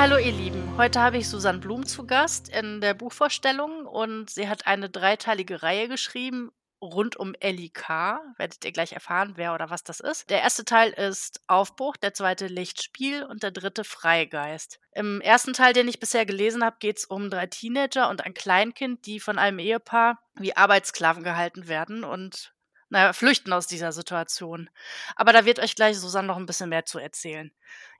Hallo 0.00 0.16
ihr 0.16 0.30
Lieben. 0.30 0.76
Heute 0.76 1.00
habe 1.00 1.18
ich 1.18 1.28
Susanne 1.28 1.58
Blum 1.58 1.84
zu 1.84 2.06
Gast 2.06 2.48
in 2.48 2.80
der 2.80 2.94
Buchvorstellung 2.94 3.84
und 3.84 4.30
sie 4.30 4.48
hat 4.48 4.64
eine 4.64 4.88
dreiteilige 4.88 5.64
Reihe 5.64 5.88
geschrieben 5.88 6.52
rund 6.80 7.16
um 7.16 7.34
Ellie 7.40 7.70
K. 7.70 8.20
Werdet 8.36 8.64
ihr 8.64 8.70
gleich 8.70 8.92
erfahren, 8.92 9.32
wer 9.34 9.54
oder 9.54 9.70
was 9.70 9.82
das 9.82 9.98
ist. 9.98 10.30
Der 10.30 10.40
erste 10.40 10.64
Teil 10.64 10.90
ist 10.90 11.40
Aufbruch, 11.48 11.96
der 11.96 12.14
zweite 12.14 12.46
Lichtspiel 12.46 13.24
und 13.24 13.42
der 13.42 13.50
dritte 13.50 13.82
Freigeist. 13.82 14.78
Im 14.92 15.20
ersten 15.20 15.52
Teil, 15.52 15.72
den 15.72 15.88
ich 15.88 15.98
bisher 15.98 16.24
gelesen 16.24 16.62
habe, 16.62 16.76
geht 16.78 16.98
es 16.98 17.04
um 17.04 17.28
drei 17.28 17.48
Teenager 17.48 18.08
und 18.08 18.24
ein 18.24 18.34
Kleinkind, 18.34 19.04
die 19.04 19.18
von 19.18 19.36
einem 19.36 19.58
Ehepaar 19.58 20.22
wie 20.36 20.56
Arbeitssklaven 20.56 21.24
gehalten 21.24 21.66
werden 21.66 22.04
und 22.04 22.54
naja, 22.88 23.12
flüchten 23.12 23.52
aus 23.52 23.66
dieser 23.66 23.90
Situation. 23.90 24.70
Aber 25.16 25.32
da 25.32 25.44
wird 25.44 25.58
euch 25.58 25.74
gleich 25.74 25.98
Susanne 25.98 26.28
noch 26.28 26.36
ein 26.36 26.46
bisschen 26.46 26.68
mehr 26.68 26.84
zu 26.84 27.00
erzählen. 27.00 27.50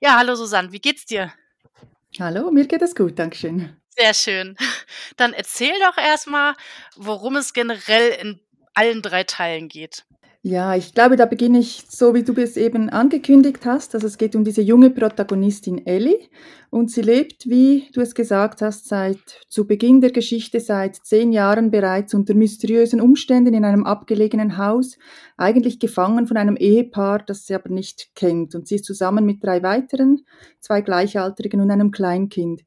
Ja, 0.00 0.16
hallo 0.16 0.36
Susanne, 0.36 0.70
wie 0.70 0.80
geht's 0.80 1.04
dir? 1.04 1.32
Hallo, 2.20 2.50
mir 2.50 2.66
geht 2.66 2.82
es 2.82 2.96
gut, 2.96 3.16
Dankeschön. 3.16 3.76
Sehr 3.90 4.12
schön. 4.12 4.56
Dann 5.16 5.32
erzähl 5.32 5.74
doch 5.80 5.96
erstmal, 5.96 6.54
worum 6.96 7.36
es 7.36 7.52
generell 7.52 8.10
in 8.20 8.40
allen 8.74 9.02
drei 9.02 9.22
Teilen 9.22 9.68
geht. 9.68 10.04
Ja, 10.42 10.76
ich 10.76 10.94
glaube, 10.94 11.16
da 11.16 11.26
beginne 11.26 11.58
ich 11.58 11.84
so, 11.88 12.14
wie 12.14 12.22
du 12.22 12.32
es 12.40 12.56
eben 12.56 12.88
angekündigt 12.90 13.66
hast. 13.66 13.94
Also 13.94 14.06
es 14.06 14.18
geht 14.18 14.36
um 14.36 14.44
diese 14.44 14.62
junge 14.62 14.88
Protagonistin 14.88 15.84
Ellie 15.84 16.28
und 16.70 16.92
sie 16.92 17.02
lebt, 17.02 17.48
wie 17.48 17.88
du 17.92 18.00
es 18.00 18.14
gesagt 18.14 18.62
hast, 18.62 18.86
seit 18.86 19.18
zu 19.48 19.66
Beginn 19.66 20.00
der 20.00 20.12
Geschichte 20.12 20.60
seit 20.60 20.94
zehn 20.94 21.32
Jahren 21.32 21.72
bereits 21.72 22.14
unter 22.14 22.34
mysteriösen 22.34 23.00
Umständen 23.00 23.52
in 23.52 23.64
einem 23.64 23.84
abgelegenen 23.84 24.58
Haus, 24.58 24.96
eigentlich 25.36 25.80
gefangen 25.80 26.28
von 26.28 26.36
einem 26.36 26.56
Ehepaar, 26.56 27.18
das 27.18 27.46
sie 27.46 27.54
aber 27.56 27.70
nicht 27.70 28.14
kennt. 28.14 28.54
Und 28.54 28.68
sie 28.68 28.76
ist 28.76 28.84
zusammen 28.84 29.26
mit 29.26 29.42
drei 29.42 29.62
weiteren, 29.64 30.24
zwei 30.60 30.82
Gleichaltrigen 30.82 31.60
und 31.60 31.70
einem 31.72 31.90
Kleinkind. 31.90 32.62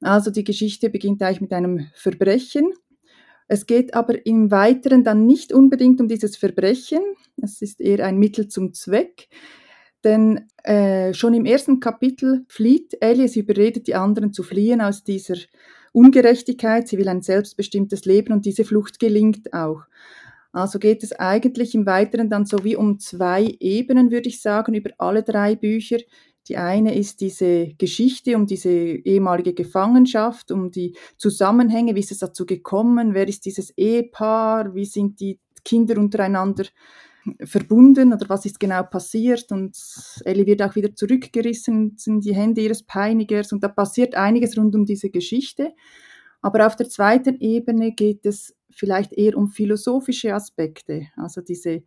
Also 0.00 0.32
die 0.32 0.44
Geschichte 0.44 0.90
beginnt 0.90 1.22
eigentlich 1.22 1.40
mit 1.40 1.52
einem 1.52 1.86
Verbrechen 1.94 2.72
es 3.46 3.66
geht 3.66 3.94
aber 3.94 4.24
im 4.26 4.50
Weiteren 4.50 5.04
dann 5.04 5.26
nicht 5.26 5.52
unbedingt 5.52 6.00
um 6.00 6.08
dieses 6.08 6.36
Verbrechen, 6.36 7.02
es 7.42 7.60
ist 7.62 7.80
eher 7.80 8.04
ein 8.04 8.18
Mittel 8.18 8.48
zum 8.48 8.72
Zweck, 8.72 9.28
denn 10.02 10.48
äh, 10.62 11.14
schon 11.14 11.34
im 11.34 11.46
ersten 11.46 11.80
Kapitel 11.80 12.44
flieht 12.48 12.96
sie 13.26 13.40
überredet 13.40 13.86
die 13.86 13.94
anderen 13.94 14.32
zu 14.32 14.42
fliehen 14.42 14.80
aus 14.80 15.04
dieser 15.04 15.36
Ungerechtigkeit, 15.92 16.88
sie 16.88 16.98
will 16.98 17.08
ein 17.08 17.22
selbstbestimmtes 17.22 18.04
Leben 18.04 18.32
und 18.32 18.44
diese 18.44 18.64
Flucht 18.64 18.98
gelingt 18.98 19.52
auch. 19.54 19.82
Also 20.52 20.78
geht 20.78 21.02
es 21.02 21.12
eigentlich 21.12 21.74
im 21.74 21.84
Weiteren 21.84 22.30
dann 22.30 22.46
so 22.46 22.62
wie 22.62 22.76
um 22.76 23.00
zwei 23.00 23.56
Ebenen, 23.58 24.10
würde 24.10 24.28
ich 24.28 24.40
sagen, 24.40 24.74
über 24.74 24.90
alle 24.98 25.22
drei 25.22 25.56
Bücher. 25.56 25.98
Die 26.48 26.56
eine 26.56 26.94
ist 26.94 27.20
diese 27.20 27.74
Geschichte 27.78 28.36
um 28.36 28.46
diese 28.46 28.70
ehemalige 28.70 29.54
Gefangenschaft, 29.54 30.50
um 30.50 30.70
die 30.70 30.96
Zusammenhänge, 31.16 31.94
wie 31.94 32.00
ist 32.00 32.12
es 32.12 32.18
dazu 32.18 32.44
gekommen, 32.44 33.14
wer 33.14 33.26
ist 33.26 33.46
dieses 33.46 33.70
Ehepaar, 33.76 34.74
wie 34.74 34.84
sind 34.84 35.20
die 35.20 35.40
Kinder 35.64 35.98
untereinander 35.98 36.64
verbunden 37.44 38.12
oder 38.12 38.28
was 38.28 38.44
ist 38.44 38.60
genau 38.60 38.82
passiert 38.82 39.50
und 39.50 39.76
Ellie 40.24 40.46
wird 40.46 40.62
auch 40.62 40.74
wieder 40.74 40.94
zurückgerissen 40.94 41.96
in 42.04 42.20
die 42.20 42.34
Hände 42.34 42.60
ihres 42.60 42.82
Peinigers 42.82 43.52
und 43.52 43.62
da 43.62 43.68
passiert 43.68 44.14
einiges 44.14 44.56
rund 44.58 44.74
um 44.74 44.84
diese 44.84 45.10
Geschichte. 45.10 45.72
Aber 46.42 46.66
auf 46.66 46.76
der 46.76 46.88
zweiten 46.90 47.40
Ebene 47.40 47.92
geht 47.92 48.26
es 48.26 48.54
vielleicht 48.70 49.14
eher 49.14 49.38
um 49.38 49.48
philosophische 49.48 50.34
Aspekte, 50.34 51.06
also 51.16 51.40
diese 51.40 51.82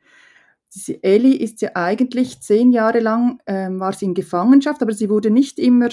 diese 0.73 1.01
Ellie 1.03 1.37
ist 1.37 1.61
ja 1.61 1.71
eigentlich 1.75 2.41
zehn 2.41 2.71
Jahre 2.71 2.99
lang, 2.99 3.39
ähm, 3.47 3.79
war 3.79 3.93
sie 3.93 4.05
in 4.05 4.13
Gefangenschaft, 4.13 4.81
aber 4.81 4.94
sie 4.94 5.09
wurde 5.09 5.31
nicht 5.31 5.59
immer, 5.59 5.89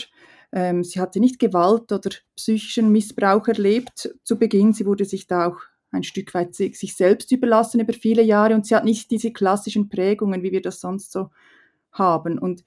ähm, 0.53 0.85
sie 0.85 1.01
hatte 1.01 1.21
nicht 1.21 1.39
Gewalt 1.39 1.93
oder 1.93 2.11
psychischen 2.37 2.91
Missbrauch 2.91 3.47
erlebt 3.49 4.15
zu 4.25 4.39
Beginn. 4.39 4.73
Sie 4.73 4.87
wurde 4.87 5.05
sich 5.05 5.27
da 5.27 5.47
auch 5.49 5.59
ein 5.91 6.03
Stück 6.03 6.35
weit 6.35 6.55
sich 6.55 6.97
selbst 6.97 7.31
überlassen 7.31 7.81
über 7.81 7.93
viele 7.93 8.23
Jahre 8.23 8.55
und 8.55 8.67
sie 8.67 8.75
hat 8.75 8.85
nicht 8.85 9.11
diese 9.11 9.33
klassischen 9.33 9.89
Prägungen, 9.89 10.43
wie 10.43 10.53
wir 10.53 10.63
das 10.63 10.81
sonst 10.81 11.13
so 11.13 11.31
haben. 11.93 12.39
Und 12.39 12.65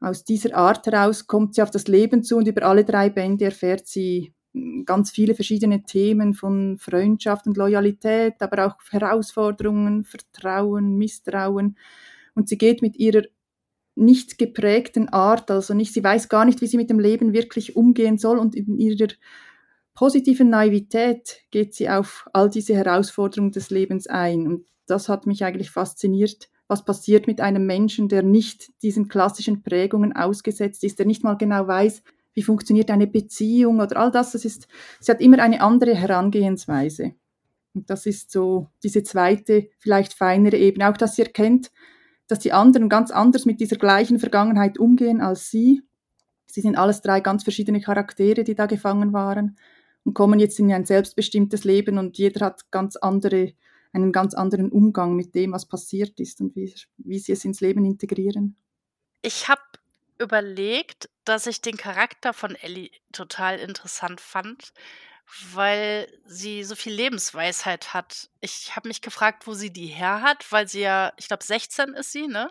aus 0.00 0.24
dieser 0.24 0.56
Art 0.56 0.86
heraus 0.86 1.26
kommt 1.26 1.54
sie 1.54 1.62
auf 1.62 1.70
das 1.70 1.88
Leben 1.88 2.22
zu 2.22 2.36
und 2.36 2.48
über 2.48 2.62
alle 2.62 2.84
drei 2.84 3.10
Bände 3.10 3.44
erfährt 3.44 3.86
sie 3.86 4.32
ganz 4.84 5.10
viele 5.10 5.34
verschiedene 5.34 5.82
Themen 5.84 6.34
von 6.34 6.78
Freundschaft 6.78 7.46
und 7.46 7.56
Loyalität, 7.56 8.34
aber 8.40 8.66
auch 8.66 8.76
Herausforderungen, 8.90 10.04
Vertrauen, 10.04 10.96
Misstrauen. 10.96 11.76
Und 12.34 12.48
sie 12.48 12.58
geht 12.58 12.82
mit 12.82 12.96
ihrer 12.96 13.22
nicht 13.94 14.38
geprägten 14.38 15.08
Art, 15.08 15.50
also 15.50 15.74
nicht, 15.74 15.92
sie 15.92 16.04
weiß 16.04 16.28
gar 16.28 16.44
nicht, 16.44 16.60
wie 16.60 16.66
sie 16.66 16.76
mit 16.76 16.88
dem 16.88 17.00
Leben 17.00 17.32
wirklich 17.32 17.76
umgehen 17.76 18.16
soll 18.16 18.38
und 18.38 18.54
in 18.54 18.78
ihrer 18.78 19.08
positiven 19.94 20.48
Naivität 20.48 21.42
geht 21.50 21.74
sie 21.74 21.90
auf 21.90 22.28
all 22.32 22.48
diese 22.48 22.76
Herausforderungen 22.76 23.50
des 23.50 23.70
Lebens 23.70 24.06
ein. 24.06 24.46
Und 24.46 24.64
das 24.86 25.08
hat 25.08 25.26
mich 25.26 25.44
eigentlich 25.44 25.70
fasziniert, 25.70 26.48
was 26.68 26.84
passiert 26.84 27.26
mit 27.26 27.40
einem 27.40 27.66
Menschen, 27.66 28.08
der 28.08 28.22
nicht 28.22 28.70
diesen 28.82 29.08
klassischen 29.08 29.64
Prägungen 29.64 30.14
ausgesetzt 30.14 30.84
ist, 30.84 31.00
der 31.00 31.06
nicht 31.06 31.24
mal 31.24 31.34
genau 31.34 31.66
weiß, 31.66 32.04
wie 32.38 32.42
funktioniert 32.44 32.88
eine 32.92 33.08
Beziehung 33.08 33.80
oder 33.80 33.96
all 33.96 34.12
das. 34.12 34.30
das 34.30 34.44
ist, 34.44 34.68
sie 35.00 35.10
hat 35.10 35.20
immer 35.20 35.40
eine 35.40 35.60
andere 35.60 35.96
Herangehensweise. 35.96 37.14
Und 37.74 37.90
das 37.90 38.06
ist 38.06 38.30
so 38.30 38.68
diese 38.84 39.02
zweite, 39.02 39.70
vielleicht 39.80 40.12
feinere 40.12 40.56
Ebene. 40.56 40.88
Auch, 40.88 40.96
dass 40.96 41.16
sie 41.16 41.22
erkennt, 41.22 41.72
dass 42.28 42.38
die 42.38 42.52
anderen 42.52 42.88
ganz 42.88 43.10
anders 43.10 43.44
mit 43.44 43.58
dieser 43.58 43.74
gleichen 43.74 44.20
Vergangenheit 44.20 44.78
umgehen 44.78 45.20
als 45.20 45.50
sie. 45.50 45.82
Sie 46.46 46.60
sind 46.60 46.78
alles 46.78 47.02
drei 47.02 47.18
ganz 47.18 47.42
verschiedene 47.42 47.80
Charaktere, 47.80 48.44
die 48.44 48.54
da 48.54 48.66
gefangen 48.66 49.12
waren 49.12 49.56
und 50.04 50.14
kommen 50.14 50.38
jetzt 50.38 50.60
in 50.60 50.72
ein 50.72 50.84
selbstbestimmtes 50.86 51.64
Leben 51.64 51.98
und 51.98 52.18
jeder 52.18 52.46
hat 52.46 52.70
ganz 52.70 52.94
andere, 52.94 53.52
einen 53.92 54.12
ganz 54.12 54.34
anderen 54.34 54.70
Umgang 54.70 55.16
mit 55.16 55.34
dem, 55.34 55.50
was 55.50 55.66
passiert 55.66 56.20
ist 56.20 56.40
und 56.40 56.54
wie, 56.54 56.72
wie 56.98 57.18
sie 57.18 57.32
es 57.32 57.44
ins 57.44 57.60
Leben 57.60 57.84
integrieren. 57.84 58.54
Ich 59.22 59.48
habe 59.48 59.57
überlegt, 60.18 61.08
dass 61.24 61.46
ich 61.46 61.60
den 61.60 61.76
Charakter 61.76 62.32
von 62.32 62.54
Ellie 62.54 62.90
total 63.12 63.58
interessant 63.58 64.20
fand, 64.20 64.72
weil 65.52 66.08
sie 66.24 66.64
so 66.64 66.74
viel 66.74 66.92
Lebensweisheit 66.92 67.94
hat. 67.94 68.30
Ich 68.40 68.74
habe 68.76 68.88
mich 68.88 69.02
gefragt, 69.02 69.46
wo 69.46 69.54
sie 69.54 69.70
die 69.70 69.86
her 69.86 70.22
hat, 70.22 70.50
weil 70.50 70.68
sie 70.68 70.80
ja, 70.80 71.12
ich 71.16 71.28
glaube, 71.28 71.44
16 71.44 71.94
ist 71.94 72.12
sie, 72.12 72.26
ne? 72.26 72.50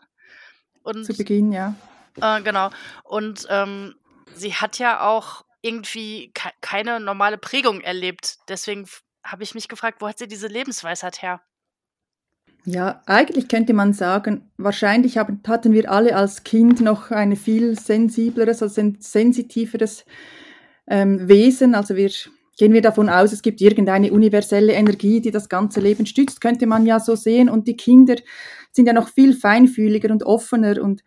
Und, 0.84 1.06
Zu 1.06 1.14
Beginn, 1.14 1.52
ja. 1.52 1.76
Äh, 2.22 2.42
genau. 2.42 2.70
Und 3.04 3.46
ähm, 3.50 3.96
sie 4.34 4.54
hat 4.54 4.80
ja 4.80 5.08
auch 5.08 5.44
irgendwie 5.62 6.32
ke 6.34 6.52
keine 6.62 7.00
normale 7.00 7.38
Prägung 7.38 7.82
erlebt. 7.82 8.38
Deswegen 8.48 8.88
habe 9.24 9.44
ich 9.44 9.56
mich 9.56 9.68
gefragt, 9.68 10.02
wo 10.02 10.08
hat 10.08 10.20
sie 10.20 10.28
diese 10.28 10.48
Lebensweisheit 10.48 11.22
her? 11.22 11.42
Ja, 12.70 13.02
eigentlich 13.06 13.48
könnte 13.48 13.74
man 13.74 13.94
sagen, 13.94 14.42
wahrscheinlich 14.58 15.18
haben, 15.18 15.40
hatten 15.48 15.72
wir 15.72 15.90
alle 15.90 16.18
als 16.18 16.44
Kind 16.44 16.82
noch 16.82 17.12
ein 17.12 17.38
viel 17.38 17.80
sensibleres, 17.80 18.62
also 18.62 18.82
ein 18.82 18.98
sensitiveres 19.00 20.04
ähm, 20.86 21.30
Wesen. 21.30 21.76
Also 21.76 21.96
wir 21.96 22.12
gehen 22.58 22.74
wir 22.74 22.82
davon 22.82 23.08
aus, 23.08 23.32
es 23.32 23.42
gibt 23.42 23.62
irgendeine 23.62 24.12
universelle 24.12 24.74
Energie, 24.74 25.22
die 25.22 25.32
das 25.32 25.48
ganze 25.48 25.80
Leben 25.80 26.06
stützt, 26.06 26.42
könnte 26.42 26.68
man 26.68 26.86
ja 26.86 27.00
so 27.00 27.16
sehen. 27.16 27.48
Und 27.48 27.70
die 27.70 27.78
Kinder 27.78 28.18
sind 28.74 28.86
ja 28.86 28.92
noch 28.92 29.08
viel 29.08 29.34
feinfühliger 29.34 30.12
und 30.12 30.24
offener 30.24 30.84
und 30.84 31.06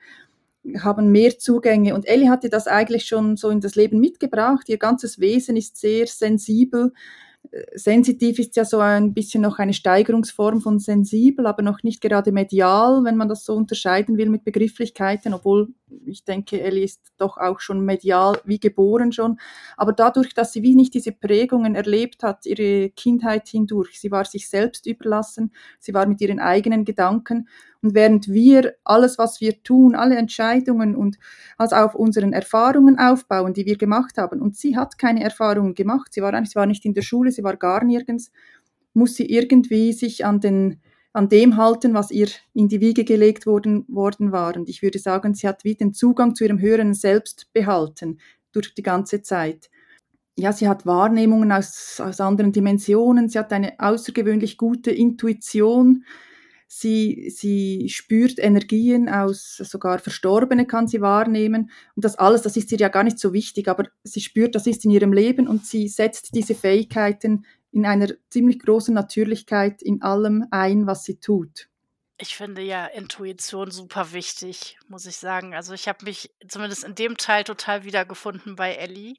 haben 0.78 1.12
mehr 1.12 1.38
Zugänge. 1.38 1.94
Und 1.94 2.08
Ellie 2.08 2.30
hatte 2.30 2.48
das 2.48 2.68
eigentlich 2.68 3.04
schon 3.04 3.36
so 3.36 3.50
in 3.50 3.60
das 3.60 3.74
Leben 3.74 4.00
mitgebracht. 4.00 4.66
Ihr 4.70 4.78
ganzes 4.78 5.20
Wesen 5.20 5.58
ist 5.58 5.76
sehr 5.76 6.06
sensibel 6.06 6.94
sensitiv 7.74 8.38
ist 8.38 8.56
ja 8.56 8.64
so 8.64 8.78
ein 8.78 9.12
bisschen 9.12 9.42
noch 9.42 9.58
eine 9.58 9.72
Steigerungsform 9.72 10.60
von 10.60 10.78
sensibel, 10.78 11.46
aber 11.46 11.62
noch 11.62 11.82
nicht 11.82 12.00
gerade 12.00 12.32
medial, 12.32 13.02
wenn 13.04 13.16
man 13.16 13.28
das 13.28 13.44
so 13.44 13.54
unterscheiden 13.54 14.18
will 14.18 14.28
mit 14.28 14.44
Begrifflichkeiten, 14.44 15.34
obwohl 15.34 15.68
ich 16.06 16.24
denke, 16.24 16.60
Ellie 16.60 16.84
ist 16.84 17.00
doch 17.16 17.36
auch 17.36 17.60
schon 17.60 17.84
medial 17.84 18.38
wie 18.44 18.58
geboren 18.58 19.12
schon. 19.12 19.38
Aber 19.76 19.92
dadurch, 19.92 20.34
dass 20.34 20.52
sie 20.52 20.62
wie 20.62 20.74
nicht 20.74 20.94
diese 20.94 21.12
Prägungen 21.12 21.74
erlebt 21.74 22.22
hat, 22.22 22.46
ihre 22.46 22.90
Kindheit 22.90 23.48
hindurch, 23.48 24.00
sie 24.00 24.10
war 24.10 24.24
sich 24.24 24.48
selbst 24.48 24.86
überlassen, 24.86 25.52
sie 25.78 25.94
war 25.94 26.06
mit 26.06 26.20
ihren 26.20 26.40
eigenen 26.40 26.84
Gedanken 26.84 27.48
und 27.82 27.94
während 27.94 28.28
wir 28.28 28.74
alles, 28.84 29.18
was 29.18 29.40
wir 29.40 29.62
tun, 29.62 29.94
alle 29.94 30.16
Entscheidungen 30.16 30.94
und 30.94 31.18
also 31.56 31.76
auf 31.76 31.94
unseren 31.94 32.32
Erfahrungen 32.32 32.98
aufbauen, 32.98 33.54
die 33.54 33.66
wir 33.66 33.78
gemacht 33.78 34.18
haben, 34.18 34.40
und 34.40 34.56
sie 34.56 34.76
hat 34.76 34.98
keine 34.98 35.22
Erfahrungen 35.22 35.74
gemacht, 35.74 36.12
sie 36.12 36.20
war 36.22 36.44
sie 36.44 36.54
war 36.54 36.66
nicht 36.66 36.84
in 36.84 36.94
der 36.94 37.02
Schule, 37.02 37.32
sie 37.32 37.42
war 37.42 37.56
gar 37.56 37.84
nirgends, 37.84 38.30
muss 38.92 39.14
sie 39.14 39.26
irgendwie 39.26 39.92
sich 39.92 40.24
an 40.24 40.40
den 40.40 40.80
an 41.12 41.28
dem 41.28 41.56
halten, 41.56 41.94
was 41.94 42.10
ihr 42.10 42.28
in 42.54 42.68
die 42.68 42.80
Wiege 42.80 43.04
gelegt 43.04 43.46
worden, 43.46 43.84
worden 43.88 44.32
war. 44.32 44.56
Und 44.56 44.68
ich 44.68 44.82
würde 44.82 44.98
sagen, 44.98 45.34
sie 45.34 45.48
hat 45.48 45.64
wie 45.64 45.74
den 45.74 45.92
Zugang 45.92 46.34
zu 46.34 46.44
ihrem 46.44 46.60
höheren 46.60 46.94
Selbst 46.94 47.52
behalten 47.52 48.20
durch 48.52 48.74
die 48.74 48.82
ganze 48.82 49.22
Zeit. 49.22 49.70
Ja, 50.36 50.52
sie 50.52 50.68
hat 50.68 50.86
Wahrnehmungen 50.86 51.52
aus, 51.52 52.00
aus 52.00 52.20
anderen 52.20 52.52
Dimensionen, 52.52 53.28
sie 53.28 53.38
hat 53.38 53.52
eine 53.52 53.78
außergewöhnlich 53.78 54.56
gute 54.56 54.90
Intuition, 54.90 56.04
Sie, 56.72 57.30
sie 57.30 57.88
spürt 57.88 58.38
Energien 58.38 59.08
aus, 59.08 59.56
sogar 59.56 59.98
Verstorbene 59.98 60.66
kann 60.66 60.86
sie 60.86 61.00
wahrnehmen. 61.00 61.72
Und 61.96 62.04
das 62.04 62.14
alles, 62.14 62.42
das 62.42 62.56
ist 62.56 62.70
ihr 62.70 62.78
ja 62.78 62.86
gar 62.86 63.02
nicht 63.02 63.18
so 63.18 63.32
wichtig, 63.32 63.66
aber 63.66 63.88
sie 64.04 64.20
spürt, 64.20 64.54
das 64.54 64.68
ist 64.68 64.84
in 64.84 64.92
ihrem 64.92 65.12
Leben 65.12 65.48
und 65.48 65.66
sie 65.66 65.88
setzt 65.88 66.32
diese 66.36 66.54
Fähigkeiten 66.54 67.44
in 67.72 67.86
einer 67.86 68.08
ziemlich 68.30 68.58
großen 68.60 68.94
Natürlichkeit 68.94 69.82
in 69.82 70.02
allem 70.02 70.46
ein, 70.50 70.86
was 70.86 71.04
sie 71.04 71.20
tut. 71.20 71.68
Ich 72.18 72.36
finde 72.36 72.62
ja 72.62 72.86
Intuition 72.86 73.70
super 73.70 74.12
wichtig, 74.12 74.78
muss 74.88 75.06
ich 75.06 75.16
sagen. 75.16 75.54
Also 75.54 75.72
ich 75.72 75.88
habe 75.88 76.04
mich 76.04 76.34
zumindest 76.46 76.84
in 76.84 76.94
dem 76.94 77.16
Teil 77.16 77.44
total 77.44 77.84
wiedergefunden 77.84 78.56
bei 78.56 78.74
Ellie, 78.74 79.16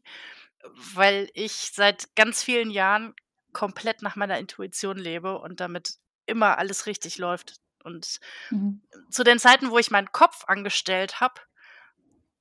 weil 0.93 1.29
ich 1.33 1.71
seit 1.73 2.15
ganz 2.15 2.43
vielen 2.43 2.69
Jahren 2.69 3.15
komplett 3.53 4.01
nach 4.01 4.15
meiner 4.15 4.37
Intuition 4.37 4.97
lebe 4.97 5.39
und 5.39 5.59
damit 5.59 5.95
immer 6.25 6.57
alles 6.59 6.85
richtig 6.85 7.17
läuft. 7.17 7.55
Und 7.83 8.19
mhm. 8.51 8.81
zu 9.09 9.23
den 9.23 9.39
Zeiten, 9.39 9.71
wo 9.71 9.79
ich 9.79 9.91
meinen 9.91 10.11
Kopf 10.11 10.43
angestellt 10.45 11.19
habe, 11.19 11.41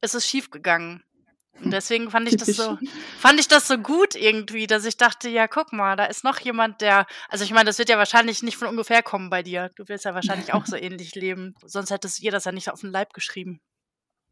ist 0.03 0.15
es 0.15 0.27
schief 0.27 0.51
gegangen. 0.51 1.03
Und 1.62 1.73
deswegen 1.73 2.11
fand 2.11 2.29
ich 2.29 2.37
das 2.37 2.49
so, 2.49 2.79
fand 3.19 3.41
ich 3.41 3.49
das 3.49 3.69
so 3.69 3.79
gut 3.79 4.15
irgendwie, 4.15 4.67
dass 4.67 4.85
ich 4.85 4.97
dachte, 4.97 5.29
ja, 5.29 5.47
guck 5.47 5.73
mal, 5.73 5.97
da 5.97 6.07
ist 6.07 6.25
noch 6.25 6.39
jemand, 6.41 6.81
der, 6.81 7.07
also 7.29 7.45
ich 7.45 7.53
meine, 7.53 7.67
das 7.67 7.79
wird 7.79 7.89
ja 7.89 7.99
wahrscheinlich 7.99 8.43
nicht 8.43 8.57
von 8.57 8.69
ungefähr 8.69 9.03
kommen 9.03 9.31
bei 9.31 9.43
dir. 9.43 9.71
Du 9.77 9.89
wirst 9.89 10.05
ja 10.05 10.15
wahrscheinlich 10.15 10.53
auch 10.55 10.67
so 10.67 10.77
ähnlich 10.81 11.15
leben. 11.15 11.55
Sonst 11.67 11.91
hättest 11.91 12.23
ihr 12.23 12.31
das 12.31 12.45
ja 12.45 12.53
nicht 12.53 12.71
auf 12.71 12.81
den 12.81 12.91
Leib 12.91 13.12
geschrieben. 13.12 13.61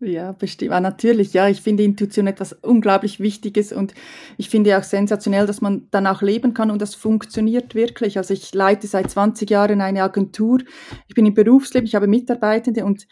Ja, 0.01 0.31
bestimmt. 0.31 0.71
Ah, 0.71 0.81
natürlich, 0.81 1.33
ja. 1.33 1.49
Ich 1.49 1.61
finde 1.61 1.83
Intuition 1.83 2.29
etwas 2.29 2.53
unglaublich 2.53 3.19
Wichtiges 3.19 3.73
und 3.73 3.95
ich 4.37 4.49
finde 4.49 4.79
auch 4.79 4.85
sensationell, 4.85 5.45
dass 5.45 5.61
man 5.61 5.89
danach 5.91 6.23
leben 6.23 6.55
kann 6.55 6.71
und 6.71 6.81
das 6.81 6.95
funktioniert 6.95 7.75
wirklich. 7.75 8.17
Also 8.17 8.33
ich 8.33 8.55
leite 8.55 8.87
seit 8.87 9.11
20 9.11 9.51
Jahren 9.51 9.81
eine 9.81 10.05
Agentur. 10.05 10.61
Ich 11.09 11.17
bin 11.17 11.27
im 11.27 11.35
Berufsleben, 11.35 11.87
ich 11.87 11.97
habe 11.97 12.07
Mitarbeitende 12.07 12.85
und 12.85 13.09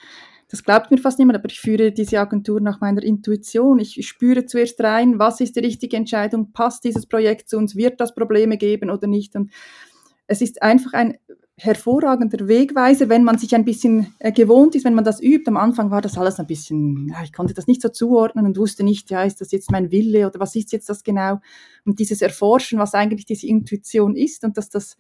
das 0.49 0.63
glaubt 0.63 0.91
mir 0.91 0.99
fast 0.99 1.19
niemand, 1.19 1.39
aber 1.39 1.51
ich 1.51 1.61
führe 1.61 1.91
diese 1.91 2.21
Agentur 2.21 2.61
nach 2.61 2.81
meiner 2.81 3.03
Intuition. 3.03 3.81
Ich 3.81 4.07
spüre 4.07 4.47
zuerst 4.47 4.81
rein, 4.81 5.19
was 5.19 5.41
ist 5.41 5.57
die 5.57 5.61
richtige 5.61 5.97
Entscheidung, 5.97 6.53
passt 6.53 6.85
dieses 6.85 7.07
Projekt 7.07 7.49
zu 7.49 7.57
uns, 7.57 7.75
wird 7.75 8.01
das 8.01 8.15
Probleme 8.15 8.57
geben 8.57 8.91
oder 8.91 9.09
nicht. 9.09 9.35
Und 9.35 9.51
es 10.29 10.41
ist 10.41 10.63
einfach 10.63 10.93
ein 10.93 11.19
hervorragender 11.59 12.49
Wegweiser, 12.49 13.09
wenn 13.09 13.25
man 13.25 13.39
sich 13.39 13.55
ein 13.55 13.65
bisschen 13.65 14.15
äh, 14.19 14.31
gewohnt 14.31 14.75
ist, 14.75 14.85
wenn 14.85 14.95
man 14.95 15.05
das 15.05 15.23
übt. 15.23 15.49
Am 15.49 15.57
Anfang 15.57 15.91
war 15.91 16.03
das 16.03 16.19
alles 16.19 16.39
ein 16.39 16.47
bisschen, 16.47 17.09
ja, 17.09 17.23
ich 17.25 17.33
konnte 17.33 17.55
das 17.55 17.67
nicht 17.67 17.81
so 17.81 17.89
zuordnen 17.89 18.45
und 18.45 18.59
wusste 18.59 18.85
nicht, 18.85 19.11
ja, 19.11 19.23
ist 19.23 19.41
das 19.41 19.53
jetzt 19.53 19.71
mein 19.71 19.91
Wille 19.91 20.27
oder 20.27 20.39
was 20.39 20.55
ist 20.55 20.73
jetzt 20.73 20.91
das 20.91 21.03
genau? 21.03 21.41
Und 21.87 21.99
dieses 21.99 22.21
Erforschen, 22.21 22.79
was 22.79 22.93
eigentlich 22.93 23.25
diese 23.25 23.47
Intuition 23.47 24.17
ist 24.17 24.45
und 24.45 24.59
dass 24.59 24.69
das 24.69 24.99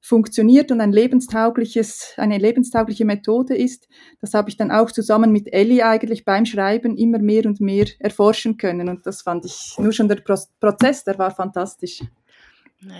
funktioniert 0.00 0.70
und 0.70 0.80
ein 0.80 0.92
lebenstaugliches, 0.92 2.14
eine 2.16 2.38
lebenstaugliche 2.38 3.04
Methode 3.04 3.56
ist, 3.56 3.88
das 4.20 4.34
habe 4.34 4.48
ich 4.48 4.56
dann 4.56 4.70
auch 4.70 4.90
zusammen 4.90 5.32
mit 5.32 5.52
Ellie 5.52 5.84
eigentlich 5.84 6.24
beim 6.24 6.46
Schreiben 6.46 6.96
immer 6.96 7.18
mehr 7.18 7.46
und 7.46 7.60
mehr 7.60 7.86
erforschen 7.98 8.56
können. 8.56 8.88
Und 8.88 9.06
das 9.06 9.22
fand 9.22 9.44
ich 9.44 9.74
nur 9.78 9.92
schon 9.92 10.08
der 10.08 10.22
Prozess, 10.60 11.04
der 11.04 11.18
war 11.18 11.30
fantastisch. 11.30 12.02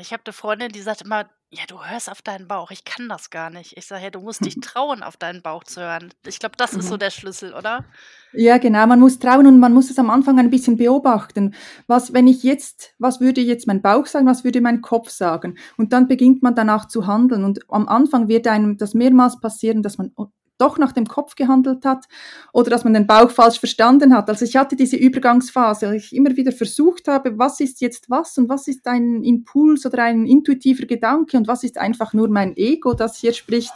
Ich 0.00 0.12
habe 0.12 0.22
eine 0.26 0.32
Freundin, 0.32 0.70
die 0.70 0.80
sagt 0.80 1.02
immer, 1.02 1.26
ja, 1.50 1.62
du 1.66 1.82
hörst 1.82 2.10
auf 2.10 2.20
deinen 2.20 2.46
Bauch. 2.46 2.70
Ich 2.70 2.84
kann 2.84 3.08
das 3.08 3.30
gar 3.30 3.48
nicht. 3.48 3.76
Ich 3.76 3.86
sage, 3.86 4.04
ja, 4.04 4.10
du 4.10 4.20
musst 4.20 4.44
dich 4.44 4.56
trauen, 4.60 5.02
auf 5.02 5.16
deinen 5.16 5.40
Bauch 5.40 5.64
zu 5.64 5.80
hören. 5.80 6.12
Ich 6.26 6.40
glaube, 6.40 6.56
das 6.58 6.74
ist 6.74 6.88
so 6.88 6.94
mhm. 6.94 6.98
der 6.98 7.10
Schlüssel, 7.10 7.54
oder? 7.54 7.84
Ja, 8.32 8.58
genau. 8.58 8.86
Man 8.86 9.00
muss 9.00 9.18
trauen 9.18 9.46
und 9.46 9.60
man 9.60 9.72
muss 9.72 9.88
es 9.88 9.98
am 9.98 10.10
Anfang 10.10 10.38
ein 10.38 10.50
bisschen 10.50 10.76
beobachten. 10.76 11.54
Was, 11.86 12.12
wenn 12.12 12.26
ich 12.26 12.42
jetzt, 12.42 12.94
was 12.98 13.20
würde 13.20 13.40
jetzt 13.40 13.66
mein 13.66 13.80
Bauch 13.80 14.06
sagen, 14.06 14.26
was 14.26 14.44
würde 14.44 14.60
mein 14.60 14.82
Kopf 14.82 15.10
sagen? 15.10 15.56
Und 15.78 15.92
dann 15.92 16.08
beginnt 16.08 16.42
man 16.42 16.54
danach 16.54 16.88
zu 16.88 17.06
handeln. 17.06 17.44
Und 17.44 17.60
am 17.70 17.88
Anfang 17.88 18.28
wird 18.28 18.46
einem 18.46 18.76
das 18.76 18.94
mehrmals 18.94 19.40
passieren, 19.40 19.82
dass 19.82 19.96
man 19.96 20.12
doch 20.58 20.78
nach 20.78 20.92
dem 20.92 21.06
Kopf 21.06 21.34
gehandelt 21.36 21.84
hat 21.84 22.06
oder 22.52 22.70
dass 22.70 22.84
man 22.84 22.94
den 22.94 23.06
Bauch 23.06 23.30
falsch 23.30 23.58
verstanden 23.58 24.14
hat. 24.14 24.28
Also 24.28 24.44
ich 24.44 24.56
hatte 24.56 24.76
diese 24.76 24.96
Übergangsphase, 24.96 25.94
ich 25.96 26.14
immer 26.14 26.36
wieder 26.36 26.52
versucht 26.52 27.08
habe, 27.08 27.38
was 27.38 27.60
ist 27.60 27.80
jetzt 27.80 28.10
was 28.10 28.36
und 28.38 28.48
was 28.48 28.68
ist 28.68 28.86
ein 28.86 29.22
Impuls 29.22 29.86
oder 29.86 30.02
ein 30.04 30.26
intuitiver 30.26 30.86
Gedanke 30.86 31.36
und 31.36 31.48
was 31.48 31.64
ist 31.64 31.78
einfach 31.78 32.12
nur 32.12 32.28
mein 32.28 32.56
Ego, 32.56 32.94
das 32.94 33.16
hier 33.16 33.32
spricht. 33.32 33.72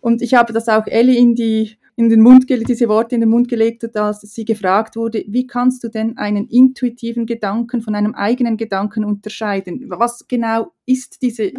Und 0.00 0.20
ich 0.20 0.34
habe 0.34 0.52
das 0.52 0.68
auch 0.68 0.86
Ellie 0.86 1.18
in 1.18 1.34
die 1.34 1.78
in 1.96 2.08
den 2.08 2.22
Mund 2.22 2.46
diese 2.48 2.88
Worte 2.88 3.14
in 3.14 3.20
den 3.20 3.30
Mund 3.30 3.48
gelegt, 3.48 3.96
als 3.96 4.22
sie 4.22 4.44
gefragt 4.44 4.96
wurde, 4.96 5.24
wie 5.28 5.46
kannst 5.46 5.84
du 5.84 5.88
denn 5.88 6.16
einen 6.18 6.48
intuitiven 6.48 7.24
Gedanken 7.24 7.82
von 7.82 7.94
einem 7.94 8.14
eigenen 8.14 8.56
Gedanken 8.56 9.04
unterscheiden? 9.04 9.84
Was 9.88 10.26
genau 10.26 10.72
ist 10.86 11.22
diese 11.22 11.52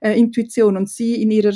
äh, 0.00 0.18
Intuition? 0.18 0.76
Und 0.76 0.88
sie 0.88 1.20
in 1.20 1.32
ihrer 1.32 1.54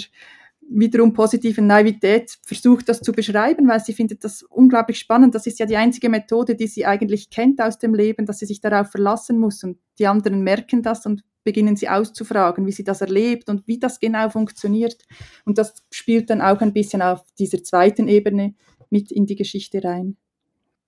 wiederum 0.69 1.13
positiven 1.13 1.67
Naivität 1.67 2.37
versucht, 2.43 2.89
das 2.89 3.01
zu 3.01 3.13
beschreiben, 3.13 3.69
weil 3.69 3.81
sie 3.81 3.93
findet 3.93 4.25
das 4.25 4.43
unglaublich 4.43 4.99
spannend. 4.99 5.35
Das 5.35 5.47
ist 5.47 5.59
ja 5.59 5.67
die 5.67 5.77
einzige 5.77 6.09
Methode, 6.09 6.55
die 6.55 6.67
sie 6.67 6.87
eigentlich 6.87 7.31
kennt 7.31 7.61
aus 7.61 7.79
dem 7.79 7.95
Leben, 7.95 8.27
dass 8.27 8.41
sie 8.41 8.47
sich 8.47 8.61
darauf 8.61 8.91
verlassen 8.91 9.39
muss. 9.39 9.63
Und 9.63 9.79
die 9.99 10.07
anderen 10.07 10.43
merken 10.43 10.83
das 10.83 11.07
und 11.07 11.23
beginnen 11.45 11.77
sie 11.77 11.89
auszufragen, 11.89 12.67
wie 12.67 12.73
sie 12.73 12.85
das 12.85 13.01
erlebt 13.01 13.49
und 13.49 13.67
wie 13.69 13.79
das 13.79 14.01
genau 14.01 14.29
funktioniert. 14.29 14.97
Und 15.45 15.59
das 15.59 15.75
spielt 15.91 16.29
dann 16.31 16.43
auch 16.43 16.61
ein 16.61 16.73
bisschen 16.73 17.03
auf 17.03 17.25
dieser 17.39 17.63
zweiten 17.63 18.09
Ebene 18.09 18.55
mit 18.91 19.13
in 19.13 19.27
die 19.27 19.37
Geschichte 19.37 19.83
rein. 19.83 20.17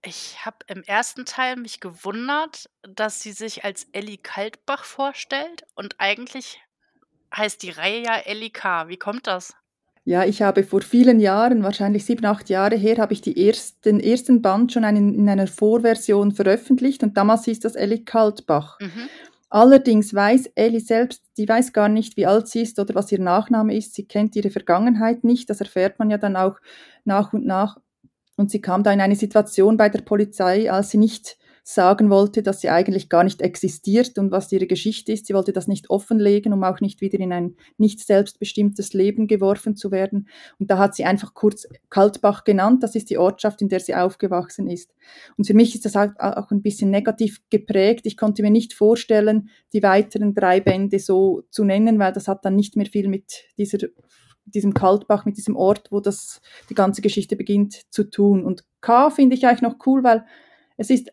Ich 0.04 0.44
habe 0.44 0.58
im 0.69 0.82
ersten 0.82 1.24
Teil 1.24 1.56
mich 1.56 1.81
gewundert, 1.81 2.70
dass 2.82 3.20
sie 3.20 3.32
sich 3.32 3.64
als 3.64 3.88
Ellie 3.92 4.19
Kaltbach 4.19 4.84
vorstellt 4.84 5.64
und 5.74 5.96
eigentlich 5.98 6.60
heißt 7.36 7.62
die 7.62 7.70
Reihe 7.70 8.02
ja 8.02 8.16
Ellie 8.16 8.50
K. 8.50 8.88
Wie 8.88 8.96
kommt 8.96 9.26
das? 9.26 9.54
Ja, 10.08 10.25
ich 10.25 10.40
habe 10.40 10.64
vor 10.64 10.81
vielen 10.81 11.20
Jahren, 11.20 11.62
wahrscheinlich 11.62 12.06
sieben, 12.06 12.25
acht 12.25 12.49
Jahre 12.49 12.76
her, 12.76 12.96
habe 12.96 13.12
ich 13.12 13.20
die 13.20 13.46
ersten, 13.46 13.82
den 13.84 14.00
ersten 14.00 14.40
Band 14.40 14.72
schon 14.72 14.84
einen, 14.84 15.12
in 15.12 15.28
einer 15.28 15.46
Vorversion 15.46 16.32
veröffentlicht 16.32 17.02
und 17.02 17.19
damals 17.19 17.44
hieß 17.44 17.60
das 17.60 17.75
Ellie 17.75 18.05
Kaltbach. 18.05 18.81
Mhm. 18.81 19.10
Allerdings 19.50 20.14
weiß 20.14 20.46
Ellie 20.55 20.81
selbst, 20.81 21.25
die 21.37 21.46
weiß 21.46 21.75
gar 21.75 21.90
nicht, 21.90 22.16
wie 22.16 22.25
alt 22.25 22.49
sie 22.49 22.62
ist 22.62 22.78
oder 22.78 22.94
was 22.94 23.12
ihr 23.12 23.20
Nachname 23.20 23.76
ist. 23.76 23.93
Sie 23.93 24.06
kennt 24.06 24.34
ihre 24.34 24.49
Vergangenheit 24.49 25.25
nicht. 25.25 25.50
Das 25.50 25.60
erfährt 25.60 25.99
man 25.99 26.08
ja 26.08 26.16
dann 26.16 26.37
auch 26.37 26.58
nach 27.05 27.34
und 27.34 27.44
nach. 27.44 27.76
Und 28.38 28.50
sie 28.50 28.62
kam 28.62 28.84
da 28.84 28.90
in 28.93 29.02
eine 29.02 29.16
Situation 29.16 29.76
bei 29.76 29.90
der 29.90 30.00
Polizei, 30.00 30.72
als 30.72 30.88
sie 30.88 30.96
nicht 30.96 31.37
sagen 31.70 32.09
wollte, 32.09 32.43
dass 32.43 32.62
sie 32.62 32.70
eigentlich 32.70 33.11
gar 33.11 33.25
nicht 33.25 33.43
existiert 33.43 34.17
und 34.17 34.31
was 34.31 34.50
ihre 34.50 34.67
Geschichte 34.67 35.12
ist. 35.12 35.26
Sie 35.26 35.35
wollte 35.35 35.53
das 35.53 35.69
nicht 35.69 35.91
offenlegen, 35.91 36.55
um 36.55 36.65
auch 36.65 36.81
nicht 36.81 37.03
wieder 37.03 37.20
in 37.20 37.31
ein 37.31 37.56
nicht 37.76 38.00
selbstbestimmtes 38.00 38.94
Leben 38.94 39.27
geworfen 39.27 39.77
zu 39.77 39.91
werden. 39.91 40.31
Und 40.58 40.70
da 40.70 40.79
hat 40.79 40.94
sie 40.94 41.05
einfach 41.05 41.34
kurz 41.34 41.69
Kaltbach 41.91 42.44
genannt. 42.44 42.82
Das 42.82 42.94
ist 42.94 43.10
die 43.10 43.19
Ortschaft, 43.19 43.60
in 43.60 43.69
der 43.69 43.81
sie 43.81 43.94
aufgewachsen 43.94 44.70
ist. 44.70 44.94
Und 45.37 45.46
für 45.46 45.53
mich 45.53 45.75
ist 45.75 45.84
das 45.84 45.94
auch 45.94 46.51
ein 46.51 46.63
bisschen 46.63 46.89
negativ 46.89 47.43
geprägt. 47.51 48.06
Ich 48.06 48.17
konnte 48.17 48.41
mir 48.41 48.51
nicht 48.51 48.72
vorstellen, 48.72 49.51
die 49.75 49.82
weiteren 49.82 50.34
drei 50.34 50.60
Bände 50.60 50.98
so 50.98 51.43
zu 51.51 51.65
nennen, 51.65 51.98
weil 51.98 52.15
das 52.15 52.29
hat 52.29 52.46
dann 52.46 52.56
nicht 52.56 52.77
mehr 52.77 52.87
viel 52.87 53.08
mit 53.08 53.44
dieser 53.58 53.89
diesem 54.46 54.72
Kaltbach, 54.72 55.27
mit 55.27 55.37
diesem 55.37 55.55
Ort, 55.55 55.93
wo 55.93 56.01
das 56.01 56.41
die 56.70 56.75
ganze 56.75 57.03
Geschichte 57.03 57.37
beginnt, 57.37 57.82
zu 57.91 58.05
tun. 58.05 58.43
Und 58.43 58.65
K 58.81 59.10
finde 59.10 59.37
ich 59.37 59.46
eigentlich 59.46 59.60
noch 59.60 59.77
cool, 59.84 60.03
weil 60.03 60.25
es 60.79 60.89
ist 60.89 61.10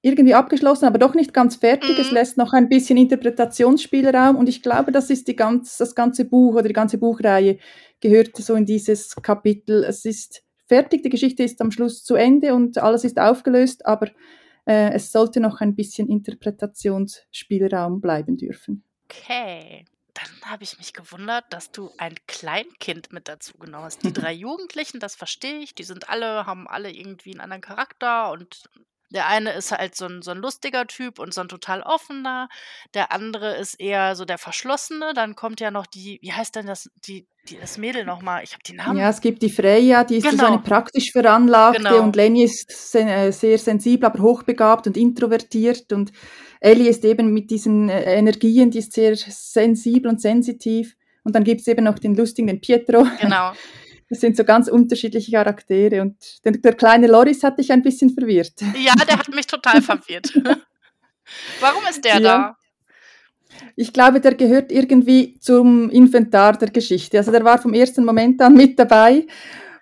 irgendwie 0.00 0.34
abgeschlossen, 0.34 0.84
aber 0.84 0.98
doch 0.98 1.14
nicht 1.14 1.34
ganz 1.34 1.56
fertig. 1.56 1.96
Mhm. 1.96 2.00
Es 2.00 2.10
lässt 2.10 2.36
noch 2.36 2.52
ein 2.52 2.68
bisschen 2.68 2.96
Interpretationsspielraum 2.96 4.36
und 4.36 4.48
ich 4.48 4.62
glaube, 4.62 4.92
das 4.92 5.10
ist 5.10 5.26
die 5.28 5.36
ganz, 5.36 5.76
das 5.76 5.94
ganze 5.94 6.24
Buch 6.24 6.54
oder 6.54 6.68
die 6.68 6.74
ganze 6.74 6.98
Buchreihe 6.98 7.58
gehört 8.00 8.36
so 8.36 8.54
in 8.54 8.64
dieses 8.64 9.16
Kapitel. 9.16 9.82
Es 9.84 10.04
ist 10.04 10.44
fertig, 10.66 11.02
die 11.02 11.10
Geschichte 11.10 11.42
ist 11.42 11.60
am 11.60 11.72
Schluss 11.72 12.04
zu 12.04 12.14
Ende 12.14 12.54
und 12.54 12.78
alles 12.78 13.04
ist 13.04 13.18
aufgelöst, 13.18 13.86
aber 13.86 14.08
äh, 14.66 14.92
es 14.92 15.10
sollte 15.10 15.40
noch 15.40 15.60
ein 15.60 15.74
bisschen 15.74 16.08
Interpretationsspielraum 16.08 18.00
bleiben 18.00 18.36
dürfen. 18.36 18.84
Okay. 19.04 19.84
Dann 20.14 20.50
habe 20.50 20.64
ich 20.64 20.78
mich 20.78 20.94
gewundert, 20.94 21.44
dass 21.50 21.70
du 21.70 21.90
ein 21.96 22.14
Kleinkind 22.26 23.12
mit 23.12 23.28
dazu 23.28 23.56
genommen 23.56 23.84
hast. 23.84 24.02
Die 24.02 24.12
drei 24.12 24.32
Jugendlichen, 24.32 25.00
das 25.00 25.14
verstehe 25.14 25.58
ich, 25.58 25.74
die 25.74 25.84
sind 25.84 26.08
alle, 26.08 26.44
haben 26.44 26.66
alle 26.68 26.90
irgendwie 26.90 27.30
einen 27.30 27.40
anderen 27.40 27.62
Charakter 27.62 28.32
und 28.32 28.68
der 29.10 29.26
eine 29.26 29.52
ist 29.52 29.72
halt 29.72 29.94
so 29.96 30.06
ein 30.06 30.22
so 30.22 30.30
'n 30.32 30.38
lustiger 30.38 30.86
Typ 30.86 31.18
und 31.18 31.32
so 31.34 31.40
ein 31.40 31.48
total 31.48 31.82
offener. 31.82 32.48
Der 32.94 33.12
andere 33.12 33.56
ist 33.56 33.74
eher 33.80 34.14
so 34.16 34.24
der 34.24 34.38
Verschlossene. 34.38 35.14
Dann 35.14 35.34
kommt 35.34 35.60
ja 35.60 35.70
noch 35.70 35.86
die 35.86 36.18
wie 36.22 36.32
heißt 36.32 36.54
denn 36.56 36.66
das 36.66 36.90
die 37.06 37.26
die 37.48 37.58
das 37.58 37.78
Mädel 37.78 38.04
noch 38.04 38.20
mal? 38.20 38.42
Ich 38.44 38.52
habe 38.52 38.62
die 38.66 38.74
Namen 38.74 38.98
Ja, 38.98 39.08
es 39.08 39.20
gibt 39.22 39.42
die 39.42 39.48
Freya, 39.50 40.04
die 40.04 40.16
ist 40.16 40.24
so 40.24 40.28
eine 40.46 40.56
genau. 40.56 40.58
praktisch 40.58 41.12
Veranlagte 41.12 41.82
Genau. 41.82 42.02
und 42.02 42.14
Lenny 42.14 42.44
ist 42.44 42.70
sen 42.70 43.08
äh, 43.08 43.32
sehr 43.32 43.56
sensibel, 43.58 44.04
aber 44.06 44.22
hochbegabt 44.22 44.86
und 44.86 44.96
introvertiert 44.98 45.92
und 45.92 46.12
Ellie 46.60 46.88
ist 46.90 47.04
eben 47.04 47.32
mit 47.32 47.50
diesen, 47.50 47.88
äh, 47.88 48.14
Energien 48.16 48.70
die 48.70 48.78
ist 48.78 48.92
sehr 48.92 49.16
sensibel 49.16 50.10
und 50.10 50.20
sensitiv. 50.20 50.94
Und 51.24 51.34
dann 51.34 51.44
gibt's 51.44 51.66
eben 51.66 51.84
noch 51.84 51.98
den 51.98 52.14
lustigen, 52.14 52.46
den 52.48 52.60
Pietro. 52.60 53.06
Genau. 53.20 53.52
Das 54.08 54.20
sind 54.20 54.36
so 54.36 54.44
ganz 54.44 54.68
unterschiedliche 54.68 55.32
Charaktere 55.32 56.00
und 56.00 56.16
der, 56.44 56.52
der 56.52 56.74
kleine 56.74 57.06
Loris 57.06 57.42
hat 57.42 57.58
dich 57.58 57.70
ein 57.72 57.82
bisschen 57.82 58.10
verwirrt. 58.10 58.54
Ja, 58.78 58.94
der 58.94 59.18
hat 59.18 59.28
mich 59.28 59.46
total 59.46 59.82
verwirrt. 59.82 60.32
Warum 61.60 61.82
ist 61.90 62.04
der 62.04 62.14
ja. 62.14 62.20
da? 62.20 62.56
Ich 63.76 63.92
glaube, 63.92 64.20
der 64.20 64.34
gehört 64.34 64.72
irgendwie 64.72 65.38
zum 65.40 65.90
Inventar 65.90 66.56
der 66.56 66.70
Geschichte. 66.70 67.18
Also 67.18 67.32
der 67.32 67.44
war 67.44 67.58
vom 67.58 67.74
ersten 67.74 68.04
Moment 68.04 68.40
an 68.40 68.54
mit 68.54 68.78
dabei. 68.78 69.26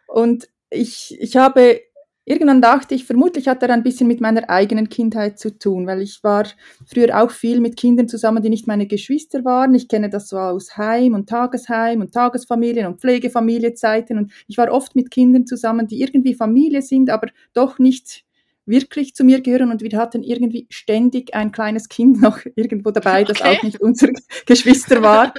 Und 0.06 0.48
ich, 0.70 1.16
ich 1.20 1.36
habe 1.36 1.80
irgendwann 2.26 2.60
dachte 2.60 2.94
ich, 2.94 3.06
vermutlich 3.06 3.48
hat 3.48 3.62
er 3.62 3.70
ein 3.70 3.84
bisschen 3.84 4.08
mit 4.08 4.20
meiner 4.20 4.50
eigenen 4.50 4.90
Kindheit 4.90 5.38
zu 5.38 5.56
tun, 5.56 5.86
weil 5.86 6.02
ich 6.02 6.22
war 6.22 6.44
früher 6.84 7.22
auch 7.22 7.30
viel 7.30 7.60
mit 7.60 7.76
Kindern 7.76 8.08
zusammen, 8.08 8.42
die 8.42 8.50
nicht 8.50 8.66
meine 8.66 8.86
Geschwister 8.86 9.44
waren. 9.44 9.74
Ich 9.74 9.88
kenne 9.88 10.10
das 10.10 10.28
so 10.28 10.36
aus 10.36 10.76
Heim 10.76 11.14
und 11.14 11.28
Tagesheim 11.28 12.00
und 12.00 12.12
Tagesfamilien 12.12 12.86
und 12.86 13.00
Pflegefamiliezeiten 13.00 14.18
und 14.18 14.32
ich 14.48 14.58
war 14.58 14.70
oft 14.70 14.96
mit 14.96 15.10
Kindern 15.10 15.46
zusammen, 15.46 15.86
die 15.86 16.02
irgendwie 16.02 16.34
Familie 16.34 16.82
sind, 16.82 17.08
aber 17.08 17.28
doch 17.54 17.78
nicht 17.78 18.24
wirklich 18.66 19.14
zu 19.14 19.22
mir 19.22 19.40
gehören 19.40 19.70
und 19.70 19.80
wir 19.80 19.96
hatten 19.96 20.24
irgendwie 20.24 20.66
ständig 20.68 21.34
ein 21.34 21.52
kleines 21.52 21.88
Kind 21.88 22.20
noch 22.20 22.40
irgendwo 22.56 22.90
dabei, 22.90 23.22
das 23.22 23.40
okay. 23.40 23.56
auch 23.56 23.62
nicht 23.62 23.80
unser 23.80 24.08
Geschwister 24.46 25.00
war. 25.00 25.32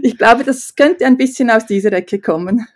Ich 0.00 0.16
glaube, 0.16 0.44
das 0.44 0.74
könnte 0.74 1.04
ein 1.04 1.18
bisschen 1.18 1.50
aus 1.50 1.66
dieser 1.66 1.92
Ecke 1.92 2.18
kommen. 2.18 2.66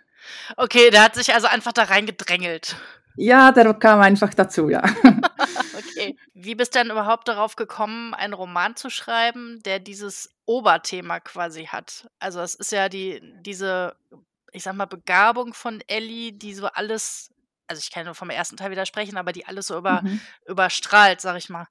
Okay, 0.55 0.91
der 0.91 1.03
hat 1.03 1.15
sich 1.15 1.33
also 1.33 1.47
einfach 1.47 1.73
da 1.73 1.83
reingedrängelt. 1.83 2.77
Ja, 3.17 3.51
der 3.51 3.73
kam 3.73 3.99
einfach 3.99 4.33
dazu, 4.33 4.69
ja. 4.69 4.83
okay. 5.77 6.15
Wie 6.35 6.53
bist 6.53 6.75
du 6.75 6.79
denn 6.79 6.91
überhaupt 6.91 7.27
darauf 7.27 7.55
gekommen, 7.55 8.13
einen 8.13 8.33
Roman 8.33 8.75
zu 8.75 8.91
schreiben, 8.91 9.59
der 9.65 9.79
dieses 9.79 10.29
Oberthema 10.45 11.19
quasi 11.19 11.65
hat? 11.65 12.07
Also 12.19 12.39
es 12.41 12.53
ist 12.53 12.71
ja 12.71 12.89
die, 12.89 13.19
diese, 13.41 13.95
ich 14.51 14.61
sag 14.61 14.75
mal, 14.75 14.85
Begabung 14.85 15.55
von 15.55 15.81
Ellie, 15.87 16.31
die 16.31 16.53
so 16.53 16.67
alles, 16.67 17.31
also 17.65 17.79
ich 17.79 17.91
kann 17.91 18.05
nur 18.05 18.13
vom 18.13 18.29
ersten 18.29 18.55
Teil 18.55 18.69
widersprechen, 18.69 19.17
aber 19.17 19.31
die 19.31 19.47
alles 19.47 19.67
so 19.67 19.77
über, 19.79 20.03
mhm. 20.03 20.21
überstrahlt, 20.45 21.19
sag 21.19 21.37
ich 21.37 21.49
mal. 21.49 21.67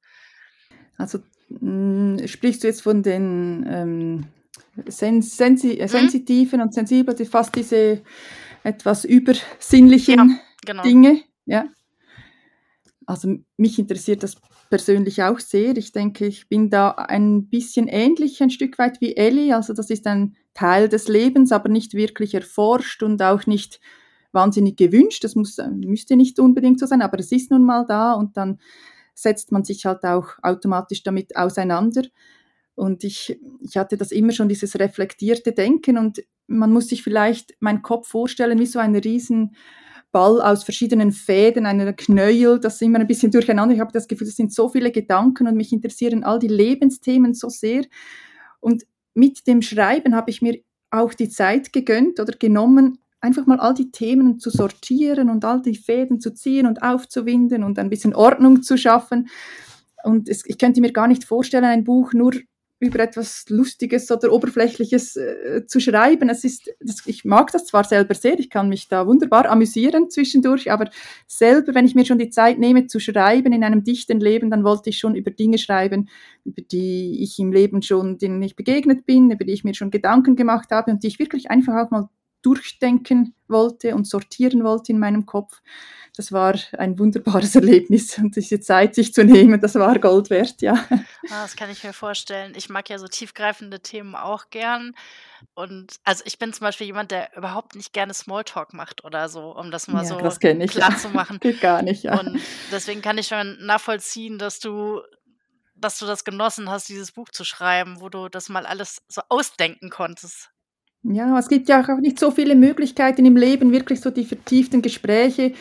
Also 0.99 1.21
mh, 1.49 2.19
hm, 2.21 2.29
sprichst 2.29 2.65
du 2.65 2.67
jetzt 2.67 2.83
von 2.83 3.05
den 3.05 3.65
ähm, 3.71 4.26
sens 4.88 5.37
sensi 5.37 5.79
mhm. 5.81 5.87
sensitiven 5.87 6.61
und 6.61 6.75
sensiblen, 6.75 7.25
fast 7.25 7.55
diese 7.55 8.03
etwas 8.65 9.05
übersinnlichen 9.05 10.29
ja, 10.29 10.37
genau. 10.65 10.83
Dinge? 10.83 11.23
Ja. 11.47 11.69
Also 13.07 13.37
mich 13.57 13.79
interessiert 13.79 14.23
das 14.23 14.37
persönlich 14.69 15.23
auch 15.23 15.38
sehr. 15.38 15.76
Ich 15.76 15.93
denke, 15.93 16.26
ich 16.26 16.49
bin 16.49 16.71
da 16.71 16.91
ein 16.91 17.49
bisschen 17.49 17.87
ähnlich, 17.87 18.43
ein 18.43 18.50
Stück 18.50 18.79
weit 18.79 19.00
wie 19.00 19.17
Ellie. 19.17 19.55
Also 19.55 19.73
das 19.73 19.91
ist 19.91 20.07
ein 20.07 20.37
Teil 20.55 20.88
des 20.88 21.07
Lebens, 21.07 21.53
aber 21.53 21.69
nicht 21.69 21.95
wirklich 21.95 22.35
erforscht 22.35 23.03
und 23.03 23.23
auch 23.23 23.47
nicht 23.47 23.81
wahnsinnig 24.33 24.76
gewünscht. 24.76 25.23
Das 25.23 25.37
muss, 25.37 25.57
müsste 25.71 26.17
nicht 26.17 26.41
unbedingt 26.41 26.81
so 26.81 26.87
sein, 26.87 27.00
aber 27.00 27.21
es 27.21 27.31
ist 27.31 27.50
nun 27.50 27.65
mal 27.65 27.87
da 27.87 28.12
und 28.12 28.37
dann 28.37 28.59
setzt 29.15 29.53
man 29.53 29.65
sich 29.65 29.87
halt 29.87 30.05
auch 30.05 30.31
automatisch 30.43 31.03
damit 31.05 31.37
auseinander. 31.37 32.03
Und 32.75 33.05
ich, 33.05 33.41
ich 33.61 33.76
hatte 33.76 33.97
das 33.97 34.12
immer 34.12 34.33
schon, 34.33 34.49
dieses 34.49 34.79
reflektierte 34.79 35.53
Denken 35.53 35.97
und 35.97 36.23
man 36.47 36.73
muss 36.73 36.88
sich 36.88 37.03
vielleicht 37.03 37.55
meinen 37.61 37.83
Kopf 37.83 38.09
vorstellen 38.09 38.59
wie 38.59 38.67
so 38.67 38.79
ein 38.79 38.95
riesen 38.95 39.57
Ball 40.16 40.40
aus 40.40 40.64
verschiedenen 40.64 41.12
Fäden, 41.12 41.66
einer 41.66 41.92
Knäuel, 41.92 42.58
das 42.58 42.76
ist 42.76 42.82
immer 42.82 42.99
ein 42.99 43.06
bisschen 43.06 43.30
durcheinander. 43.30 43.75
Ich 43.75 43.82
habe 43.82 43.92
das 43.92 44.08
Gefühl, 44.08 44.26
es 44.26 44.37
sind 44.37 44.50
so 44.50 44.70
viele 44.70 44.90
Gedanken 44.90 45.46
und 45.46 45.58
mich 45.58 45.75
interessieren 45.75 46.25
all 46.25 46.38
die 46.38 46.49
Lebensthemen 46.49 47.35
so 47.35 47.50
sehr. 47.50 47.85
Und 48.58 48.87
mit 49.12 49.46
dem 49.46 49.61
Schreiben 49.61 50.16
habe 50.16 50.30
ich 50.30 50.40
mir 50.40 50.58
auch 50.90 51.12
die 51.12 51.28
Zeit 51.28 51.70
gegönnt 51.75 52.18
oder 52.18 52.32
genommen, 52.32 52.96
einfach 53.20 53.44
mal 53.44 53.61
all 53.61 53.75
die 53.75 53.90
Themen 53.90 54.38
zu 54.38 54.49
sortieren 54.49 55.28
und 55.28 55.44
all 55.44 55.61
die 55.61 55.76
Fäden 55.76 56.18
zu 56.18 56.32
ziehen 56.32 56.66
und 56.66 56.82
aufzuwinden 56.82 57.62
und 57.62 57.78
ein 57.78 57.90
bisschen 57.90 58.14
Ordnung 58.14 58.62
zu 58.62 58.78
schaffen. 58.78 59.28
Und 60.02 60.30
es, 60.30 60.46
ich 60.46 60.56
könnte 60.56 60.80
mir 60.80 60.92
gar 60.92 61.08
nicht 61.08 61.25
vorstellen, 61.25 61.64
ein 61.64 61.85
Buch 61.85 62.14
nur 62.14 62.32
über 62.78 63.00
etwas 63.00 63.47
Lustiges 63.49 64.11
oder 64.11 64.30
Oberflächliches 64.30 65.16
äh, 65.16 65.66
zu 65.66 65.80
schreiben. 65.80 66.28
Es 66.28 66.45
ist, 66.45 66.71
das, 66.80 67.06
ich 67.06 67.25
mag 67.25 67.50
das 67.52 67.64
zwar 67.66 67.85
selber 67.85 68.14
sehr, 68.14 68.38
ich 68.38 68.50
kann 68.50 68.68
mich 68.68 68.88
da 68.88 69.06
wunderbar 69.06 69.49
amüsieren 69.49 70.11
zwischendurch, 70.11 70.71
aber 70.71 70.90
selber, 71.26 71.75
wenn 71.75 71.87
ich 71.87 71.95
mir 71.95 72.04
schon 72.04 72.18
die 72.18 72.28
Zeit 72.28 72.59
nehme 72.59 72.87
zu 72.87 73.00
schreiben 73.00 73.52
in 73.52 73.64
einem 73.64 73.83
dichten 73.83 74.21
Leben, 74.21 74.50
dann 74.50 74.64
wollte 74.64 74.90
ich 74.90 74.99
schon 74.99 75.14
über 75.14 75.30
Dinge 75.30 75.56
schreiben, 75.56 76.09
über 76.45 76.61
die 76.61 77.23
ich 77.23 77.38
im 77.38 77.50
Leben 77.50 77.80
schon, 77.80 78.18
denen 78.18 78.42
ich 78.42 78.56
begegnet 78.56 79.06
bin, 79.06 79.30
über 79.30 79.45
die 79.45 79.52
ich 79.52 79.64
mir 79.64 79.75
schon 79.75 79.90
Gedanken 79.90 80.37
gemacht 80.37 80.71
habe 80.71 80.90
und 80.90 81.02
die 81.02 81.09
ich 81.09 81.18
wirklich 81.18 81.50
einfach 81.50 81.75
auch 81.76 81.90
mal 81.90 82.09
durchdenken 82.47 83.35
wollte 83.49 83.97
und 83.97 84.07
sortieren 84.07 84.62
wollte 84.62 84.93
in 84.93 85.00
meinem 85.00 85.26
Kopf. 85.26 85.61
Das 86.17 86.31
war 86.31 86.55
ein 86.79 86.97
wunderbares 86.97 87.55
Erlebnis 87.57 88.17
und 88.19 88.37
diese 88.37 88.61
Zeit 88.61 88.95
sich 88.95 89.12
zu 89.12 89.25
nehmen, 89.25 89.61
das 89.61 89.75
war 89.75 89.99
Gold 89.99 90.31
wert, 90.31 90.62
ja. 90.62 90.75
Ah, 91.29 91.43
das 91.43 91.57
kann 91.57 91.71
ich 91.71 91.83
mir 91.83 91.93
vorstellen. 91.93 92.53
Ich 92.57 92.69
mag 92.69 92.88
ja 92.88 92.99
so 92.99 93.09
tiefgreifende 93.09 93.81
Themen 93.81 94.15
auch 94.15 94.49
gern. 94.50 94.95
Und 95.55 95.97
also 96.05 96.23
ich 96.25 96.38
bin 96.38 96.53
zum 96.53 96.65
Beispiel 96.65 96.87
jemand, 96.87 97.11
der 97.11 97.37
überhaupt 97.37 97.75
nicht 97.75 97.93
gerne 97.93 98.15
Smalltalk 98.15 98.73
macht 98.73 99.05
oder 99.05 99.29
so, 99.29 99.55
um 99.55 99.73
das 99.73 99.88
mal 99.88 100.05
ja, 100.05 100.09
so 100.09 100.19
das 100.21 100.38
ich, 100.41 100.71
klar 100.71 100.93
ja. 100.93 100.97
zu 100.97 101.09
machen. 101.09 101.38
Geht 101.41 101.61
gar 101.61 101.83
nicht, 101.83 102.05
ja. 102.05 102.19
Und 102.21 102.41
deswegen 102.71 103.03
kann 103.03 103.19
ich 103.19 103.26
schon 103.26 103.59
nachvollziehen, 103.67 104.38
dass 104.38 104.61
du 104.61 105.03
dass 105.79 105.99
du 105.99 106.07
das 106.07 106.25
genossen 106.25 106.71
hast, 106.71 106.88
dieses 106.88 107.12
Buch 107.12 107.29
zu 107.29 107.45
schreiben, 107.45 108.00
wo 108.00 108.09
du 108.09 108.31
das 108.31 108.49
mal 108.49 108.65
alles 108.65 109.03
so 109.09 109.21
ausdenken 109.29 109.91
konntest. 109.91 110.50
Ja, 111.08 111.38
es 111.38 111.48
gibt 111.48 111.68
ja 111.68 111.82
auch 111.82 112.00
nicht 112.00 112.18
so 112.18 112.30
viele 112.30 112.56
Möglichkeiten 112.56 113.25
im 113.25 113.36
Leben, 113.36 113.72
wirklich 113.72 114.00
so 114.00 114.10
die 114.10 114.25
vertieften 114.25 114.82
Gespräche, 114.82 115.52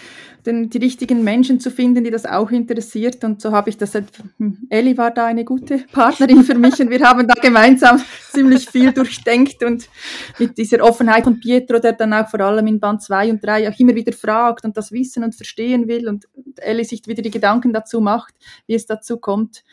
den, 0.46 0.70
die 0.70 0.78
richtigen 0.80 1.24
Menschen 1.24 1.60
zu 1.60 1.70
finden, 1.70 2.04
die 2.04 2.10
das 2.10 2.26
auch 2.26 2.50
interessiert. 2.50 3.24
Und 3.24 3.42
so 3.42 3.52
habe 3.52 3.70
ich 3.70 3.78
das. 3.78 3.94
Halt, 3.94 4.08
hm, 4.38 4.68
Elli 4.70 4.98
war 4.98 5.12
da 5.12 5.26
eine 5.26 5.46
gute 5.46 5.80
Partnerin 5.92 6.44
für 6.44 6.56
mich 6.56 6.80
und 6.80 6.90
wir 6.90 7.00
haben 7.02 7.28
da 7.28 7.36
gemeinsam 7.36 8.02
ziemlich 8.32 8.68
viel 8.68 8.92
durchdenkt 8.92 9.64
und 9.64 9.88
mit 10.40 10.58
dieser 10.58 10.84
Offenheit 10.84 11.26
von 11.26 11.40
Pietro, 11.40 11.80
der 11.80 11.94
dann 11.94 12.14
auch 12.14 12.28
vor 12.28 12.40
allem 12.40 12.66
in 12.68 12.80
Band 12.80 13.04
2 13.04 13.32
und 13.32 13.46
3 13.46 13.70
auch 13.70 13.80
immer 13.80 13.96
wieder 13.96 14.14
fragt 14.14 14.66
und 14.66 14.78
das 14.78 14.92
wissen 14.92 15.24
und 15.24 15.36
verstehen 15.36 15.88
will 15.88 16.08
und 16.08 16.26
Elli 16.58 16.84
sich 16.84 17.06
wieder 17.08 17.22
die 17.22 17.32
Gedanken 17.32 17.74
dazu 17.74 18.02
macht, 18.02 18.34
wie 18.68 18.76
es 18.76 18.86
dazu 18.86 19.18
kommt 19.18 19.64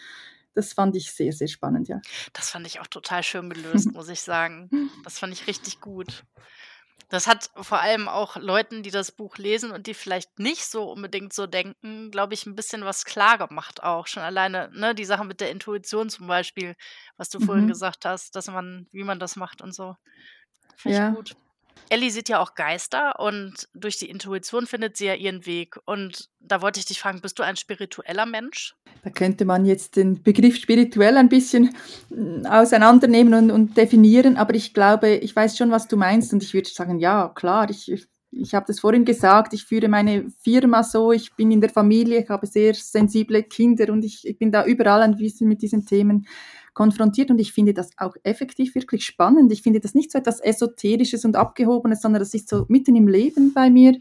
das 0.55 0.73
fand 0.73 0.97
ich 0.97 1.13
sehr, 1.13 1.33
sehr 1.33 1.49
spannend, 1.49 1.89
ja. 1.89 2.01
Das 2.33 2.51
fand 2.51 2.67
ich 2.67 2.81
auch 2.81 2.87
total 2.87 3.23
schön 3.23 3.51
gelöst, 3.51 3.91
muss 3.93 4.09
ich 4.09 4.21
sagen. 4.21 4.71
Das 5.05 5.19
fand 5.19 5.33
ich 5.33 5.47
richtig 5.47 5.81
gut. 5.81 6.25
Das 7.09 7.27
hat 7.27 7.51
vor 7.57 7.79
allem 7.81 8.09
auch 8.09 8.37
Leuten, 8.37 8.83
die 8.83 8.91
das 8.91 9.13
Buch 9.13 9.37
lesen 9.37 9.71
und 9.71 9.87
die 9.87 9.93
vielleicht 9.93 10.39
nicht 10.39 10.65
so 10.65 10.91
unbedingt 10.91 11.35
so 11.35 11.47
denken, 11.47 12.11
glaube 12.11 12.33
ich, 12.33 12.47
ein 12.47 12.55
bisschen 12.55 12.87
was 12.87 13.05
klar 13.05 13.37
gemacht 13.37 13.83
auch. 13.83 14.07
Schon 14.07 14.23
alleine, 14.23 14.71
ne, 14.73 14.95
die 14.95 15.05
Sache 15.05 15.27
mit 15.27 15.43
der 15.43 15.51
Intuition 15.51 16.09
zum 16.09 16.27
Beispiel, 16.27 16.75
was 17.19 17.29
du 17.29 17.39
mhm. 17.39 17.45
vorhin 17.45 17.69
gesagt 17.69 18.07
hast, 18.07 18.35
dass 18.35 18.47
man, 18.47 18.87
wie 18.93 19.05
man 19.05 19.19
das 19.19 19.37
macht 19.37 19.61
und 19.61 19.75
so. 19.75 19.95
Finde 20.77 20.97
ja. 20.97 21.09
ich 21.11 21.15
gut. 21.15 21.37
Ellie 21.93 22.11
sieht 22.11 22.31
ja 22.31 22.41
auch 22.41 22.55
Geister 22.55 23.21
und 23.21 23.69
durch 23.75 23.99
die 23.99 24.09
Intuition 24.09 24.67
findet 24.67 24.97
sie 24.97 25.07
ja 25.07 25.15
ihren 25.15 25.45
Weg. 25.45 25.77
Und 25.85 26.31
da 26.41 26.63
wollte 26.63 26.81
ich 26.81 26.87
dich 26.87 26.99
fragen, 26.99 27.21
bist 27.21 27.39
du 27.39 27.43
ein 27.43 27.57
spiritueller 27.57 28.25
Mensch? 28.25 28.75
Da 29.03 29.11
könnte 29.11 29.45
man 29.45 29.67
jetzt 29.67 29.97
den 29.97 30.23
Begriff 30.23 30.57
spirituell 30.57 31.19
ein 31.19 31.29
bisschen 31.29 31.77
hm, 32.09 32.47
auseinandernehmen 32.47 33.35
und, 33.35 33.51
und 33.51 33.77
definieren, 33.77 34.37
aber 34.37 34.55
ich 34.55 34.73
glaube, 34.73 35.11
ich 35.11 35.37
weiß 35.37 35.59
schon, 35.59 35.71
was 35.71 35.87
du 35.87 35.97
meinst 35.97 36.33
und 36.33 36.43
ich 36.43 36.55
würde 36.55 36.71
sagen, 36.71 36.99
ja, 36.99 37.29
klar, 37.29 37.69
ich, 37.69 38.07
ich 38.31 38.55
habe 38.55 38.67
das 38.67 38.81
vorhin 38.81 39.05
gesagt, 39.05 39.53
ich 39.53 39.65
führe 39.65 39.89
meine 39.89 40.31
Firma 40.43 40.83
so, 40.83 41.13
ich 41.13 41.35
bin 41.37 41.51
in 41.51 41.61
der 41.61 41.71
Familie, 41.71 42.23
ich 42.23 42.29
habe 42.31 42.47
sehr 42.47 42.75
sensible 42.75 43.43
Kinder 43.43 43.93
und 43.93 44.05
ich, 44.05 44.27
ich 44.27 44.39
bin 44.39 44.51
da 44.51 44.65
überall 44.65 45.03
ein 45.03 45.17
bisschen 45.17 45.49
mit 45.49 45.61
diesen 45.61 45.85
Themen 45.85 46.27
konfrontiert 46.75 47.31
und 47.31 47.39
ich 47.39 47.53
finde 47.53 47.75
das 47.75 47.91
auch 47.97 48.17
effektiv 48.23 48.75
wirklich 48.75 49.05
spannend. 49.05 49.53
Ich 49.53 49.63
finde 49.63 49.81
das 49.81 49.95
nicht 49.95 50.11
so 50.11 50.19
etwas 50.19 50.41
Esoterisches 50.41 51.25
und 51.25 51.37
Abgehobenes, 51.37 52.01
sondern 52.01 52.21
das 52.21 52.35
ist 52.35 52.49
so 52.49 52.65
mitten 52.69 52.97
im 52.97 53.09
Leben 53.09 53.53
bei 53.53 53.71
mir. 53.71 53.99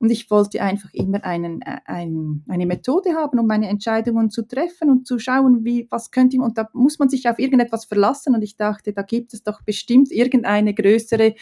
Und 0.00 0.10
ich 0.10 0.30
wollte 0.30 0.62
einfach 0.62 0.88
immer 0.94 1.22
einen, 1.24 1.60
äh, 1.60 1.76
ein, 1.84 2.42
eine 2.48 2.64
Methode 2.64 3.14
haben, 3.14 3.38
um 3.38 3.46
meine 3.46 3.68
Entscheidungen 3.68 4.30
zu 4.30 4.48
treffen 4.48 4.88
und 4.88 5.06
zu 5.06 5.18
schauen, 5.18 5.62
wie, 5.62 5.86
was 5.90 6.10
könnte 6.10 6.36
ich, 6.36 6.42
und 6.42 6.56
da 6.56 6.70
muss 6.72 6.98
man 6.98 7.10
sich 7.10 7.28
auf 7.28 7.38
irgendetwas 7.38 7.84
verlassen. 7.84 8.34
Und 8.34 8.40
ich 8.42 8.56
dachte, 8.56 8.94
da 8.94 9.02
gibt 9.02 9.34
es 9.34 9.42
doch 9.42 9.60
bestimmt 9.60 10.10
irgendeine 10.10 10.72
größere, 10.72 11.34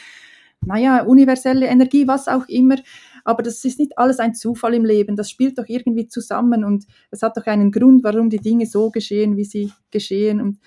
naja, 0.61 1.03
universelle 1.03 1.67
Energie, 1.67 2.09
was 2.09 2.27
auch 2.27 2.49
immer, 2.49 2.77
aber 3.29 3.43
das 3.43 3.63
ist 3.63 3.79
nicht 3.79 3.99
alles 3.99 4.21
ein 4.21 4.35
Zufall 4.35 4.73
im 4.73 4.87
Leben. 4.87 5.15
Das 5.15 5.29
spielt 5.29 5.59
doch 5.59 5.67
irgendwie 5.69 6.09
zusammen 6.09 6.65
und 6.65 6.87
es 7.11 7.21
hat 7.21 7.37
doch 7.37 7.45
einen 7.45 7.71
Grund, 7.71 8.03
warum 8.03 8.31
die 8.31 8.39
Dinge 8.39 8.65
so 8.65 8.91
geschehen, 8.91 9.37
wie 9.37 9.45
sie 9.45 9.71
geschehen. 9.91 10.41
Und 10.41 10.61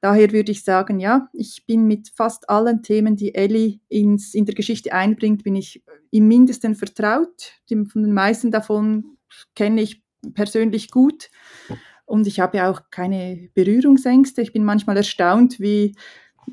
daher 0.00 0.32
würde 0.32 0.50
ich 0.50 0.64
sagen, 0.64 1.00
ja, 1.00 1.28
ich 1.34 1.66
bin 1.66 1.86
mit 1.86 2.08
fast 2.16 2.48
allen 2.48 2.82
Themen, 2.82 3.14
die 3.16 3.34
Ellie 3.34 3.80
ins, 3.90 4.32
in 4.32 4.46
der 4.46 4.54
Geschichte 4.54 4.90
einbringt, 4.90 5.44
bin 5.44 5.54
ich 5.54 5.84
im 6.10 6.28
Mindesten 6.28 6.74
vertraut. 6.74 7.52
Die, 7.68 7.84
von 7.84 8.02
den 8.02 8.14
meisten 8.14 8.50
davon 8.50 9.18
kenne 9.54 9.82
ich 9.82 10.02
persönlich 10.32 10.90
gut. 10.90 11.28
Und 12.06 12.26
ich 12.26 12.40
habe 12.40 12.64
auch 12.64 12.84
keine 12.90 13.50
Berührungsängste. 13.52 14.40
Ich 14.40 14.54
bin 14.54 14.64
manchmal 14.64 14.96
erstaunt, 14.96 15.60
wie 15.60 15.94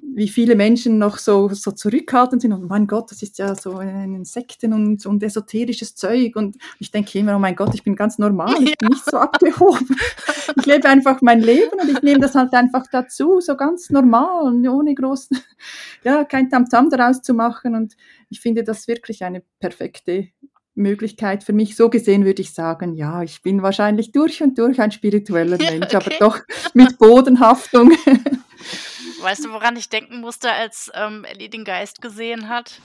wie 0.01 0.27
viele 0.27 0.55
Menschen 0.55 0.97
noch 0.97 1.17
so, 1.17 1.49
so 1.49 1.71
zurückhaltend 1.71 2.41
sind 2.41 2.53
und 2.53 2.67
mein 2.67 2.87
Gott, 2.87 3.11
das 3.11 3.21
ist 3.21 3.37
ja 3.37 3.55
so 3.55 3.77
ein 3.77 4.13
Insekten 4.13 4.73
und, 4.73 5.05
und 5.05 5.23
esoterisches 5.23 5.95
Zeug 5.95 6.35
und 6.35 6.57
ich 6.79 6.91
denke 6.91 7.19
immer, 7.19 7.35
oh 7.35 7.39
mein 7.39 7.55
Gott, 7.55 7.73
ich 7.73 7.83
bin 7.83 7.95
ganz 7.95 8.17
normal, 8.17 8.55
ich 8.61 8.77
bin 8.77 8.89
nicht 8.89 9.05
so 9.05 9.17
abgehoben. 9.17 9.95
Ich 10.57 10.65
lebe 10.65 10.87
einfach 10.87 11.21
mein 11.21 11.41
Leben 11.41 11.79
und 11.79 11.89
ich 11.89 12.01
nehme 12.01 12.19
das 12.19 12.35
halt 12.35 12.53
einfach 12.53 12.85
dazu, 12.91 13.41
so 13.41 13.57
ganz 13.57 13.89
normal 13.89 14.43
und 14.43 14.67
ohne 14.67 14.95
großen, 14.95 15.37
ja, 16.03 16.23
kein 16.23 16.49
Tamtam 16.49 16.89
daraus 16.89 17.21
zu 17.21 17.33
machen 17.33 17.75
und 17.75 17.95
ich 18.29 18.39
finde 18.41 18.63
das 18.63 18.87
wirklich 18.87 19.23
eine 19.23 19.43
perfekte 19.59 20.29
Möglichkeit 20.75 21.43
für 21.43 21.53
mich. 21.53 21.75
So 21.75 21.89
gesehen 21.89 22.25
würde 22.25 22.41
ich 22.41 22.53
sagen, 22.53 22.93
ja, 22.93 23.23
ich 23.23 23.41
bin 23.41 23.61
wahrscheinlich 23.61 24.11
durch 24.11 24.43
und 24.43 24.57
durch 24.57 24.79
ein 24.79 24.91
spiritueller 24.91 25.57
Mensch, 25.57 25.93
okay. 25.93 25.95
aber 25.95 26.11
doch 26.19 26.39
mit 26.73 26.97
Bodenhaftung. 26.97 27.91
Weißt 29.25 29.44
du, 29.44 29.51
woran 29.51 29.75
ich 29.75 29.89
denken 29.89 30.22
musste, 30.22 30.51
als 30.51 30.91
ähm, 30.94 31.25
Ellie 31.25 31.50
den 31.50 31.65
Geist 31.65 32.00
gesehen 32.00 32.48
hat? 32.48 32.79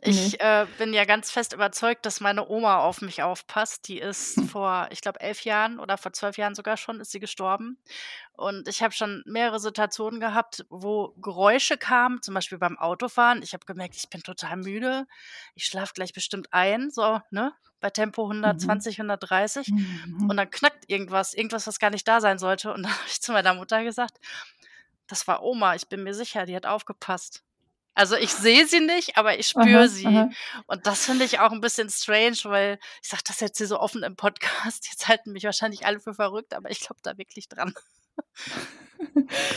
Ich 0.00 0.32
mhm. 0.32 0.38
äh, 0.38 0.66
bin 0.78 0.92
ja 0.92 1.04
ganz 1.04 1.30
fest 1.30 1.52
überzeugt, 1.52 2.06
dass 2.06 2.20
meine 2.20 2.48
Oma 2.48 2.78
auf 2.78 3.00
mich 3.00 3.22
aufpasst. 3.22 3.88
Die 3.88 3.98
ist 3.98 4.36
hm. 4.36 4.48
vor, 4.48 4.88
ich 4.92 5.00
glaube, 5.00 5.20
elf 5.20 5.42
Jahren 5.42 5.80
oder 5.80 5.98
vor 5.98 6.12
zwölf 6.12 6.36
Jahren 6.36 6.54
sogar 6.54 6.76
schon, 6.76 7.00
ist 7.00 7.10
sie 7.10 7.18
gestorben. 7.18 7.78
Und 8.34 8.68
ich 8.68 8.82
habe 8.82 8.94
schon 8.94 9.24
mehrere 9.26 9.58
Situationen 9.58 10.20
gehabt, 10.20 10.64
wo 10.70 11.14
Geräusche 11.20 11.76
kamen, 11.76 12.22
zum 12.22 12.34
Beispiel 12.34 12.58
beim 12.58 12.78
Autofahren. 12.78 13.42
Ich 13.42 13.54
habe 13.54 13.66
gemerkt, 13.66 13.96
ich 13.96 14.08
bin 14.08 14.22
total 14.22 14.56
müde. 14.56 15.06
Ich 15.56 15.66
schlafe 15.66 15.94
gleich 15.94 16.12
bestimmt 16.12 16.52
ein, 16.52 16.90
so, 16.90 17.20
ne? 17.30 17.52
Bei 17.80 17.90
Tempo 17.90 18.22
120, 18.22 18.98
mhm. 18.98 19.02
130. 19.02 19.68
Mhm. 19.68 20.30
Und 20.30 20.36
dann 20.36 20.50
knackt 20.50 20.88
irgendwas, 20.88 21.34
irgendwas, 21.34 21.66
was 21.66 21.80
gar 21.80 21.90
nicht 21.90 22.06
da 22.06 22.20
sein 22.20 22.38
sollte. 22.38 22.72
Und 22.72 22.82
dann 22.84 22.92
habe 22.92 23.02
ich 23.08 23.20
zu 23.20 23.32
meiner 23.32 23.54
Mutter 23.54 23.82
gesagt, 23.82 24.18
das 25.08 25.26
war 25.26 25.42
Oma, 25.42 25.74
ich 25.74 25.88
bin 25.88 26.04
mir 26.04 26.14
sicher, 26.14 26.46
die 26.46 26.54
hat 26.54 26.66
aufgepasst. 26.66 27.42
Also 27.94 28.14
ich 28.14 28.32
sehe 28.32 28.64
sie 28.64 28.78
nicht, 28.78 29.16
aber 29.16 29.40
ich 29.40 29.48
spüre 29.48 29.88
sie. 29.88 30.06
Aha. 30.06 30.30
Und 30.68 30.86
das 30.86 31.06
finde 31.06 31.24
ich 31.24 31.40
auch 31.40 31.50
ein 31.50 31.60
bisschen 31.60 31.90
strange, 31.90 32.38
weil 32.44 32.78
ich 33.02 33.08
sage 33.08 33.24
das 33.26 33.40
jetzt 33.40 33.58
hier 33.58 33.66
so 33.66 33.80
offen 33.80 34.04
im 34.04 34.14
Podcast. 34.14 34.86
Jetzt 34.88 35.08
halten 35.08 35.32
mich 35.32 35.42
wahrscheinlich 35.42 35.84
alle 35.84 35.98
für 35.98 36.14
verrückt, 36.14 36.54
aber 36.54 36.70
ich 36.70 36.78
glaube 36.78 37.00
da 37.02 37.18
wirklich 37.18 37.48
dran. 37.48 37.74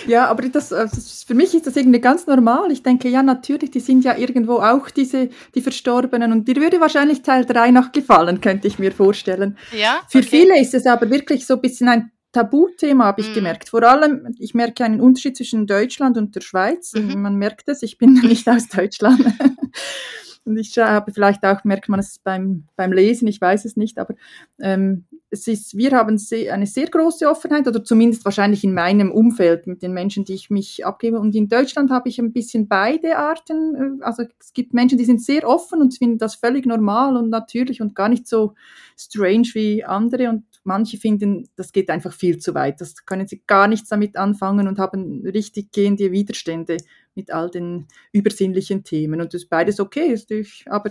Ja, 0.05 0.27
aber 0.27 0.48
das, 0.50 0.72
äh, 0.72 0.88
das, 0.88 1.24
für 1.24 1.34
mich 1.34 1.55
ist 1.55 1.65
das 1.65 1.75
irgendwie 1.75 2.00
ganz 2.00 2.27
normal. 2.27 2.72
Ich 2.72 2.84
denke, 2.84 3.10
ja, 3.10 3.24
natürlich, 3.24 3.72
die 3.72 3.79
sind 3.79 4.03
ja 4.03 4.15
irgendwo 4.15 4.60
auch 4.60 4.89
diese, 4.89 5.29
die 5.55 5.62
Verstorbenen 5.62 6.31
und 6.31 6.48
dir 6.48 6.58
würde 6.58 6.79
wahrscheinlich 6.79 7.24
Teil 7.24 7.46
3 7.46 7.72
noch 7.72 7.91
gefallen, 7.91 8.41
könnte 8.41 8.67
ich 8.67 8.77
mir 8.77 8.91
vorstellen. 8.91 9.58
Ja. 9.72 10.01
Für 10.10 10.20
okay. 10.20 10.27
viele 10.27 10.60
ist 10.60 10.74
es 10.74 10.86
aber 10.86 11.10
wirklich 11.10 11.46
so 11.46 11.55
ein 11.55 11.62
bisschen 11.62 11.88
ein 11.88 12.12
Tabuthema, 12.32 13.06
habe 13.06 13.22
ich 13.22 13.30
mhm. 13.30 13.34
gemerkt. 13.34 13.70
Vor 13.70 13.84
allem, 13.84 14.36
ich 14.40 14.54
merke 14.54 14.84
einen 14.86 15.02
Unterschied 15.02 15.38
zwischen 15.38 15.68
Deutschland 15.68 16.18
und 16.18 16.36
der 16.36 16.42
Schweiz. 16.42 16.94
Mhm. 16.94 17.22
Man 17.22 17.36
merkt 17.36 17.68
es, 17.68 17.84
ich 17.84 17.98
bin 17.98 18.14
nicht 18.24 18.48
aus 18.48 18.68
Deutschland. 18.70 19.20
und 20.46 20.58
ich 20.58 20.78
habe 20.78 21.12
vielleicht 21.12 21.44
auch, 21.46 21.64
merkt 21.64 21.90
man 21.90 22.00
es 22.00 22.20
beim, 22.20 22.66
beim 22.76 22.94
Lesen, 22.94 23.28
ich 23.28 23.42
weiß 23.42 23.66
es 23.66 23.76
nicht, 23.76 23.98
aber 23.98 24.16
ähm, 24.60 25.06
es 25.34 25.48
ist, 25.48 25.78
wir 25.78 25.92
haben 25.92 26.18
sehr, 26.18 26.54
eine 26.54 26.68
sehr 26.68 26.88
große 26.88 27.28
Offenheit, 27.28 27.66
oder 27.66 27.84
zumindest 27.84 28.26
wahrscheinlich 28.26 28.66
in 28.66 28.74
meinem 28.74 29.12
Umfeld 29.12 29.66
mit 29.66 29.82
den 29.82 29.94
Menschen, 29.94 30.26
die 30.26 30.34
ich 30.34 30.50
mich 30.50 30.86
abgebe. 30.86 31.20
Und 31.20 31.34
in 31.36 31.48
Deutschland 31.48 31.90
habe 31.90 32.10
ich 32.10 32.20
ein 32.20 32.34
bisschen 32.34 32.68
beide 32.68 33.18
Arten. 33.18 34.00
Äh, 34.00 34.04
also 34.04 34.24
es 34.40 34.54
gibt 34.54 34.74
Menschen, 34.74 34.98
die 34.98 35.06
sind 35.06 35.22
sehr 35.22 35.48
offen 35.48 35.82
und 35.82 35.98
finden 35.98 36.18
das 36.18 36.36
völlig 36.36 36.66
normal 36.66 37.16
und 37.16 37.30
natürlich 37.30 37.82
und 37.82 37.96
gar 37.96 38.10
nicht 38.10 38.28
so 38.28 38.56
strange 38.98 39.48
wie 39.54 39.86
andere. 39.86 40.30
Und 40.30 40.44
manche 40.63 40.98
finden, 40.98 41.50
das 41.56 41.72
geht 41.72 41.89
einfach 41.89 42.13
viel 42.13 42.38
zu 42.38 42.53
weit. 42.53 42.82
Das 42.82 43.06
können 43.06 43.27
sie 43.27 43.44
gar 43.48 43.68
nichts 43.68 43.89
damit 43.89 44.18
anfangen 44.18 44.68
und 44.68 44.80
haben 44.80 45.25
richtig 45.25 45.72
gehende 45.72 46.12
Widerstände 46.12 46.77
mit 47.15 47.32
all 47.32 47.50
den 47.50 47.88
übersinnlichen 48.12 48.84
Themen. 48.84 49.22
Und 49.22 49.34
das 49.34 49.44
ist 49.44 49.50
beides 49.50 49.80
okay. 49.80 50.15
Aber 50.68 50.89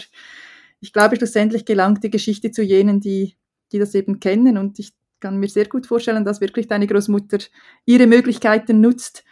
ich 0.81 0.93
glaube, 0.93 1.17
schlussendlich 1.17 1.65
gelangt 1.65 2.03
die 2.03 2.11
Geschichte 2.11 2.51
zu 2.51 2.63
jenen, 2.63 3.01
die 3.01 3.37
die 3.73 3.79
das 3.79 3.95
eben 3.95 4.21
kennen. 4.21 4.59
Und 4.59 4.79
ich 4.79 4.93
kann 5.21 5.39
mir 5.39 5.49
sehr 5.49 5.67
gut 5.67 5.87
vorstellen, 5.87 6.25
dass 6.25 6.41
wirklich 6.41 6.69
deine 6.69 6.87
Großmutter 6.87 7.39
ihre 7.85 8.07
Möglichkeiten 8.07 8.81
nutzt 8.81 9.25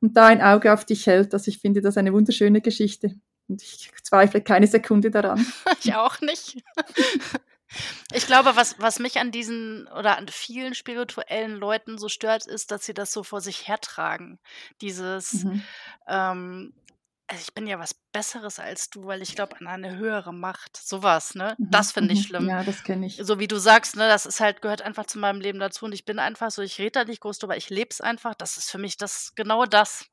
und 0.00 0.16
da 0.16 0.26
ein 0.26 0.42
Auge 0.42 0.72
auf 0.72 0.84
dich 0.84 1.06
hält. 1.06 1.32
Also 1.34 1.48
ich 1.48 1.58
finde 1.58 1.80
das 1.80 1.96
eine 1.96 2.12
wunderschöne 2.12 2.60
Geschichte. 2.60 3.14
Und 3.48 3.62
ich 3.62 3.90
zweifle 4.02 4.40
keine 4.40 4.66
Sekunde 4.66 5.10
daran. 5.10 5.44
ich 5.82 5.94
auch 5.94 6.20
nicht. 6.20 6.62
Ich 8.12 8.26
glaube, 8.26 8.56
was, 8.56 8.76
was 8.78 8.98
mich 8.98 9.18
an 9.18 9.30
diesen 9.30 9.88
oder 9.88 10.18
an 10.18 10.28
vielen 10.28 10.74
spirituellen 10.74 11.56
Leuten 11.56 11.98
so 11.98 12.08
stört, 12.08 12.46
ist, 12.46 12.70
dass 12.70 12.84
sie 12.84 12.94
das 12.94 13.12
so 13.12 13.22
vor 13.22 13.40
sich 13.40 13.68
hertragen. 13.68 14.38
Dieses, 14.80 15.44
mhm. 15.44 15.62
ähm, 16.08 16.72
also 17.28 17.42
ich 17.42 17.54
bin 17.54 17.66
ja 17.66 17.78
was 17.78 17.94
Besseres 18.12 18.58
als 18.58 18.88
du, 18.90 19.06
weil 19.06 19.20
ich 19.20 19.34
glaube 19.34 19.56
an 19.60 19.66
eine 19.66 19.96
höhere 19.96 20.32
Macht. 20.32 20.76
Sowas, 20.76 21.34
ne? 21.34 21.54
Mhm, 21.58 21.70
das 21.70 21.92
finde 21.92 22.14
ich 22.14 22.20
mhm. 22.20 22.24
schlimm. 22.24 22.48
Ja, 22.48 22.62
das 22.62 22.84
kenne 22.84 23.06
ich. 23.06 23.18
So 23.20 23.38
wie 23.38 23.48
du 23.48 23.58
sagst, 23.58 23.96
ne, 23.96 24.08
das 24.08 24.26
ist 24.26 24.40
halt, 24.40 24.62
gehört 24.62 24.82
einfach 24.82 25.06
zu 25.06 25.18
meinem 25.18 25.40
Leben 25.40 25.58
dazu 25.58 25.86
und 25.86 25.92
ich 25.92 26.04
bin 26.04 26.18
einfach 26.18 26.50
so, 26.50 26.62
ich 26.62 26.78
rede 26.78 26.92
da 26.92 27.04
nicht 27.04 27.20
groß 27.20 27.38
drüber, 27.38 27.56
ich 27.56 27.70
lebe 27.70 27.90
es 27.90 28.00
einfach. 28.00 28.34
Das 28.34 28.56
ist 28.56 28.70
für 28.70 28.78
mich 28.78 28.96
das 28.96 29.32
genau 29.34 29.66
das. 29.66 30.06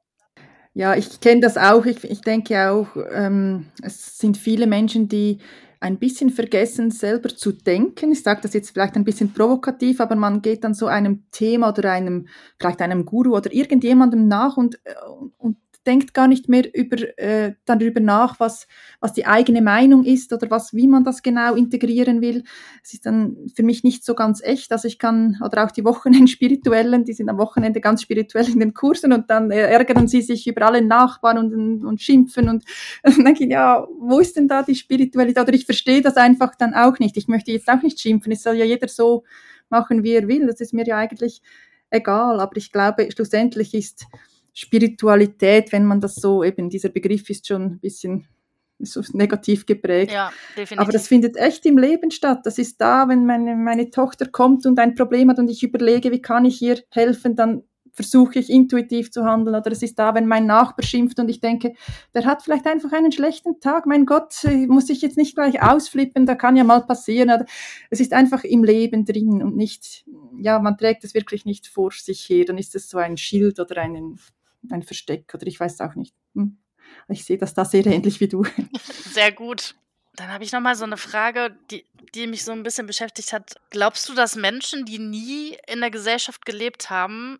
Ja, 0.73 0.95
ich 0.95 1.19
kenne 1.19 1.41
das 1.41 1.55
auch. 1.55 1.85
Ich, 1.85 2.03
ich 2.03 2.21
denke 2.21 2.71
auch, 2.71 2.87
ähm, 3.11 3.71
es 3.83 4.17
sind 4.17 4.37
viele 4.37 4.65
Menschen, 4.65 5.07
die 5.07 5.39
ein 5.83 5.99
bisschen 5.99 6.29
vergessen, 6.29 6.91
selber 6.91 7.29
zu 7.29 7.51
denken. 7.51 8.13
Ich 8.13 8.23
sage 8.23 8.39
das 8.41 8.53
jetzt 8.53 8.71
vielleicht 8.71 8.95
ein 8.95 9.03
bisschen 9.03 9.33
provokativ, 9.33 9.99
aber 9.99 10.15
man 10.15 10.41
geht 10.41 10.63
dann 10.63 10.73
so 10.73 10.87
einem 10.87 11.25
Thema 11.31 11.69
oder 11.69 11.91
einem, 11.91 12.27
vielleicht 12.57 12.81
einem 12.81 13.03
Guru 13.03 13.35
oder 13.35 13.53
irgendjemandem 13.53 14.27
nach 14.27 14.55
und, 14.55 14.75
äh, 14.85 14.93
und 15.37 15.57
denkt 15.85 16.13
gar 16.13 16.27
nicht 16.27 16.49
mehr 16.49 16.63
über, 16.73 16.97
äh, 17.17 17.53
darüber 17.65 17.99
nach, 17.99 18.39
was, 18.39 18.67
was 18.99 19.13
die 19.13 19.25
eigene 19.25 19.61
Meinung 19.61 20.03
ist 20.05 20.31
oder 20.33 20.49
was, 20.49 20.73
wie 20.73 20.87
man 20.87 21.03
das 21.03 21.21
genau 21.21 21.55
integrieren 21.55 22.21
will. 22.21 22.43
Es 22.83 22.93
ist 22.93 23.05
dann 23.05 23.37
für 23.55 23.63
mich 23.63 23.83
nicht 23.83 24.05
so 24.05 24.15
ganz 24.15 24.41
echt. 24.41 24.71
Also 24.71 24.87
ich 24.87 24.99
kann, 24.99 25.37
oder 25.43 25.65
auch 25.65 25.71
die 25.71 25.83
Wochenend-Spirituellen, 25.83 27.03
die 27.05 27.13
sind 27.13 27.29
am 27.29 27.37
Wochenende 27.37 27.81
ganz 27.81 28.01
spirituell 28.01 28.49
in 28.49 28.59
den 28.59 28.73
Kursen 28.73 29.13
und 29.13 29.29
dann 29.29 29.51
äh, 29.51 29.61
ärgern 29.61 30.07
sie 30.07 30.21
sich 30.21 30.47
über 30.47 30.65
alle 30.65 30.81
Nachbarn 30.81 31.37
und, 31.37 31.83
und 31.83 32.01
schimpfen 32.01 32.49
und, 32.49 32.63
und 33.03 33.23
denke 33.23 33.45
ja, 33.47 33.87
wo 33.99 34.19
ist 34.19 34.37
denn 34.37 34.47
da 34.47 34.63
die 34.63 34.75
Spiritualität? 34.75 35.43
Oder 35.43 35.53
ich 35.53 35.65
verstehe 35.65 36.01
das 36.01 36.17
einfach 36.17 36.55
dann 36.55 36.73
auch 36.73 36.99
nicht. 36.99 37.17
Ich 37.17 37.27
möchte 37.27 37.51
jetzt 37.51 37.69
auch 37.69 37.81
nicht 37.81 37.99
schimpfen. 37.99 38.31
Es 38.31 38.43
soll 38.43 38.55
ja 38.55 38.65
jeder 38.65 38.87
so 38.87 39.23
machen, 39.69 40.03
wie 40.03 40.13
er 40.13 40.27
will. 40.27 40.47
Das 40.47 40.61
ist 40.61 40.73
mir 40.73 40.85
ja 40.85 40.97
eigentlich 40.97 41.41
egal. 41.89 42.39
Aber 42.39 42.57
ich 42.57 42.71
glaube, 42.71 43.09
schlussendlich 43.11 43.73
ist 43.73 44.05
Spiritualität, 44.53 45.71
wenn 45.71 45.85
man 45.85 46.01
das 46.01 46.15
so 46.15 46.43
eben, 46.43 46.69
dieser 46.69 46.89
Begriff 46.89 47.29
ist 47.29 47.47
schon 47.47 47.63
ein 47.63 47.79
bisschen 47.79 48.27
so 48.79 49.01
negativ 49.13 49.65
geprägt. 49.65 50.11
Ja, 50.11 50.31
definitiv. 50.57 50.79
Aber 50.79 50.91
das 50.91 51.07
findet 51.07 51.37
echt 51.37 51.65
im 51.65 51.77
Leben 51.77 52.11
statt. 52.11 52.41
Das 52.43 52.57
ist 52.57 52.81
da, 52.81 53.07
wenn 53.07 53.25
meine, 53.25 53.55
meine 53.55 53.89
Tochter 53.89 54.27
kommt 54.27 54.65
und 54.65 54.79
ein 54.79 54.95
Problem 54.95 55.29
hat 55.29 55.39
und 55.39 55.49
ich 55.49 55.63
überlege, 55.63 56.11
wie 56.11 56.21
kann 56.21 56.45
ich 56.45 56.61
ihr 56.61 56.79
helfen, 56.89 57.35
dann 57.35 57.63
versuche 57.93 58.39
ich 58.39 58.49
intuitiv 58.49 59.11
zu 59.11 59.23
handeln. 59.23 59.55
Oder 59.55 59.71
es 59.71 59.83
ist 59.83 59.99
da, 59.99 60.15
wenn 60.15 60.25
mein 60.25 60.47
Nachbar 60.47 60.83
schimpft 60.83 61.19
und 61.19 61.29
ich 61.29 61.39
denke, 61.39 61.75
der 62.15 62.25
hat 62.25 62.41
vielleicht 62.41 62.65
einfach 62.65 62.91
einen 62.91 63.11
schlechten 63.11 63.59
Tag. 63.59 63.85
Mein 63.85 64.05
Gott, 64.05 64.33
muss 64.67 64.89
ich 64.89 65.01
jetzt 65.01 65.17
nicht 65.17 65.35
gleich 65.35 65.61
ausflippen, 65.61 66.25
da 66.25 66.33
kann 66.33 66.55
ja 66.55 66.63
mal 66.63 66.81
passieren. 66.85 67.29
Oder 67.29 67.45
es 67.91 67.99
ist 67.99 68.11
einfach 68.11 68.43
im 68.43 68.63
Leben 68.63 69.05
drin 69.05 69.43
und 69.43 69.55
nicht, 69.55 70.05
ja, 70.39 70.59
man 70.59 70.77
trägt 70.77 71.03
es 71.03 71.13
wirklich 71.13 71.45
nicht 71.45 71.67
vor 71.67 71.91
sich 71.91 72.27
her. 72.27 72.45
Dann 72.45 72.57
ist 72.57 72.75
es 72.75 72.89
so 72.89 72.97
ein 72.97 73.15
Schild 73.15 73.59
oder 73.59 73.77
einen 73.77 74.19
ein 74.69 74.83
Versteck 74.83 75.33
oder 75.33 75.47
ich 75.47 75.59
weiß 75.59 75.81
auch 75.81 75.95
nicht. 75.95 76.15
Hm. 76.35 76.57
Ich 77.07 77.25
sehe 77.25 77.37
das 77.37 77.53
da 77.53 77.65
sehr 77.65 77.85
ähnlich 77.85 78.19
wie 78.19 78.27
du. 78.27 78.45
Sehr 79.11 79.31
gut. 79.31 79.75
Dann 80.15 80.31
habe 80.31 80.43
ich 80.43 80.51
noch 80.51 80.59
mal 80.59 80.75
so 80.75 80.83
eine 80.83 80.97
Frage, 80.97 81.57
die, 81.71 81.87
die 82.13 82.27
mich 82.27 82.43
so 82.43 82.51
ein 82.51 82.61
bisschen 82.61 82.85
beschäftigt 82.85 83.33
hat. 83.33 83.55
Glaubst 83.71 84.07
du, 84.07 84.13
dass 84.13 84.35
Menschen, 84.35 84.85
die 84.85 84.99
nie 84.99 85.57
in 85.67 85.79
der 85.79 85.89
Gesellschaft 85.89 86.45
gelebt 86.45 86.91
haben, 86.91 87.39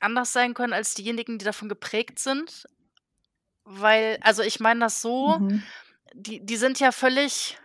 anders 0.00 0.32
sein 0.32 0.52
können 0.52 0.74
als 0.74 0.94
diejenigen, 0.94 1.38
die 1.38 1.44
davon 1.44 1.70
geprägt 1.70 2.18
sind? 2.18 2.66
Weil, 3.64 4.18
also 4.20 4.42
ich 4.42 4.60
meine 4.60 4.80
das 4.80 5.00
so, 5.00 5.38
mhm. 5.38 5.62
die, 6.12 6.44
die 6.44 6.56
sind 6.56 6.80
ja 6.80 6.92
völlig, 6.92 7.56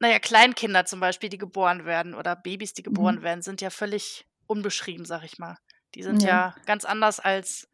naja, 0.00 0.18
Kleinkinder 0.18 0.84
zum 0.84 1.00
Beispiel, 1.00 1.30
die 1.30 1.38
geboren 1.38 1.86
werden 1.86 2.14
oder 2.14 2.36
Babys, 2.36 2.74
die 2.74 2.82
geboren 2.82 3.16
mhm. 3.16 3.22
werden, 3.22 3.42
sind 3.42 3.62
ja 3.62 3.70
völlig 3.70 4.26
unbeschrieben, 4.46 5.06
sag 5.06 5.24
ich 5.24 5.38
mal. 5.38 5.56
Die 5.94 6.02
sind 6.02 6.22
ja. 6.22 6.28
ja 6.28 6.54
ganz 6.66 6.84
anders 6.84 7.20
als 7.20 7.68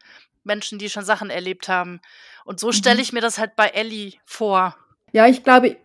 Menschen, 0.44 0.78
die 0.78 0.90
schon 0.90 1.04
Sachen 1.04 1.30
erlebt 1.30 1.68
haben. 1.68 2.00
Und 2.44 2.60
so 2.60 2.72
stelle 2.72 2.96
mhm. 2.96 3.02
ich 3.02 3.12
mir 3.12 3.20
das 3.20 3.38
halt 3.38 3.56
bei 3.56 3.68
Ellie 3.68 4.14
vor. 4.24 4.76
Ja, 5.12 5.26
ich 5.26 5.42
glaube, 5.42 5.76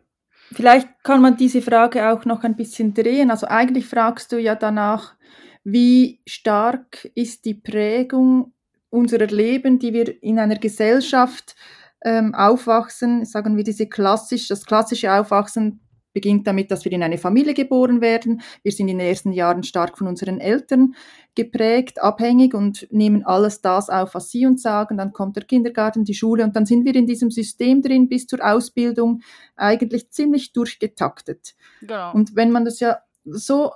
vielleicht 0.52 0.88
kann 1.04 1.22
man 1.22 1.38
diese 1.38 1.62
Frage 1.62 2.10
auch 2.10 2.26
noch 2.26 2.44
ein 2.44 2.56
bisschen 2.56 2.94
drehen. 2.94 3.32
Also 3.32 3.48
eigentlich 3.48 3.86
fragst 3.86 4.32
du 4.32 4.38
ja 4.38 4.56
danach, 4.56 5.16
wie 5.64 6.22
stark 6.28 7.10
ist 7.16 7.46
die 7.46 7.56
Prägung 7.56 8.54
unserer 8.90 9.28
Leben, 9.28 9.80
die 9.80 9.94
wir 9.94 10.24
in 10.24 10.40
einer 10.40 10.58
Gesellschaft 10.58 11.56
ähm, 12.04 12.36
aufwachsen, 12.36 13.26
sagen 13.26 13.58
wir 13.58 13.64
diese 13.64 13.88
klassisch, 13.88 14.48
das 14.48 14.66
klassische 14.66 15.12
Aufwachsen 15.12 15.82
beginnt 16.16 16.48
damit, 16.48 16.72
dass 16.72 16.86
wir 16.86 16.92
in 16.94 17.04
eine 17.04 17.20
Familie 17.20 17.54
geboren 17.54 18.02
werden. 18.02 18.42
Wir 18.64 18.72
sind 18.72 18.88
in 18.88 18.98
den 18.98 19.08
ersten 19.08 19.34
Jahren 19.34 19.62
stark 19.64 19.98
von 19.98 20.08
unseren 20.08 20.40
Eltern 20.40 20.96
geprägt, 21.36 22.02
abhängig 22.02 22.56
und 22.56 22.88
nehmen 22.90 23.24
alles 23.24 23.62
das 23.62 23.90
auf, 23.90 24.16
was 24.16 24.32
sie 24.32 24.48
uns 24.48 24.64
sagen. 24.64 24.98
Dann 24.98 25.12
kommt 25.12 25.36
der 25.36 25.44
Kindergarten, 25.44 26.06
die 26.06 26.16
Schule 26.16 26.46
und 26.46 26.56
dann 26.56 26.66
sind 26.66 26.86
wir 26.86 26.96
in 26.96 27.06
diesem 27.06 27.30
System 27.30 27.82
drin 27.82 28.08
bis 28.08 28.26
zur 28.26 28.44
Ausbildung 28.44 29.22
eigentlich 29.58 30.10
ziemlich 30.10 30.54
durchgetaktet. 30.54 31.54
Genau. 31.82 32.14
Und 32.14 32.36
wenn 32.36 32.50
man 32.50 32.64
das 32.64 32.80
ja 32.80 33.00
so, 33.26 33.74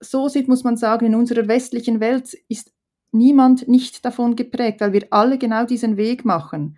so 0.00 0.28
sieht, 0.28 0.48
muss 0.48 0.64
man 0.64 0.76
sagen, 0.76 1.06
in 1.06 1.14
unserer 1.14 1.46
westlichen 1.46 2.00
Welt 2.00 2.36
ist 2.48 2.72
niemand 3.12 3.68
nicht 3.68 4.04
davon 4.04 4.34
geprägt, 4.34 4.80
weil 4.80 4.92
wir 4.92 5.06
alle 5.10 5.38
genau 5.38 5.64
diesen 5.64 5.96
Weg 5.96 6.24
machen. 6.24 6.76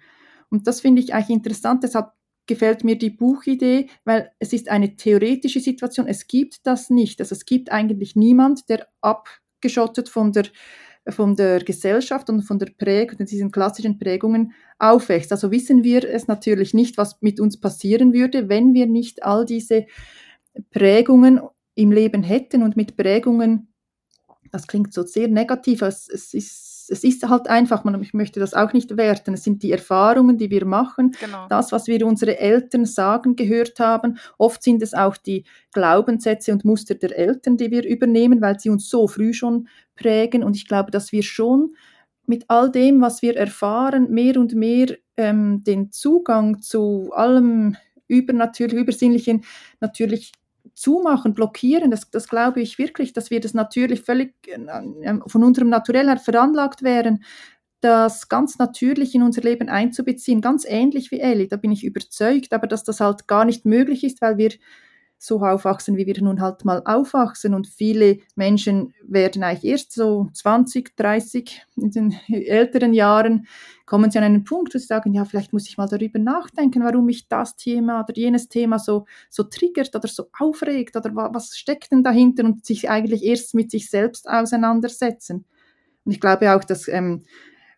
Und 0.51 0.67
das 0.67 0.83
finde 0.83 1.01
ich 1.01 1.15
eigentlich 1.15 1.31
interessant. 1.31 1.83
Deshalb 1.83 2.13
gefällt 2.49 2.83
mir 2.83 2.99
die 2.99 3.11
Buchidee, 3.11 3.89
weil 4.05 4.33
es 4.41 4.53
ist 4.53 4.69
eine 4.69 4.97
theoretische 4.97 5.61
Situation. 5.61 6.09
Es 6.09 6.27
gibt 6.27 6.67
das 6.67 6.91
nicht. 6.91 7.21
Also 7.21 7.35
es 7.35 7.45
gibt 7.45 7.71
eigentlich 7.71 8.17
niemand, 8.17 8.69
der 8.69 8.89
abgeschottet 9.01 10.09
von 10.09 10.33
der 10.33 10.47
von 11.11 11.37
der 11.37 11.61
Gesellschaft 11.61 12.29
und 12.29 12.43
von 12.43 12.59
der 12.59 12.71
Prägung, 12.77 13.25
diesen 13.25 13.51
klassischen 13.51 13.99
Prägungen 13.99 14.53
aufwächst. 14.79 15.33
Also 15.33 15.51
wissen 15.51 15.83
wir 15.83 16.05
es 16.05 16.29
natürlich 16.29 16.75
nicht, 16.75 16.99
was 16.99 17.23
mit 17.23 17.41
uns 17.41 17.59
passieren 17.59 18.13
würde, 18.13 18.51
wenn 18.51 18.75
wir 18.75 18.87
nicht 18.87 19.23
all 19.23 19.47
diese 19.47 19.87
Prägungen 20.71 21.41
im 21.75 21.93
Leben 21.93 22.23
hätten 22.23 22.63
und 22.63 22.77
mit 22.77 22.97
Prägungen, 22.97 23.73
das 24.51 24.67
klingt 24.67 24.93
so 24.93 25.03
sehr 25.05 25.29
negativ, 25.29 25.83
es, 25.83 26.09
es 26.09 26.35
ist 26.35 26.68
es 26.91 27.05
ist 27.05 27.29
halt 27.29 27.49
einfach, 27.49 27.85
man, 27.85 28.01
ich 28.03 28.15
möchte 28.15 28.41
das 28.41 28.55
auch 28.55 28.73
nicht 28.73 28.97
werten, 28.97 29.35
es 29.35 29.45
sind 29.45 29.63
die 29.63 29.73
Erfahrungen, 29.73 30.39
die 30.39 30.51
wir 30.51 30.65
machen, 30.65 31.13
genau. 31.21 31.47
das, 31.49 31.73
was 31.73 31.87
wir 31.87 32.07
unsere 32.07 32.39
Eltern 32.39 32.85
sagen, 32.85 33.37
gehört 33.37 33.79
haben. 33.81 34.19
Oft 34.39 34.63
sind 34.63 34.83
es 34.83 34.95
auch 34.95 35.17
die 35.17 35.45
Glaubenssätze 35.73 36.53
und 36.53 36.65
Muster 36.65 36.95
der 36.95 37.17
Eltern, 37.17 37.57
die 37.57 37.71
wir 37.71 37.85
übernehmen, 37.87 38.41
weil 38.41 38.59
sie 38.59 38.71
uns 38.71 38.89
so 38.89 39.07
früh 39.07 39.33
schon 39.33 39.69
prägen. 39.97 40.43
Und 40.43 40.57
ich 40.57 40.67
glaube, 40.67 40.91
dass 40.91 41.13
wir 41.13 41.23
schon 41.23 41.75
mit 42.27 42.45
all 42.49 42.71
dem, 42.71 43.01
was 43.01 43.23
wir 43.23 43.37
erfahren, 43.37 44.11
mehr 44.11 44.39
und 44.39 44.55
mehr 44.55 44.97
ähm, 45.17 45.65
den 45.65 45.91
Zugang 45.93 46.61
zu 46.61 47.11
allem 47.13 47.77
Übernatürlichen, 48.07 48.79
Übersinnlichen 48.79 49.45
natürlich 49.81 50.33
zumachen, 50.79 51.35
blockieren, 51.35 51.91
das, 51.91 52.11
das 52.11 52.29
glaube 52.29 52.61
ich 52.61 52.79
wirklich, 52.79 53.13
dass 53.13 53.31
wir 53.31 53.41
das 53.41 53.55
natürlich 53.55 54.03
völlig 54.03 54.35
äh, 54.47 55.19
von 55.27 55.45
unserem 55.45 55.69
Naturell 55.69 56.07
her 56.07 56.19
veranlagt 56.19 56.83
wären, 56.83 57.25
das 57.81 58.29
ganz 58.29 58.59
natürlich 58.59 59.15
in 59.15 59.23
unser 59.23 59.43
Leben 59.43 59.69
einzubeziehen, 59.69 60.41
ganz 60.41 60.65
ähnlich 60.67 61.11
wie 61.11 61.21
Ellie, 61.21 61.49
da 61.49 61.57
bin 61.57 61.73
ich 61.73 61.85
überzeugt, 61.85 62.53
aber 62.53 62.67
dass 62.67 62.85
das 62.85 63.01
halt 63.01 63.29
gar 63.29 63.45
nicht 63.45 63.65
möglich 63.65 64.05
ist, 64.05 64.21
weil 64.21 64.37
wir 64.37 64.51
so 65.19 65.41
aufwachsen, 65.41 65.97
wie 65.97 66.07
wir 66.07 66.23
nun 66.23 66.41
halt 66.41 66.65
mal 66.65 66.83
aufwachsen. 66.85 67.55
Und 67.55 67.67
viele 67.67 68.19
Menschen 68.37 68.95
werden 69.03 69.43
eigentlich 69.43 69.71
erst 69.71 69.93
so 69.93 70.29
20, 70.33 70.97
30, 70.97 71.63
in 71.77 71.91
den 71.91 72.13
älteren 72.29 72.95
Jahren, 72.95 73.47
kommen 73.85 74.11
sie 74.11 74.19
an 74.19 74.25
einen 74.25 74.45
Punkt, 74.45 74.75
wo 74.75 74.79
sie 74.79 74.87
sagen, 74.87 75.15
ja, 75.15 75.25
vielleicht 75.25 75.53
muss 75.53 75.69
ich 75.69 75.79
mal 75.79 75.89
darüber 75.89 76.19
nachdenken, 76.19 76.85
warum 76.85 77.07
mich 77.07 77.27
das 77.27 77.57
Thema 77.57 78.01
oder 78.03 78.15
jenes 78.17 78.49
Thema 78.49 78.79
so, 78.79 79.07
so 79.31 79.43
triggert 79.45 79.95
oder 79.97 80.09
so 80.09 80.27
aufregt 80.39 80.95
oder 80.95 81.15
was 81.15 81.57
steckt 81.57 81.91
denn 81.91 82.05
dahinter 82.05 82.45
und 82.45 82.65
sich 82.65 82.91
eigentlich 82.91 83.25
erst 83.25 83.55
mit 83.55 83.71
sich 83.71 83.91
selbst 83.91 84.29
auseinandersetzen. 84.29 85.47
Und 86.05 86.13
ich 86.13 86.21
glaube 86.21 86.55
auch, 86.55 86.65
dass 86.65 86.87
ähm, 86.87 87.25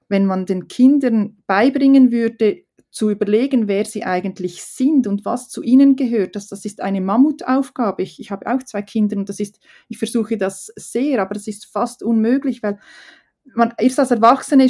wenn 0.09 0.27
man 0.27 0.45
den 0.45 0.67
Kindern 0.67 1.39
beibringen 1.47 2.11
würde, 2.11 2.65
zu 2.91 3.09
überlegen, 3.09 3.69
wer 3.69 3.85
sie 3.85 4.05
eigentlich 4.05 4.65
sind 4.65 5.07
und 5.07 5.25
was 5.25 5.49
zu 5.49 5.63
ihnen 5.63 5.95
gehört, 5.95 6.35
das, 6.35 6.49
das 6.49 6.65
ist 6.65 6.81
eine 6.81 7.01
Mammutaufgabe. 7.01 8.03
Ich, 8.03 8.19
ich 8.19 8.31
habe 8.31 8.53
auch 8.53 8.63
zwei 8.65 8.83
Kinder 8.83 9.17
und 9.17 9.29
das 9.29 9.39
ist, 9.39 9.61
ich 9.89 9.99
versuche 9.99 10.37
das 10.37 10.73
sehr, 10.77 11.23
aber 11.23 11.35
das 11.35 11.47
ist 11.47 11.67
fast 11.67 12.03
unmöglich, 12.03 12.63
weil 12.63 12.79
man 13.55 13.73
erst 13.79 14.01
als 14.01 14.11
Erwachsene 14.11 14.69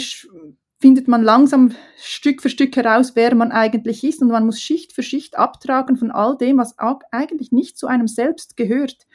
findet 0.80 1.08
man 1.08 1.22
langsam 1.22 1.74
Stück 1.96 2.42
für 2.42 2.50
Stück 2.50 2.76
heraus, 2.76 3.12
wer 3.14 3.34
man 3.34 3.52
eigentlich 3.52 4.04
ist 4.04 4.22
und 4.22 4.28
man 4.28 4.46
muss 4.46 4.60
Schicht 4.60 4.92
für 4.92 5.02
Schicht 5.02 5.38
abtragen 5.38 5.96
von 5.96 6.10
all 6.10 6.36
dem, 6.36 6.58
was 6.58 6.76
eigentlich 6.78 7.52
nicht 7.52 7.78
zu 7.78 7.86
einem 7.86 8.08
selbst 8.08 8.56
gehört. 8.56 9.06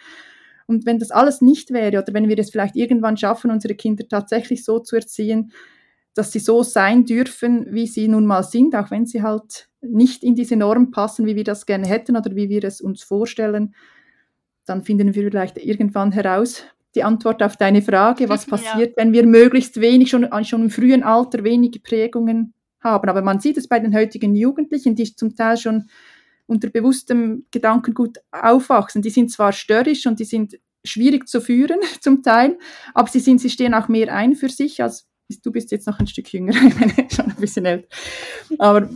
Und 0.68 0.86
wenn 0.86 1.00
das 1.00 1.12
alles 1.12 1.42
nicht 1.42 1.72
wäre 1.72 2.02
oder 2.02 2.14
wenn 2.14 2.28
wir 2.28 2.38
es 2.40 2.50
vielleicht 2.50 2.76
irgendwann 2.76 3.18
schaffen, 3.18 3.52
unsere 3.52 3.76
Kinder 3.76 4.08
tatsächlich 4.08 4.64
so 4.64 4.80
zu 4.80 4.96
erziehen, 4.96 5.52
dass 6.16 6.32
sie 6.32 6.40
so 6.40 6.64
sein 6.64 7.06
dürfen, 7.06 7.68
wie 7.70 7.86
sie 7.86 8.08
nun 8.08 8.26
mal 8.26 8.42
sind, 8.42 8.74
auch 8.74 8.90
wenn 8.90 9.06
sie 9.06 9.22
halt 9.22 9.70
nicht 9.82 10.24
in 10.24 10.34
diese 10.34 10.56
Norm 10.56 10.90
passen, 10.90 11.26
wie 11.28 11.36
wir 11.36 11.44
das 11.44 11.66
gerne 11.66 11.86
hätten 11.86 12.16
oder 12.16 12.36
wie 12.36 12.50
wir 12.50 12.64
es 12.64 12.82
uns 12.82 13.04
vorstellen, 13.04 13.76
dann 14.66 14.84
finden 14.84 15.14
wir 15.14 15.24
vielleicht 15.24 15.58
irgendwann 15.58 16.12
heraus 16.12 16.64
die 16.96 17.04
Antwort 17.04 17.44
auf 17.44 17.58
deine 17.58 17.82
Frage, 17.82 18.30
was 18.30 18.46
passiert, 18.48 18.92
ja. 18.92 18.98
wenn 18.98 19.14
wir 19.14 19.26
möglichst 19.26 19.80
wenig, 19.80 20.10
schon, 20.10 20.28
schon 20.46 20.64
im 20.64 20.70
frühen 20.70 21.04
Alter 21.04 21.44
wenige 21.44 21.80
Prägungen 21.80 22.54
haben. 22.80 23.10
Aber 23.10 23.22
man 23.22 23.42
sieht 23.42 23.58
es 23.58 23.68
bei 23.68 23.80
den 23.80 23.94
heutigen 23.94 24.36
Jugendlichen, 24.36 24.96
die 24.96 25.16
zum 25.16 25.36
Teil 25.36 25.58
schon 25.58 25.90
unter 26.48 26.70
bewusstem 26.70 27.46
Gedankengut 27.52 28.20
aufwachsen. 28.32 29.02
Die 29.02 29.10
sind 29.10 29.32
zwar 29.32 29.52
störrisch 29.52 30.06
und 30.08 30.20
die 30.20 30.26
sind 30.26 30.58
schwierig 30.86 31.28
zu 31.28 31.42
führen 31.42 31.80
zum 32.00 32.24
Teil, 32.24 32.58
aber 32.94 33.10
sie, 33.10 33.20
sind, 33.20 33.42
sie 33.42 33.50
stehen 33.50 33.74
auch 33.74 33.90
mehr 33.90 34.14
ein 34.14 34.36
für 34.36 34.50
sich 34.50 34.82
als 34.82 35.08
du 35.28 35.52
bist 35.52 35.72
jetzt 35.72 35.88
noch 35.88 36.00
ein 36.00 36.08
Stück 36.08 36.32
jünger, 36.32 36.54
ich 36.68 36.96
bin 36.96 37.10
schon 37.10 37.26
ein 37.26 37.36
bisschen 37.36 37.66
älter. 37.66 37.88
Aber 38.60 38.90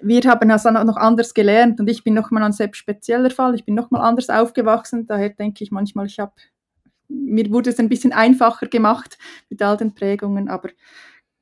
wir 0.00 0.22
haben 0.22 0.50
also 0.50 0.70
noch 0.70 0.96
anders 0.96 1.34
gelernt 1.34 1.80
und 1.80 1.88
ich 1.88 2.04
bin 2.04 2.14
nochmal 2.14 2.42
ein 2.42 2.52
selbst 2.52 2.78
spezieller 2.78 3.30
Fall. 3.30 3.54
Ich 3.54 3.64
bin 3.64 3.74
nochmal 3.74 4.02
anders 4.02 4.28
aufgewachsen. 4.28 5.06
Daher 5.06 5.30
denke 5.30 5.64
ich 5.64 5.70
manchmal, 5.70 6.06
ich 6.06 6.18
habe, 6.18 6.32
mir 7.08 7.50
wurde 7.50 7.70
es 7.70 7.78
ein 7.78 7.88
bisschen 7.88 8.12
einfacher 8.12 8.66
gemacht 8.66 9.18
mit 9.48 9.62
all 9.62 9.76
den 9.76 9.94
Prägungen. 9.94 10.48
Aber 10.48 10.70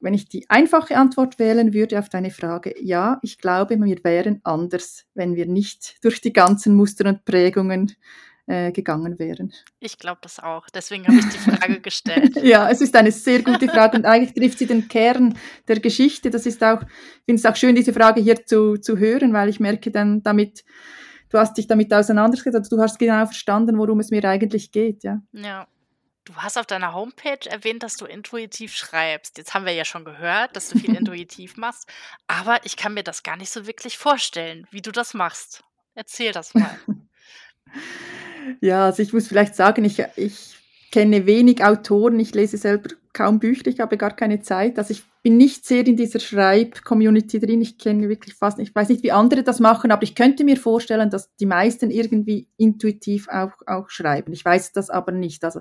wenn 0.00 0.14
ich 0.14 0.28
die 0.28 0.48
einfache 0.50 0.96
Antwort 0.96 1.38
wählen 1.38 1.72
würde 1.72 1.98
auf 1.98 2.08
deine 2.08 2.30
Frage, 2.30 2.74
ja, 2.80 3.18
ich 3.22 3.38
glaube, 3.38 3.80
wir 3.80 4.04
wären 4.04 4.40
anders, 4.44 5.04
wenn 5.14 5.34
wir 5.34 5.46
nicht 5.46 6.04
durch 6.04 6.20
die 6.20 6.32
ganzen 6.32 6.74
Muster 6.74 7.08
und 7.08 7.24
Prägungen 7.24 7.92
äh, 8.46 8.72
gegangen 8.72 9.18
wären. 9.18 9.52
Ich 9.80 9.98
glaube 9.98 10.18
das 10.22 10.38
auch. 10.38 10.68
Deswegen 10.68 11.07
habe 11.07 11.16
ich 11.16 11.28
die 11.28 11.38
Frage 11.38 11.80
gestellt. 11.80 12.37
ja, 12.42 12.68
es 12.68 12.80
ist 12.80 12.94
eine 12.94 13.11
sehr 13.11 13.42
gute 13.42 13.68
Frage 13.68 13.96
und 13.96 14.04
eigentlich 14.04 14.35
trifft 14.35 14.59
sie 14.59 14.66
den 14.66 14.88
Kern 14.88 15.38
der 15.66 15.80
Geschichte. 15.80 16.30
Das 16.30 16.44
ist 16.44 16.62
auch, 16.62 16.83
ich 16.83 17.24
finde 17.24 17.40
es 17.40 17.46
auch 17.46 17.57
schön, 17.57 17.74
diese 17.74 17.92
Frage 17.92 18.20
hier 18.20 18.44
zu, 18.44 18.76
zu 18.76 18.98
hören, 18.98 19.33
weil 19.33 19.48
ich 19.48 19.61
merke 19.61 19.90
dann 19.90 20.22
damit, 20.22 20.64
du 21.30 21.38
hast 21.38 21.57
dich 21.57 21.66
damit 21.66 21.92
auseinandergesetzt, 21.92 22.57
also 22.57 22.76
du 22.76 22.83
hast 22.83 22.98
genau 22.98 23.24
verstanden, 23.24 23.78
worum 23.78 24.00
es 24.00 24.11
mir 24.11 24.24
eigentlich 24.24 24.72
geht, 24.72 25.04
ja. 25.04 25.22
Ja. 25.33 25.66
Du 26.26 26.35
hast 26.37 26.57
auf 26.57 26.64
deiner 26.64 26.94
Homepage 26.94 27.50
erwähnt, 27.50 27.83
dass 27.83 27.96
du 27.96 28.07
intuitiv 28.07 28.74
schreibst. 28.74 29.37
Jetzt 29.37 29.52
haben 29.52 29.66
wir 29.66 29.74
ja 29.74 29.85
schon 29.85 30.07
gehört, 30.07 30.57
dass 30.57 30.70
du 30.70 30.78
viel 30.78 30.94
intuitiv 30.96 31.59
machst, 31.59 31.87
aber 32.26 32.64
ich 32.64 32.76
kann 32.76 32.94
mir 32.94 33.04
das 33.04 33.22
gar 33.22 33.37
nicht 33.37 33.50
so 33.50 33.66
wirklich 33.66 33.98
vorstellen, 33.98 34.66
wie 34.70 34.80
du 34.80 34.90
das 34.90 35.12
machst. 35.12 35.62
Erzähl 35.94 36.33
das 36.33 36.54
mal. 36.54 36.78
Ja, 38.61 38.87
also 38.87 39.02
ich 39.02 39.12
muss 39.12 39.28
vielleicht 39.28 39.54
sagen, 39.54 39.85
ich, 39.85 40.02
ich 40.16 40.57
kenne 40.90 41.26
wenig 41.26 41.64
Autoren, 41.64 42.20
ich 42.20 42.35
lese 42.35 42.57
selber 42.57 42.90
kaum 43.12 43.38
Bücher, 43.38 43.66
ich 43.68 43.80
habe 43.80 43.96
gar 43.96 44.14
keine 44.14 44.40
Zeit. 44.40 44.78
Also 44.78 44.92
ich 44.92 45.04
bin 45.22 45.37
nicht 45.37 45.64
sehr 45.64 45.87
in 45.87 45.96
dieser 45.96 46.20
Schreib-Community 46.20 47.40
drin. 47.40 47.62
Ich 47.62 47.78
kenne 47.78 48.09
wirklich 48.09 48.35
fast 48.35 48.59
ich 48.59 48.74
weiß 48.74 48.90
nicht, 48.90 49.02
wie 49.02 49.12
andere 49.12 49.42
das 49.42 49.59
machen, 49.59 49.90
aber 49.90 50.02
ich 50.02 50.14
könnte 50.14 50.44
mir 50.44 50.57
vorstellen, 50.57 51.11
dass 51.11 51.35
die 51.37 51.46
meisten 51.46 51.90
irgendwie 51.90 52.48
intuitiv 52.57 53.28
auch, 53.28 53.52
auch 53.66 53.88
schreiben. 53.88 54.33
Ich 54.33 54.44
weiß 54.44 54.72
das 54.72 54.90
aber 54.90 55.12
nicht. 55.12 55.44
Also 55.44 55.61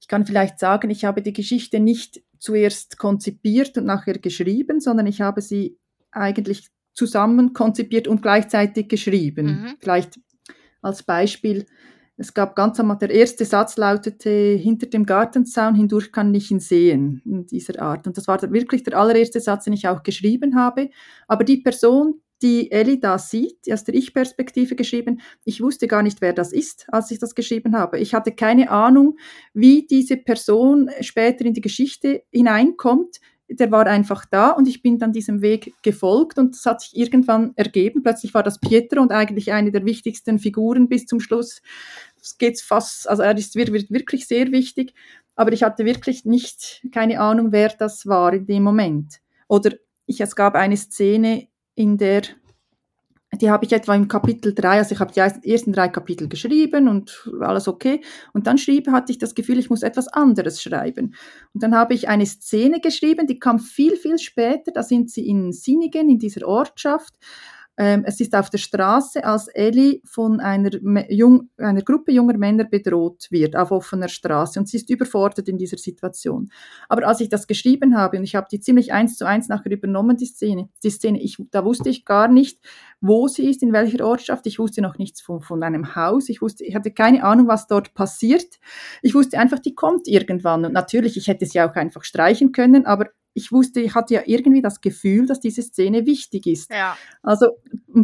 ich 0.00 0.08
kann 0.08 0.26
vielleicht 0.26 0.58
sagen, 0.58 0.90
ich 0.90 1.04
habe 1.04 1.22
die 1.22 1.32
Geschichte 1.32 1.80
nicht 1.80 2.22
zuerst 2.38 2.98
konzipiert 2.98 3.76
und 3.78 3.84
nachher 3.84 4.18
geschrieben, 4.18 4.80
sondern 4.80 5.06
ich 5.06 5.20
habe 5.20 5.40
sie 5.42 5.78
eigentlich 6.10 6.68
zusammen 6.94 7.52
konzipiert 7.52 8.08
und 8.08 8.22
gleichzeitig 8.22 8.88
geschrieben. 8.88 9.46
Mhm. 9.46 9.76
Vielleicht 9.78 10.18
als 10.82 11.02
Beispiel, 11.02 11.66
es 12.20 12.34
gab 12.34 12.56
ganz 12.56 12.80
einmal, 12.80 12.98
der 12.98 13.10
erste 13.10 13.44
Satz 13.44 13.76
lautete, 13.76 14.28
hinter 14.28 14.86
dem 14.86 15.06
Gartenzaun 15.06 15.76
hindurch 15.76 16.10
kann 16.10 16.34
ich 16.34 16.50
ihn 16.50 16.58
sehen, 16.58 17.22
in 17.24 17.46
dieser 17.46 17.80
Art. 17.80 18.08
Und 18.08 18.16
das 18.16 18.26
war 18.26 18.42
wirklich 18.52 18.82
der 18.82 18.98
allererste 18.98 19.38
Satz, 19.38 19.64
den 19.64 19.72
ich 19.72 19.86
auch 19.86 20.02
geschrieben 20.02 20.56
habe. 20.56 20.90
Aber 21.28 21.44
die 21.44 21.58
Person, 21.58 22.20
die 22.42 22.72
Ellie 22.72 22.98
da 22.98 23.18
sieht, 23.18 23.72
aus 23.72 23.84
der 23.84 23.94
Ich-Perspektive 23.94 24.74
geschrieben, 24.74 25.20
ich 25.44 25.60
wusste 25.60 25.86
gar 25.86 26.02
nicht, 26.02 26.20
wer 26.20 26.32
das 26.32 26.52
ist, 26.52 26.86
als 26.88 27.12
ich 27.12 27.20
das 27.20 27.36
geschrieben 27.36 27.76
habe. 27.76 28.00
Ich 28.00 28.14
hatte 28.14 28.32
keine 28.32 28.70
Ahnung, 28.70 29.16
wie 29.54 29.86
diese 29.86 30.16
Person 30.16 30.90
später 31.00 31.44
in 31.44 31.54
die 31.54 31.60
Geschichte 31.60 32.24
hineinkommt, 32.32 33.20
der 33.48 33.70
war 33.70 33.86
einfach 33.86 34.24
da 34.26 34.50
und 34.50 34.68
ich 34.68 34.82
bin 34.82 34.98
dann 34.98 35.12
diesem 35.12 35.40
Weg 35.40 35.74
gefolgt 35.82 36.38
und 36.38 36.54
das 36.54 36.66
hat 36.66 36.82
sich 36.82 36.96
irgendwann 36.96 37.52
ergeben. 37.56 38.02
Plötzlich 38.02 38.34
war 38.34 38.42
das 38.42 38.58
Pietro 38.58 39.00
und 39.00 39.12
eigentlich 39.12 39.52
eine 39.52 39.72
der 39.72 39.84
wichtigsten 39.84 40.38
Figuren 40.38 40.88
bis 40.88 41.06
zum 41.06 41.20
Schluss. 41.20 41.62
Es 42.20 42.36
geht 42.36 42.60
fast, 42.60 43.08
also 43.08 43.22
er 43.22 43.36
ist, 43.36 43.54
wird, 43.56 43.72
wirklich 43.72 44.26
sehr 44.26 44.52
wichtig, 44.52 44.94
aber 45.34 45.52
ich 45.52 45.62
hatte 45.62 45.84
wirklich 45.84 46.24
nicht, 46.24 46.86
keine 46.92 47.20
Ahnung, 47.20 47.52
wer 47.52 47.70
das 47.70 48.06
war 48.06 48.32
in 48.34 48.46
dem 48.46 48.62
Moment. 48.64 49.20
Oder 49.48 49.72
ich, 50.06 50.20
es 50.20 50.36
gab 50.36 50.54
eine 50.54 50.76
Szene, 50.76 51.48
in 51.74 51.96
der 51.96 52.22
die 53.40 53.50
habe 53.50 53.64
ich 53.64 53.72
etwa 53.72 53.94
im 53.94 54.08
Kapitel 54.08 54.54
drei, 54.54 54.78
also 54.78 54.94
ich 54.94 55.00
habe 55.00 55.12
die 55.12 55.50
ersten 55.50 55.72
drei 55.72 55.88
Kapitel 55.88 56.28
geschrieben 56.28 56.88
und 56.88 57.30
alles 57.40 57.68
okay. 57.68 58.02
Und 58.32 58.46
dann 58.46 58.58
schrieb, 58.58 58.88
hatte 58.88 59.12
ich 59.12 59.18
das 59.18 59.34
Gefühl, 59.34 59.58
ich 59.58 59.70
muss 59.70 59.82
etwas 59.82 60.08
anderes 60.08 60.62
schreiben. 60.62 61.14
Und 61.54 61.62
dann 61.62 61.74
habe 61.74 61.94
ich 61.94 62.08
eine 62.08 62.26
Szene 62.26 62.80
geschrieben, 62.80 63.26
die 63.26 63.38
kam 63.38 63.58
viel, 63.58 63.96
viel 63.96 64.18
später. 64.18 64.72
Da 64.72 64.82
sind 64.82 65.10
sie 65.10 65.26
in 65.28 65.52
Sinigen, 65.52 66.08
in 66.08 66.18
dieser 66.18 66.46
Ortschaft. 66.46 67.14
Ähm, 67.80 68.02
es 68.04 68.18
ist 68.18 68.34
auf 68.34 68.50
der 68.50 68.58
Straße, 68.58 69.24
als 69.24 69.46
Ellie 69.46 70.00
von 70.04 70.40
einer, 70.40 70.70
Jung, 71.08 71.48
einer 71.58 71.82
Gruppe 71.82 72.10
junger 72.10 72.36
Männer 72.36 72.64
bedroht 72.64 73.28
wird, 73.30 73.54
auf 73.54 73.70
offener 73.70 74.08
Straße. 74.08 74.58
Und 74.58 74.68
sie 74.68 74.78
ist 74.78 74.90
überfordert 74.90 75.48
in 75.48 75.58
dieser 75.58 75.78
Situation. 75.78 76.50
Aber 76.88 77.06
als 77.06 77.20
ich 77.20 77.28
das 77.28 77.46
geschrieben 77.46 77.96
habe, 77.96 78.18
und 78.18 78.24
ich 78.24 78.34
habe 78.34 78.48
die 78.50 78.58
ziemlich 78.58 78.92
eins 78.92 79.16
zu 79.16 79.24
eins 79.26 79.48
nachher 79.48 79.70
übernommen, 79.70 80.16
die 80.16 80.26
Szene, 80.26 80.68
die 80.82 80.90
Szene 80.90 81.22
ich, 81.22 81.36
da 81.52 81.64
wusste 81.64 81.88
ich 81.88 82.04
gar 82.04 82.26
nicht, 82.26 82.58
wo 83.00 83.28
sie 83.28 83.48
ist, 83.48 83.62
in 83.62 83.72
welcher 83.72 84.04
Ortschaft. 84.04 84.48
Ich 84.48 84.58
wusste 84.58 84.82
noch 84.82 84.98
nichts 84.98 85.20
von, 85.20 85.40
von 85.40 85.62
einem 85.62 85.94
Haus. 85.94 86.28
Ich 86.28 86.42
wusste, 86.42 86.64
ich 86.64 86.74
hatte 86.74 86.90
keine 86.90 87.22
Ahnung, 87.22 87.46
was 87.46 87.68
dort 87.68 87.94
passiert. 87.94 88.58
Ich 89.02 89.14
wusste 89.14 89.38
einfach, 89.38 89.60
die 89.60 89.76
kommt 89.76 90.08
irgendwann. 90.08 90.64
Und 90.64 90.72
natürlich, 90.72 91.16
ich 91.16 91.28
hätte 91.28 91.46
sie 91.46 91.60
auch 91.60 91.76
einfach 91.76 92.02
streichen 92.02 92.50
können, 92.50 92.86
aber 92.86 93.06
ich 93.34 93.52
wusste, 93.52 93.80
ich 93.80 93.94
hatte 93.94 94.14
ja 94.14 94.22
irgendwie 94.26 94.62
das 94.62 94.80
Gefühl, 94.80 95.26
dass 95.26 95.40
diese 95.40 95.62
Szene 95.62 96.06
wichtig 96.06 96.46
ist. 96.46 96.70
Ja. 96.70 96.96
Also 97.22 97.58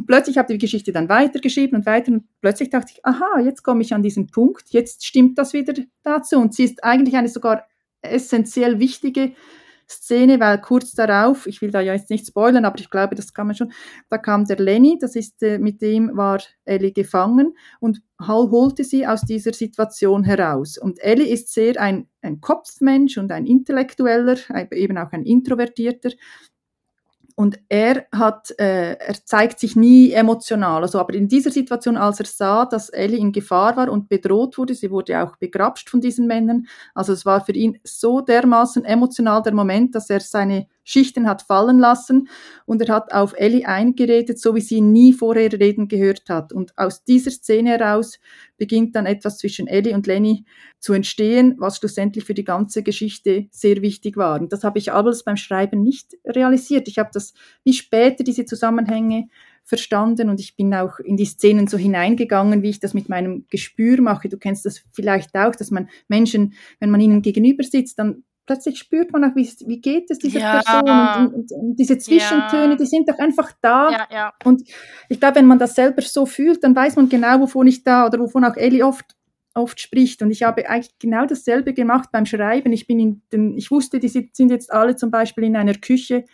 plötzlich 0.06 0.38
habe 0.38 0.52
ich 0.52 0.58
die 0.58 0.64
Geschichte 0.64 0.92
dann 0.92 1.08
weitergeschrieben 1.08 1.78
und 1.78 1.86
weiter 1.86 2.12
und 2.12 2.24
plötzlich 2.40 2.70
dachte 2.70 2.92
ich, 2.94 3.04
aha, 3.04 3.40
jetzt 3.40 3.62
komme 3.62 3.82
ich 3.82 3.94
an 3.94 4.02
diesen 4.02 4.28
Punkt, 4.28 4.70
jetzt 4.70 5.04
stimmt 5.04 5.38
das 5.38 5.52
wieder 5.52 5.74
dazu 6.02 6.38
und 6.38 6.54
sie 6.54 6.64
ist 6.64 6.84
eigentlich 6.84 7.16
eine 7.16 7.28
sogar 7.28 7.66
essentiell 8.02 8.78
wichtige 8.78 9.32
Szene, 9.88 10.40
weil 10.40 10.60
kurz 10.60 10.92
darauf, 10.92 11.46
ich 11.46 11.60
will 11.62 11.70
da 11.70 11.80
ja 11.80 11.92
jetzt 11.94 12.10
nicht 12.10 12.26
spoilern, 12.26 12.64
aber 12.64 12.78
ich 12.78 12.90
glaube, 12.90 13.14
das 13.14 13.34
kann 13.34 13.46
man 13.46 13.56
schon, 13.56 13.72
da 14.08 14.18
kam 14.18 14.44
der 14.44 14.58
Lenny, 14.58 14.98
das 15.00 15.16
ist, 15.16 15.42
äh, 15.42 15.58
mit 15.58 15.82
dem 15.82 16.16
war 16.16 16.40
Ellie 16.64 16.92
gefangen 16.92 17.54
und 17.80 18.02
Hall 18.20 18.50
holte 18.50 18.84
sie 18.84 19.06
aus 19.06 19.22
dieser 19.22 19.52
Situation 19.52 20.24
heraus. 20.24 20.78
Und 20.78 20.98
Ellie 21.00 21.28
ist 21.28 21.52
sehr 21.52 21.80
ein, 21.80 22.08
ein 22.22 22.40
Kopfmensch 22.40 23.18
und 23.18 23.32
ein 23.32 23.46
Intellektueller, 23.46 24.36
eben 24.72 24.98
auch 24.98 25.12
ein 25.12 25.24
Introvertierter 25.24 26.10
und 27.36 27.58
er 27.68 28.06
hat, 28.12 28.54
äh, 28.60 28.92
er 28.92 29.14
zeigt 29.24 29.58
sich 29.58 29.74
nie 29.74 30.12
emotional. 30.12 30.82
Also, 30.82 31.00
aber 31.00 31.14
in 31.14 31.28
dieser 31.28 31.50
Situation, 31.50 31.96
als 31.96 32.20
er 32.20 32.26
sah, 32.26 32.64
dass 32.64 32.90
Ellie 32.90 33.18
in 33.18 33.32
Gefahr 33.32 33.76
war 33.76 33.90
und 33.90 34.08
bedroht 34.08 34.56
wurde, 34.56 34.74
sie 34.74 34.90
wurde 34.90 35.20
auch 35.20 35.36
begrapscht 35.36 35.90
von 35.90 36.00
diesen 36.00 36.26
Männern. 36.28 36.66
Also 36.94 37.12
es 37.12 37.26
war 37.26 37.44
für 37.44 37.52
ihn 37.52 37.78
so 37.82 38.20
dermaßen 38.20 38.84
emotional 38.84 39.42
der 39.42 39.54
Moment, 39.54 39.94
dass 39.96 40.10
er 40.10 40.20
seine 40.20 40.68
Schichten 40.84 41.26
hat 41.26 41.42
fallen 41.42 41.78
lassen 41.78 42.28
und 42.66 42.80
er 42.82 42.94
hat 42.94 43.12
auf 43.12 43.34
Ellie 43.36 43.66
eingeredet, 43.66 44.38
so 44.38 44.54
wie 44.54 44.60
sie 44.60 44.80
nie 44.80 45.12
vorher 45.12 45.52
reden 45.52 45.88
gehört 45.88 46.28
hat. 46.28 46.52
Und 46.52 46.76
aus 46.78 47.04
dieser 47.04 47.30
Szene 47.30 47.70
heraus 47.70 48.18
beginnt 48.58 48.94
dann 48.94 49.06
etwas 49.06 49.38
zwischen 49.38 49.66
Ellie 49.66 49.94
und 49.94 50.06
Lenny 50.06 50.44
zu 50.78 50.92
entstehen, 50.92 51.54
was 51.58 51.78
schlussendlich 51.78 52.24
für 52.24 52.34
die 52.34 52.44
ganze 52.44 52.82
Geschichte 52.82 53.46
sehr 53.50 53.82
wichtig 53.82 54.16
war. 54.16 54.40
Und 54.40 54.52
das 54.52 54.62
habe 54.62 54.78
ich 54.78 54.92
alles 54.92 55.24
beim 55.24 55.36
Schreiben 55.36 55.82
nicht 55.82 56.14
realisiert. 56.24 56.86
Ich 56.88 56.98
habe 56.98 57.10
das 57.12 57.32
wie 57.64 57.72
später 57.72 58.22
diese 58.22 58.44
Zusammenhänge 58.44 59.28
verstanden 59.64 60.28
und 60.28 60.40
ich 60.40 60.56
bin 60.56 60.74
auch 60.74 60.98
in 60.98 61.16
die 61.16 61.24
Szenen 61.24 61.66
so 61.66 61.78
hineingegangen, 61.78 62.62
wie 62.62 62.68
ich 62.68 62.80
das 62.80 62.92
mit 62.92 63.08
meinem 63.08 63.46
Gespür 63.48 64.00
mache. 64.02 64.28
Du 64.28 64.36
kennst 64.36 64.66
das 64.66 64.82
vielleicht 64.92 65.34
auch, 65.34 65.56
dass 65.56 65.70
man 65.70 65.88
Menschen, 66.06 66.52
wenn 66.80 66.90
man 66.90 67.00
ihnen 67.00 67.22
gegenüber 67.22 67.64
sitzt, 67.64 67.98
dann 67.98 68.24
plötzlich 68.46 68.78
spürt 68.78 69.12
man 69.12 69.24
auch, 69.24 69.34
wie, 69.34 69.48
wie 69.66 69.80
geht 69.80 70.10
es 70.10 70.18
dieser 70.18 70.40
ja. 70.40 70.60
Person 70.60 71.26
und, 71.26 71.34
und, 71.34 71.52
und, 71.52 71.76
diese 71.76 71.98
Zwischentöne, 71.98 72.70
ja. 72.70 72.76
die 72.76 72.86
sind 72.86 73.08
doch 73.08 73.18
einfach 73.18 73.52
da. 73.60 74.06
Ja. 74.10 74.32
Und 74.44 74.68
ich 75.08 75.18
glaube, 75.20 75.36
wenn 75.36 75.46
man 75.46 75.58
das 75.58 75.74
selber 75.74 76.02
so 76.02 76.26
fühlt, 76.26 76.62
dann 76.62 76.76
weiß 76.76 76.96
man 76.96 77.08
genau, 77.08 77.40
wovon 77.40 77.66
ich 77.66 77.84
da 77.84 78.06
oder 78.06 78.18
wovon 78.18 78.44
auch 78.44 78.56
Ellie 78.56 78.84
oft 78.84 79.16
oft 79.54 79.80
spricht. 79.80 80.20
Und 80.20 80.30
ich 80.30 80.42
habe 80.42 80.68
eigentlich 80.68 80.98
genau 80.98 81.26
dasselbe 81.26 81.72
gemacht 81.74 82.10
beim 82.12 82.26
Schreiben. 82.26 82.72
Ich 82.72 82.86
bin 82.86 82.98
in 82.98 83.22
den, 83.32 83.56
ich 83.56 83.70
wusste, 83.70 84.00
die 84.00 84.08
sind 84.08 84.50
jetzt 84.50 84.72
alle 84.72 84.96
zum 84.96 85.10
Beispiel 85.10 85.44
in 85.44 85.56
einer 85.56 85.74
Küche. 85.74 86.24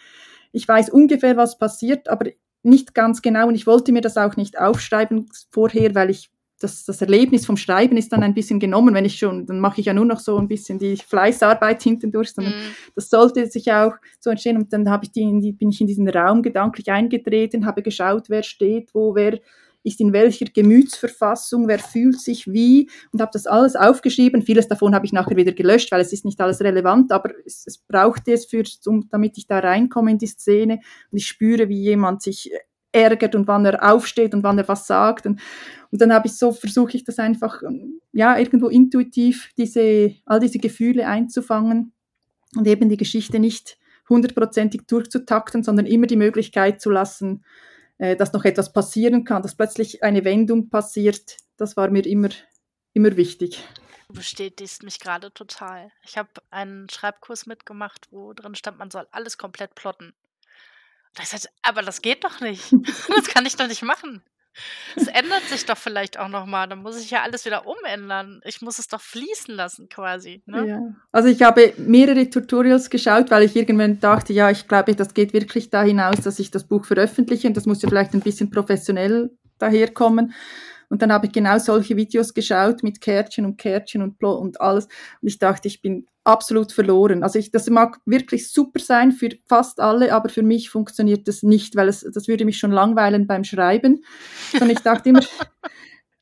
Ich 0.53 0.67
weiß 0.67 0.91
ungefähr, 0.91 1.37
was 1.37 1.59
passiert, 1.59 2.09
aber 2.09 2.31
nicht 2.63 2.95
ganz 2.95 3.23
genau. 3.23 3.49
Und 3.49 3.55
ich 3.55 3.67
wollte 3.67 3.93
mir 3.93 4.01
das 4.01 4.17
auch 4.17 4.37
nicht 4.37 4.59
aufschreiben 4.59 5.29
vorher, 5.51 5.95
weil 5.95 6.11
ich 6.11 6.31
das, 6.61 6.85
das 6.85 7.01
Erlebnis 7.01 7.47
vom 7.47 7.57
Schreiben 7.57 7.97
ist 7.97 8.13
dann 8.13 8.23
ein 8.23 8.35
bisschen 8.35 8.61
genommen, 8.61 8.95
wenn 8.95 9.07
ich 9.07 9.19
schon, 9.19 9.47
dann 9.47 9.61
mache 9.61 9.81
ich 9.81 9.87
ja 9.87 9.95
nur 9.95 10.05
noch 10.05 10.21
so 10.21 10.37
ein 10.37 10.47
bisschen 10.47 10.79
die 10.79 10.97
Fleißarbeit 10.97 11.83
hintendurch, 11.83 12.33
sondern 12.33 12.53
mm. 12.53 12.75
das 12.95 13.09
sollte 13.09 13.47
sich 13.47 13.73
auch 13.73 13.95
so 14.21 14.29
entstehen. 14.31 14.59
Und 14.59 14.73
dann 14.73 14.89
habe 14.91 15.07
ich 15.07 15.13
die, 15.13 15.53
bin 15.53 15.71
ich 15.71 15.81
in 15.81 15.87
diesen 15.87 16.09
Raum 16.09 16.43
gedanklich 16.43 16.91
eingetreten, 16.91 17.65
habe 17.65 17.83
geschaut, 17.83 18.29
wer 18.29 18.43
steht, 18.43 18.91
wo, 18.95 19.15
wer 19.15 19.41
ist 19.83 20.01
in 20.01 20.13
welcher 20.13 20.45
Gemütsverfassung, 20.45 21.67
wer 21.67 21.79
fühlt 21.79 22.21
sich 22.21 22.47
wie 22.47 22.91
und 23.13 23.23
habe 23.23 23.31
das 23.33 23.47
alles 23.47 23.77
aufgeschrieben. 23.77 24.43
Vieles 24.43 24.69
davon 24.69 24.95
habe 24.95 25.07
ich 25.07 25.13
nachher 25.13 25.37
wieder 25.37 25.53
gelöscht, 25.53 25.91
weil 25.93 26.03
es 26.03 26.13
ist 26.13 26.27
nicht 26.27 26.41
alles 26.41 26.61
relevant, 26.61 27.11
aber 27.13 27.33
es, 27.47 27.65
es 27.67 27.79
brauchte 27.79 28.33
es, 28.33 28.45
für, 28.45 28.65
um, 28.85 29.09
damit 29.11 29.39
ich 29.39 29.47
da 29.47 29.59
reinkomme 29.61 30.11
in 30.11 30.19
die 30.19 30.27
Szene 30.27 30.81
und 31.11 31.17
ich 31.17 31.27
spüre, 31.27 31.71
wie 31.71 31.81
jemand 31.81 32.21
sich 32.21 32.53
ärgert 32.93 33.35
und 33.35 33.47
wann 33.47 33.65
er 33.65 33.93
aufsteht 33.93 34.35
und 34.35 34.43
wann 34.43 34.59
er 34.59 34.69
was 34.69 34.87
sagt. 34.87 35.27
Und, 35.27 35.41
und 35.91 36.01
dann 36.01 36.13
habe 36.13 36.27
ich 36.27 36.37
so, 36.37 36.53
versuche 36.53 36.97
ich 36.97 37.05
das 37.05 37.19
einfach, 37.19 37.63
ähm, 37.63 38.01
ja, 38.13 38.39
irgendwo 38.39 38.69
intuitiv, 38.69 39.51
diese, 39.57 40.15
all 40.27 40.41
diese 40.41 40.59
Gefühle 40.59 41.07
einzufangen 41.07 41.93
und 42.57 42.67
eben 42.67 42.89
die 42.89 42.97
Geschichte 42.97 43.39
nicht 43.39 43.79
hundertprozentig 44.09 44.83
durchzutakten, 44.87 45.63
sondern 45.63 45.87
immer 45.87 46.07
die 46.07 46.17
Möglichkeit 46.17 46.81
zu 46.81 46.91
lassen, 46.91 47.45
äh, 47.99 48.17
dass 48.17 48.33
noch 48.33 48.45
etwas 48.45 48.73
passieren 48.73 49.25
kann, 49.25 49.43
dass 49.43 49.55
plötzlich 49.55 50.03
eine 50.03 50.25
Wendung 50.25 50.69
passiert. 50.69 51.37
Das 51.57 51.77
war 51.77 51.91
mir 51.91 52.05
immer, 52.05 52.31
immer 52.93 53.17
wichtig. 53.17 53.65
Du 54.09 54.15
bestätigst 54.15 54.83
mich 54.83 54.99
gerade 54.99 55.33
total. 55.33 55.93
Ich 56.03 56.19
habe 56.19 56.31
einen 56.51 56.89
Schreibkurs 56.89 57.47
mitgemacht, 57.47 58.09
wo 58.11 58.33
drin 58.33 58.57
stand, 58.57 58.79
man 58.79 58.91
soll 58.91 59.07
alles 59.13 59.39
komplett 59.39 59.77
plotten. 59.77 60.13
Das 61.15 61.33
heißt, 61.33 61.51
aber 61.63 61.83
das 61.83 62.03
geht 62.03 62.25
doch 62.25 62.41
nicht. 62.41 62.73
Das 63.17 63.27
kann 63.27 63.45
ich 63.47 63.57
doch 63.57 63.67
nicht 63.67 63.83
machen. 63.83 64.23
Es 64.97 65.07
ändert 65.07 65.43
sich 65.45 65.65
doch 65.65 65.77
vielleicht 65.77 66.19
auch 66.19 66.29
nochmal. 66.29 66.69
Dann 66.69 66.83
muss 66.83 67.01
ich 67.01 67.11
ja 67.11 67.23
alles 67.23 67.45
wieder 67.45 67.67
umändern. 67.67 68.41
Ich 68.45 68.61
muss 68.61 68.79
es 68.79 68.89
doch 68.89 69.01
fließen 69.01 69.55
lassen 69.55 69.89
quasi. 69.89 70.43
Ne? 70.47 70.67
Ja. 70.67 70.81
Also 71.13 71.29
ich 71.29 71.43
habe 71.43 71.73
mehrere 71.77 72.29
Tutorials 72.29 72.91
geschaut, 72.91 73.31
weil 73.31 73.45
ich 73.45 73.57
irgendwann 73.57 74.01
dachte, 74.01 74.33
ja, 74.33 74.51
ich 74.51 74.67
glaube, 74.69 74.95
das 74.95 75.15
geht 75.15 75.33
wirklich 75.33 75.71
da 75.71 75.83
hinaus, 75.83 76.21
dass 76.23 76.39
ich 76.39 76.51
das 76.51 76.65
Buch 76.65 76.85
veröffentliche 76.85 77.49
und 77.49 77.57
das 77.57 77.67
muss 77.67 77.83
ja 77.83 77.89
vielleicht 77.89 78.15
ein 78.15 78.21
bisschen 78.21 78.51
professionell 78.51 79.31
daherkommen. 79.59 80.35
Und 80.89 81.03
dann 81.03 81.13
habe 81.13 81.27
ich 81.27 81.33
genau 81.33 81.59
solche 81.59 81.97
Videos 81.97 82.35
geschaut 82.35 82.83
mit 82.83 83.01
Kärtchen 83.01 83.45
und 83.45 83.59
Kärtchen 83.59 84.03
und, 84.03 84.23
und 84.23 84.61
alles. 84.61 84.87
Und 85.23 85.29
ich 85.29 85.39
dachte, 85.39 85.69
ich 85.69 85.81
bin 85.81 86.07
absolut 86.31 86.73
verloren. 86.73 87.23
Also 87.23 87.39
ich, 87.39 87.51
das 87.51 87.69
mag 87.69 87.99
wirklich 88.07 88.51
super 88.51 88.81
sein 88.81 89.13
für 89.13 89.31
fast 89.47 89.81
alle, 89.81 90.15
aber 90.15 90.29
für 90.29 90.43
mich 90.43 90.71
funktioniert 90.71 91.29
das 91.29 91.43
nicht, 91.43 91.77
weil 91.77 91.89
es, 91.89 92.01
das 92.01 92.29
würde 92.29 92.45
mich 92.45 92.59
schon 92.59 92.71
langweilen 92.73 93.27
beim 93.27 93.45
Schreiben. 93.45 94.05
Und 94.61 94.71
ich 94.71 94.81
dachte 94.81 95.11
immer, 95.11 95.21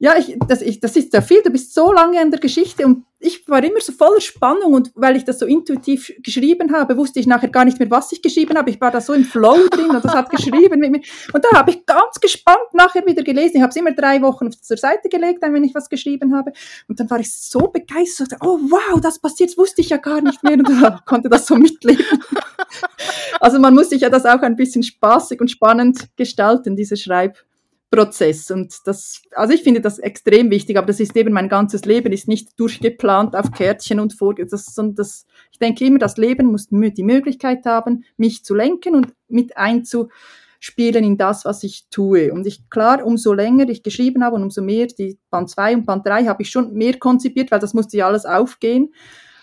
ja, 0.00 0.16
ich, 0.16 0.36
das, 0.46 0.62
ich, 0.62 0.78
das 0.78 0.94
ist 0.94 1.12
ja 1.12 1.20
viel, 1.20 1.42
du 1.42 1.50
bist 1.50 1.74
so 1.74 1.92
lange 1.92 2.22
in 2.22 2.30
der 2.30 2.38
Geschichte 2.38 2.86
und 2.86 3.04
ich 3.18 3.48
war 3.48 3.64
immer 3.64 3.80
so 3.80 3.90
voller 3.90 4.20
Spannung 4.20 4.74
und 4.74 4.92
weil 4.94 5.16
ich 5.16 5.24
das 5.24 5.40
so 5.40 5.46
intuitiv 5.46 6.12
geschrieben 6.22 6.72
habe, 6.72 6.96
wusste 6.96 7.18
ich 7.18 7.26
nachher 7.26 7.48
gar 7.48 7.64
nicht 7.64 7.80
mehr, 7.80 7.90
was 7.90 8.12
ich 8.12 8.22
geschrieben 8.22 8.56
habe. 8.56 8.70
Ich 8.70 8.80
war 8.80 8.92
da 8.92 9.00
so 9.00 9.12
im 9.12 9.24
Flow 9.24 9.56
drin 9.68 9.90
und 9.90 10.04
das 10.04 10.14
hat 10.14 10.30
geschrieben 10.30 10.78
mit 10.78 10.92
mir. 10.92 11.00
Und 11.32 11.44
da 11.44 11.58
habe 11.58 11.72
ich 11.72 11.84
ganz 11.84 12.20
gespannt 12.20 12.72
nachher 12.74 13.04
wieder 13.04 13.24
gelesen. 13.24 13.56
Ich 13.56 13.62
habe 13.62 13.70
es 13.70 13.76
immer 13.76 13.90
drei 13.90 14.22
Wochen 14.22 14.52
zur 14.52 14.76
Seite 14.76 15.08
gelegt, 15.08 15.42
wenn 15.42 15.64
ich 15.64 15.74
was 15.74 15.88
geschrieben 15.88 16.32
habe. 16.36 16.52
Und 16.86 17.00
dann 17.00 17.10
war 17.10 17.18
ich 17.18 17.34
so 17.34 17.58
begeistert. 17.58 18.34
Oh 18.40 18.60
wow, 18.70 19.00
das 19.00 19.18
passiert, 19.18 19.50
das 19.50 19.58
wusste 19.58 19.80
ich 19.80 19.88
ja 19.88 19.96
gar 19.96 20.20
nicht 20.20 20.44
mehr 20.44 20.52
und 20.52 21.04
konnte 21.06 21.28
das 21.28 21.48
so 21.48 21.56
mitleben. 21.56 22.04
Also 23.40 23.58
man 23.58 23.74
muss 23.74 23.90
sich 23.90 24.02
ja 24.02 24.10
das 24.10 24.24
auch 24.26 24.42
ein 24.42 24.54
bisschen 24.54 24.84
spaßig 24.84 25.40
und 25.40 25.50
spannend 25.50 26.08
gestalten, 26.16 26.76
diese 26.76 26.96
Schreib 26.96 27.38
Prozess. 27.90 28.50
Und 28.50 28.86
das, 28.86 29.22
also 29.32 29.54
ich 29.54 29.62
finde 29.62 29.80
das 29.80 29.98
extrem 29.98 30.50
wichtig, 30.50 30.76
aber 30.76 30.86
das 30.86 31.00
ist 31.00 31.16
eben 31.16 31.32
mein 31.32 31.48
ganzes 31.48 31.84
Leben, 31.84 32.12
ist 32.12 32.28
nicht 32.28 32.58
durchgeplant 32.60 33.34
auf 33.34 33.50
Kärtchen 33.52 34.00
und 34.00 34.12
vor, 34.12 34.34
das, 34.34 34.66
sondern 34.66 34.96
das, 34.96 35.26
ich 35.52 35.58
denke 35.58 35.84
immer, 35.84 35.98
das 35.98 36.16
Leben 36.16 36.46
muss 36.46 36.68
die 36.68 37.02
Möglichkeit 37.02 37.64
haben, 37.64 38.04
mich 38.16 38.44
zu 38.44 38.54
lenken 38.54 38.94
und 38.94 39.14
mit 39.28 39.56
einzuspielen 39.56 41.04
in 41.04 41.16
das, 41.16 41.44
was 41.44 41.62
ich 41.64 41.86
tue. 41.90 42.32
Und 42.32 42.46
ich, 42.46 42.68
klar, 42.68 43.04
umso 43.04 43.32
länger 43.32 43.68
ich 43.68 43.82
geschrieben 43.82 44.22
habe 44.22 44.36
und 44.36 44.42
umso 44.42 44.60
mehr, 44.60 44.86
die 44.86 45.18
Band 45.30 45.48
2 45.48 45.76
und 45.76 45.86
Band 45.86 46.06
3 46.06 46.26
habe 46.26 46.42
ich 46.42 46.50
schon 46.50 46.74
mehr 46.74 46.98
konzipiert, 46.98 47.50
weil 47.50 47.60
das 47.60 47.74
musste 47.74 47.96
ja 47.96 48.06
alles 48.06 48.26
aufgehen 48.26 48.92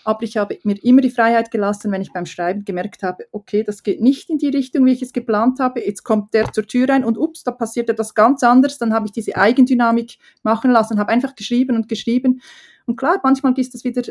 aber 0.06 0.24
ich 0.24 0.38
habe 0.38 0.58
mir 0.64 0.82
immer 0.84 1.02
die 1.02 1.10
Freiheit 1.10 1.52
gelassen, 1.52 1.92
wenn 1.92 2.02
ich 2.02 2.14
beim 2.14 2.26
Schreiben 2.26 2.64
gemerkt 2.64 3.04
habe, 3.04 3.26
okay, 3.32 3.64
das 3.64 3.84
geht 3.84 4.02
nicht 4.02 4.30
in 4.30 4.38
die 4.38 4.50
Richtung, 4.50 4.86
wie 4.86 4.94
ich 4.94 5.02
es 5.02 5.14
geplant 5.14 5.60
habe, 5.60 5.86
jetzt 5.86 6.04
kommt 6.04 6.34
der 6.34 6.54
zur 6.54 6.66
Tür 6.66 6.90
rein 6.90 7.04
und 7.04 7.18
ups, 7.18 7.44
da 7.44 7.52
passiert 7.52 7.90
etwas 7.90 8.14
ganz 8.14 8.44
anderes, 8.44 8.78
dann 8.78 8.94
habe 8.94 9.08
ich 9.08 9.12
diese 9.12 9.36
Eigendynamik 9.36 10.18
machen 10.44 10.72
lassen, 10.72 11.00
habe 11.00 11.12
einfach 11.12 11.36
geschrieben 11.36 11.76
und 11.76 11.90
geschrieben 11.90 12.42
und 12.86 12.96
klar, 12.96 13.20
manchmal 13.24 13.58
ist 13.60 13.74
das 13.74 13.84
wieder 13.84 14.04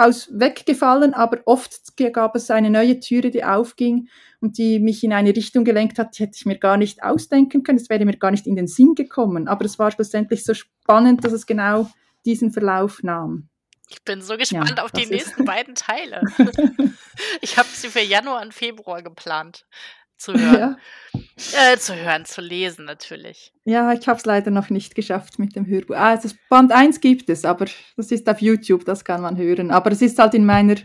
aus 0.00 0.30
weggefallen, 0.32 1.12
aber 1.12 1.40
oft 1.44 1.96
gab 2.12 2.34
es 2.34 2.50
eine 2.50 2.70
neue 2.70 3.00
Türe, 3.00 3.30
die 3.30 3.44
aufging 3.44 4.08
und 4.40 4.56
die 4.56 4.78
mich 4.78 5.04
in 5.04 5.12
eine 5.12 5.36
Richtung 5.36 5.64
gelenkt 5.64 5.98
hat, 5.98 6.18
die 6.18 6.22
hätte 6.22 6.36
ich 6.36 6.46
mir 6.46 6.58
gar 6.58 6.78
nicht 6.78 7.02
ausdenken 7.02 7.62
können, 7.62 7.78
es 7.78 7.90
wäre 7.90 8.04
mir 8.06 8.16
gar 8.16 8.30
nicht 8.30 8.46
in 8.46 8.56
den 8.56 8.66
Sinn 8.66 8.94
gekommen. 8.94 9.46
Aber 9.46 9.66
es 9.66 9.78
war 9.78 9.90
schlussendlich 9.90 10.44
so 10.44 10.54
spannend, 10.54 11.24
dass 11.24 11.32
es 11.32 11.44
genau 11.44 11.90
diesen 12.24 12.50
Verlauf 12.50 13.02
nahm. 13.02 13.49
Ich 13.90 14.04
bin 14.04 14.22
so 14.22 14.36
gespannt 14.36 14.74
ja, 14.76 14.84
auf 14.84 14.92
die 14.92 15.06
nächsten 15.06 15.44
beiden 15.44 15.74
Teile. 15.74 16.22
ich 17.40 17.58
habe 17.58 17.68
sie 17.68 17.88
für 17.88 18.00
Januar 18.00 18.40
und 18.40 18.54
Februar 18.54 19.02
geplant 19.02 19.66
zu 20.20 20.34
hören. 20.34 20.76
Ja. 21.12 21.72
Äh, 21.72 21.78
zu 21.78 21.96
hören, 21.96 22.24
zu 22.24 22.40
lesen 22.40 22.84
natürlich. 22.84 23.52
Ja, 23.64 23.92
ich 23.92 24.06
habe 24.06 24.18
es 24.18 24.26
leider 24.26 24.50
noch 24.50 24.68
nicht 24.70 24.94
geschafft 24.94 25.38
mit 25.38 25.56
dem 25.56 25.66
Hörbuch. 25.66 25.96
Ah, 25.96 26.16
das 26.16 26.34
Band 26.48 26.72
1 26.72 27.00
gibt 27.00 27.30
es, 27.30 27.44
aber 27.44 27.66
das 27.96 28.12
ist 28.12 28.28
auf 28.28 28.40
YouTube, 28.40 28.84
das 28.84 29.04
kann 29.04 29.22
man 29.22 29.36
hören. 29.38 29.70
Aber 29.70 29.90
es 29.90 30.02
ist 30.02 30.18
halt 30.18 30.34
in 30.34 30.44
meiner 30.44 30.76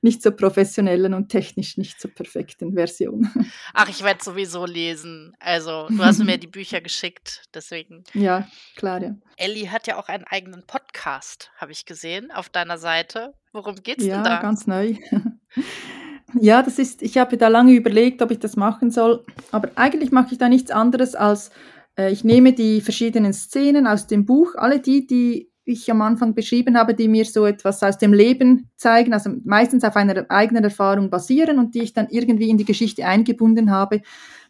nicht 0.00 0.22
so 0.22 0.32
professionellen 0.32 1.14
und 1.14 1.28
technisch 1.28 1.76
nicht 1.76 2.00
so 2.00 2.08
perfekten 2.08 2.74
Version. 2.74 3.30
Ach, 3.74 3.88
ich 3.88 4.02
werde 4.02 4.24
sowieso 4.24 4.66
lesen. 4.66 5.32
Also, 5.38 5.86
du 5.88 6.04
hast 6.04 6.24
mir 6.24 6.38
die 6.38 6.48
Bücher 6.48 6.80
geschickt, 6.80 7.42
deswegen. 7.54 8.02
Ja, 8.14 8.48
klar, 8.74 9.00
ja. 9.02 9.14
Ellie 9.36 9.70
hat 9.70 9.86
ja 9.86 9.98
auch 9.98 10.08
einen 10.08 10.24
eigenen 10.24 10.66
Podcast, 10.66 11.52
habe 11.56 11.70
ich 11.72 11.84
gesehen, 11.84 12.32
auf 12.32 12.48
deiner 12.48 12.78
Seite. 12.78 13.34
Worum 13.52 13.76
geht's 13.76 14.04
ja, 14.04 14.16
denn 14.16 14.24
da? 14.24 14.30
Ja, 14.30 14.42
ganz 14.42 14.66
neu. 14.66 14.96
Ja, 16.40 16.62
das 16.62 16.78
ist, 16.78 17.02
ich 17.02 17.18
habe 17.18 17.36
da 17.36 17.48
lange 17.48 17.72
überlegt, 17.72 18.22
ob 18.22 18.30
ich 18.30 18.38
das 18.38 18.56
machen 18.56 18.90
soll, 18.90 19.24
aber 19.50 19.70
eigentlich 19.74 20.12
mache 20.12 20.32
ich 20.32 20.38
da 20.38 20.48
nichts 20.48 20.70
anderes 20.70 21.14
als, 21.14 21.50
äh, 21.98 22.10
ich 22.10 22.24
nehme 22.24 22.52
die 22.52 22.80
verschiedenen 22.80 23.32
Szenen 23.32 23.86
aus 23.86 24.06
dem 24.06 24.24
Buch, 24.24 24.54
alle 24.56 24.80
die, 24.80 25.06
die 25.06 25.50
ich 25.64 25.90
am 25.90 26.00
Anfang 26.00 26.34
beschrieben 26.34 26.76
habe, 26.76 26.94
die 26.94 27.06
mir 27.06 27.24
so 27.24 27.46
etwas 27.46 27.82
aus 27.82 27.98
dem 27.98 28.12
Leben 28.12 28.70
zeigen, 28.76 29.12
also 29.12 29.30
meistens 29.44 29.84
auf 29.84 29.94
einer 29.94 30.26
eigenen 30.28 30.64
Erfahrung 30.64 31.10
basieren 31.10 31.58
und 31.58 31.74
die 31.74 31.82
ich 31.82 31.92
dann 31.92 32.08
irgendwie 32.10 32.48
in 32.48 32.58
die 32.58 32.64
Geschichte 32.64 33.06
eingebunden 33.06 33.70
habe. 33.70 34.00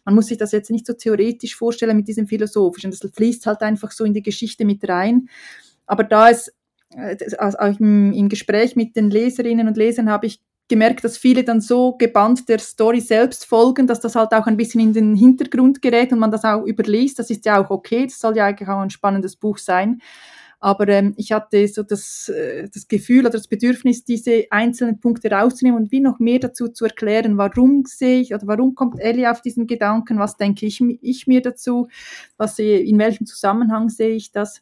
Man 0.05 0.15
muss 0.15 0.27
sich 0.27 0.37
das 0.37 0.51
jetzt 0.51 0.71
nicht 0.71 0.87
so 0.87 0.93
theoretisch 0.93 1.55
vorstellen 1.55 1.97
mit 1.97 2.07
diesem 2.07 2.27
philosophischen, 2.27 2.91
das 2.91 3.01
fließt 3.13 3.45
halt 3.45 3.61
einfach 3.61 3.91
so 3.91 4.05
in 4.05 4.13
die 4.13 4.23
Geschichte 4.23 4.65
mit 4.65 4.87
rein. 4.89 5.27
Aber 5.85 6.03
da 6.03 6.29
es 6.29 6.51
also 7.37 7.57
auch 7.57 7.79
im, 7.79 8.13
im 8.13 8.29
Gespräch 8.29 8.75
mit 8.75 8.95
den 8.95 9.09
Leserinnen 9.09 9.67
und 9.67 9.77
Lesern 9.77 10.09
habe 10.09 10.27
ich 10.27 10.41
gemerkt, 10.67 11.03
dass 11.03 11.17
viele 11.17 11.43
dann 11.43 11.61
so 11.61 11.97
gebannt 11.97 12.47
der 12.49 12.59
Story 12.59 13.01
selbst 13.01 13.45
folgen, 13.45 13.87
dass 13.87 13.99
das 13.99 14.15
halt 14.15 14.33
auch 14.33 14.47
ein 14.47 14.57
bisschen 14.57 14.81
in 14.81 14.93
den 14.93 15.15
Hintergrund 15.15 15.81
gerät 15.81 16.11
und 16.11 16.19
man 16.19 16.31
das 16.31 16.43
auch 16.43 16.65
überliest. 16.65 17.19
Das 17.19 17.29
ist 17.29 17.45
ja 17.45 17.63
auch 17.63 17.69
okay, 17.69 18.05
das 18.05 18.19
soll 18.19 18.37
ja 18.37 18.45
eigentlich 18.45 18.69
auch 18.69 18.79
ein 18.79 18.89
spannendes 18.89 19.35
Buch 19.35 19.57
sein. 19.57 20.01
Aber 20.63 20.87
ähm, 20.87 21.13
ich 21.17 21.33
hatte 21.33 21.67
so 21.67 21.83
das, 21.83 22.29
äh, 22.29 22.69
das 22.73 22.87
Gefühl 22.87 23.19
oder 23.19 23.31
das 23.31 23.49
Bedürfnis, 23.49 24.05
diese 24.05 24.45
einzelnen 24.49 25.01
Punkte 25.01 25.29
rauszunehmen 25.29 25.77
und 25.77 25.91
wie 25.91 25.99
noch 25.99 26.19
mehr 26.19 26.39
dazu 26.39 26.69
zu 26.69 26.85
erklären, 26.85 27.37
warum 27.37 27.83
sehe 27.85 28.21
ich 28.21 28.33
oder 28.33 28.47
warum 28.47 28.73
kommt 28.73 28.97
Ellie 29.01 29.29
auf 29.29 29.41
diesen 29.41 29.67
Gedanken, 29.67 30.19
was 30.19 30.37
denke 30.37 30.65
ich, 30.65 30.79
ich 31.01 31.27
mir 31.27 31.41
dazu, 31.41 31.89
was, 32.37 32.59
in 32.59 32.97
welchem 32.97 33.25
Zusammenhang 33.25 33.89
sehe 33.89 34.15
ich 34.15 34.31
das. 34.31 34.61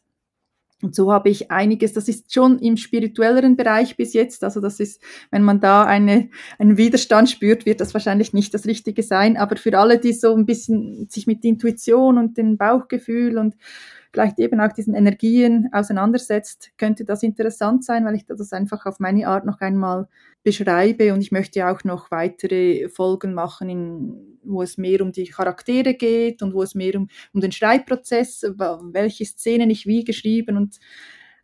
Und 0.82 0.94
so 0.94 1.12
habe 1.12 1.30
ich 1.30 1.50
einiges, 1.50 1.92
das 1.92 2.08
ist 2.08 2.34
schon 2.34 2.58
im 2.58 2.76
spirituelleren 2.76 3.56
Bereich 3.56 3.96
bis 3.96 4.12
jetzt, 4.12 4.42
also 4.42 4.60
das 4.60 4.80
ist, 4.80 5.00
wenn 5.30 5.42
man 5.42 5.60
da 5.60 5.84
eine, 5.84 6.28
einen 6.58 6.76
Widerstand 6.76 7.30
spürt, 7.30 7.64
wird 7.66 7.80
das 7.80 7.94
wahrscheinlich 7.94 8.32
nicht 8.32 8.52
das 8.52 8.66
Richtige 8.66 9.02
sein, 9.02 9.36
aber 9.36 9.56
für 9.56 9.78
alle, 9.78 9.98
die 9.98 10.12
so 10.12 10.34
ein 10.34 10.44
bisschen 10.44 11.08
sich 11.08 11.26
mit 11.26 11.44
Intuition 11.44 12.18
und 12.18 12.36
dem 12.36 12.56
Bauchgefühl 12.56 13.38
und 13.38 13.54
vielleicht 14.12 14.38
eben 14.38 14.60
auch 14.60 14.72
diesen 14.72 14.94
Energien 14.94 15.70
auseinandersetzt, 15.72 16.72
könnte 16.76 17.04
das 17.04 17.22
interessant 17.22 17.84
sein, 17.84 18.04
weil 18.04 18.14
ich 18.14 18.26
das 18.26 18.52
einfach 18.52 18.84
auf 18.84 19.00
meine 19.00 19.26
Art 19.26 19.46
noch 19.46 19.60
einmal 19.60 20.08
beschreibe. 20.42 21.14
Und 21.14 21.20
ich 21.20 21.32
möchte 21.32 21.66
auch 21.66 21.82
noch 21.84 22.10
weitere 22.10 22.88
Folgen 22.88 23.32
machen, 23.32 23.68
in, 23.70 24.31
wo 24.44 24.62
es 24.62 24.78
mehr 24.78 25.00
um 25.00 25.12
die 25.12 25.24
Charaktere 25.24 25.94
geht 25.94 26.42
und 26.42 26.54
wo 26.54 26.62
es 26.62 26.74
mehr 26.74 26.96
um, 26.96 27.08
um 27.32 27.40
den 27.40 27.52
Schreibprozess, 27.52 28.42
welche 28.42 29.24
Szenen 29.24 29.70
ich 29.70 29.86
wie 29.86 30.04
geschrieben 30.04 30.56
und 30.56 30.78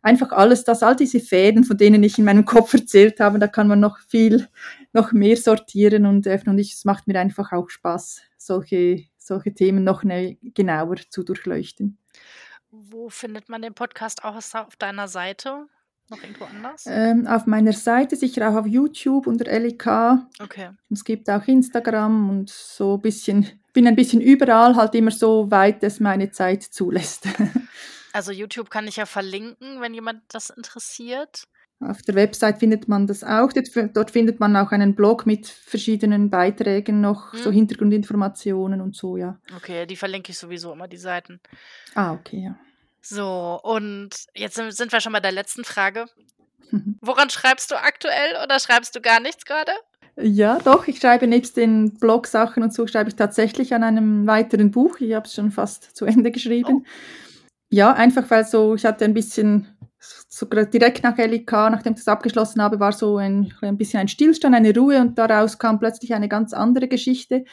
einfach 0.01 0.31
alles 0.31 0.63
das, 0.63 0.83
all 0.83 0.95
diese 0.95 1.19
Fäden, 1.19 1.63
von 1.63 1.77
denen 1.77 2.03
ich 2.03 2.17
in 2.17 2.25
meinem 2.25 2.45
Kopf 2.45 2.73
erzählt 2.73 3.19
habe, 3.19 3.39
da 3.39 3.47
kann 3.47 3.67
man 3.67 3.79
noch 3.79 3.99
viel, 3.99 4.47
noch 4.93 5.11
mehr 5.11 5.37
sortieren 5.37 6.05
und 6.05 6.27
öffnen 6.27 6.55
und 6.55 6.59
ich, 6.59 6.73
es 6.73 6.85
macht 6.85 7.07
mir 7.07 7.19
einfach 7.19 7.51
auch 7.51 7.69
Spaß, 7.69 8.21
solche, 8.37 9.05
solche 9.17 9.53
Themen 9.53 9.83
noch 9.83 10.03
genauer 10.03 10.97
zu 11.09 11.23
durchleuchten. 11.23 11.97
Wo 12.71 13.09
findet 13.09 13.49
man 13.49 13.61
den 13.61 13.73
Podcast 13.73 14.23
auch 14.23 14.35
auf 14.35 14.75
deiner 14.77 15.07
Seite? 15.07 15.67
Noch 16.09 16.21
irgendwo 16.21 16.45
anders? 16.45 16.85
Ähm, 16.87 17.27
auf 17.27 17.45
meiner 17.45 17.73
Seite, 17.73 18.15
sicher 18.15 18.49
auch 18.49 18.55
auf 18.55 18.65
YouTube 18.65 19.27
unter 19.27 19.45
LEK. 19.45 19.87
Okay. 20.41 20.71
Es 20.89 21.03
gibt 21.03 21.29
auch 21.29 21.47
Instagram 21.47 22.29
und 22.29 22.49
so 22.49 22.95
ein 22.95 23.01
bisschen, 23.01 23.47
bin 23.73 23.87
ein 23.87 23.95
bisschen 23.95 24.21
überall, 24.21 24.75
halt 24.75 24.95
immer 24.95 25.11
so 25.11 25.51
weit 25.51 25.83
es 25.83 25.99
meine 25.99 26.31
Zeit 26.31 26.63
zulässt. 26.63 27.27
Also 28.11 28.31
YouTube 28.31 28.71
kann 28.71 28.87
ich 28.87 28.95
ja 28.95 29.05
verlinken, 29.05 29.81
wenn 29.81 29.93
jemand 29.93 30.23
das 30.29 30.49
interessiert. 30.49 31.47
Auf 31.79 32.01
der 32.01 32.15
Website 32.15 32.57
findet 32.57 32.89
man 32.89 33.07
das 33.07 33.23
auch. 33.23 33.53
Dort 33.53 34.11
findet 34.11 34.39
man 34.39 34.55
auch 34.57 34.71
einen 34.71 34.95
Blog 34.95 35.25
mit 35.25 35.47
verschiedenen 35.47 36.29
Beiträgen 36.29 36.99
noch, 36.99 37.31
hm. 37.31 37.39
so 37.39 37.51
Hintergrundinformationen 37.51 38.81
und 38.81 38.95
so, 38.95 39.15
ja. 39.15 39.39
Okay, 39.55 39.85
die 39.85 39.95
verlinke 39.95 40.31
ich 40.31 40.37
sowieso 40.37 40.73
immer, 40.73 40.87
die 40.87 40.97
Seiten. 40.97 41.39
Ah, 41.95 42.13
okay, 42.13 42.43
ja. 42.45 42.59
So, 43.01 43.59
und 43.63 44.09
jetzt 44.33 44.55
sind 44.55 44.91
wir 44.91 45.01
schon 45.01 45.13
bei 45.13 45.19
der 45.19 45.31
letzten 45.31 45.63
Frage. 45.63 46.05
Woran 47.01 47.29
schreibst 47.29 47.71
du 47.71 47.75
aktuell 47.75 48.43
oder 48.43 48.59
schreibst 48.59 48.95
du 48.95 49.01
gar 49.01 49.19
nichts 49.19 49.45
gerade? 49.45 49.71
Ja, 50.21 50.59
doch, 50.59 50.87
ich 50.87 50.99
schreibe 50.99 51.27
nebst 51.27 51.55
den 51.55 51.97
Blog-Sachen 51.97 52.61
und 52.61 52.73
so, 52.73 52.87
schreibe 52.87 53.09
ich 53.09 53.15
tatsächlich 53.15 53.73
an 53.73 53.83
einem 53.83 54.27
weiteren 54.27 54.71
Buch. 54.71 54.99
Ich 54.99 55.13
habe 55.13 55.25
es 55.25 55.33
schon 55.33 55.51
fast 55.51 55.95
zu 55.95 56.05
Ende 56.05 56.31
geschrieben. 56.31 56.85
Oh. 56.85 56.89
Ja, 57.69 57.93
einfach 57.93 58.29
weil 58.29 58.45
so, 58.45 58.75
ich 58.75 58.85
hatte 58.85 59.05
ein 59.05 59.13
bisschen 59.13 59.67
so 59.99 60.45
direkt 60.45 61.03
nach 61.03 61.17
LIK, 61.17 61.51
nachdem 61.51 61.93
ich 61.93 61.99
das 61.99 62.07
abgeschlossen 62.07 62.61
habe, 62.61 62.79
war 62.79 62.93
so 62.93 63.17
ein, 63.17 63.53
ein 63.61 63.77
bisschen 63.77 63.99
ein 63.99 64.07
Stillstand, 64.07 64.55
eine 64.55 64.73
Ruhe 64.75 64.99
und 64.99 65.17
daraus 65.17 65.59
kam 65.59 65.79
plötzlich 65.79 66.13
eine 66.13 66.29
ganz 66.29 66.53
andere 66.53 66.87
Geschichte. 66.87 67.45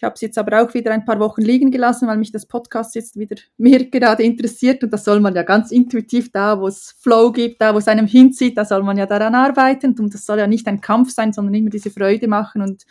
Ich 0.00 0.04
habe 0.04 0.14
es 0.14 0.22
jetzt 0.22 0.38
aber 0.38 0.62
auch 0.62 0.72
wieder 0.72 0.92
ein 0.92 1.04
paar 1.04 1.20
Wochen 1.20 1.42
liegen 1.42 1.70
gelassen, 1.70 2.08
weil 2.08 2.16
mich 2.16 2.32
das 2.32 2.46
Podcast 2.46 2.94
jetzt 2.94 3.18
wieder 3.18 3.36
mehr 3.58 3.84
gerade 3.84 4.22
interessiert 4.22 4.82
und 4.82 4.90
das 4.94 5.04
soll 5.04 5.20
man 5.20 5.34
ja 5.34 5.42
ganz 5.42 5.70
intuitiv 5.70 6.32
da, 6.32 6.58
wo 6.58 6.68
es 6.68 6.96
Flow 7.00 7.30
gibt, 7.30 7.60
da, 7.60 7.74
wo 7.74 7.78
es 7.78 7.86
einem 7.86 8.06
hinzieht, 8.06 8.56
da 8.56 8.64
soll 8.64 8.82
man 8.82 8.96
ja 8.96 9.04
daran 9.04 9.34
arbeiten 9.34 9.94
und 9.98 10.14
das 10.14 10.24
soll 10.24 10.38
ja 10.38 10.46
nicht 10.46 10.66
ein 10.68 10.80
Kampf 10.80 11.10
sein, 11.10 11.34
sondern 11.34 11.52
immer 11.52 11.68
diese 11.68 11.90
Freude 11.90 12.28
machen 12.28 12.62
und 12.62 12.86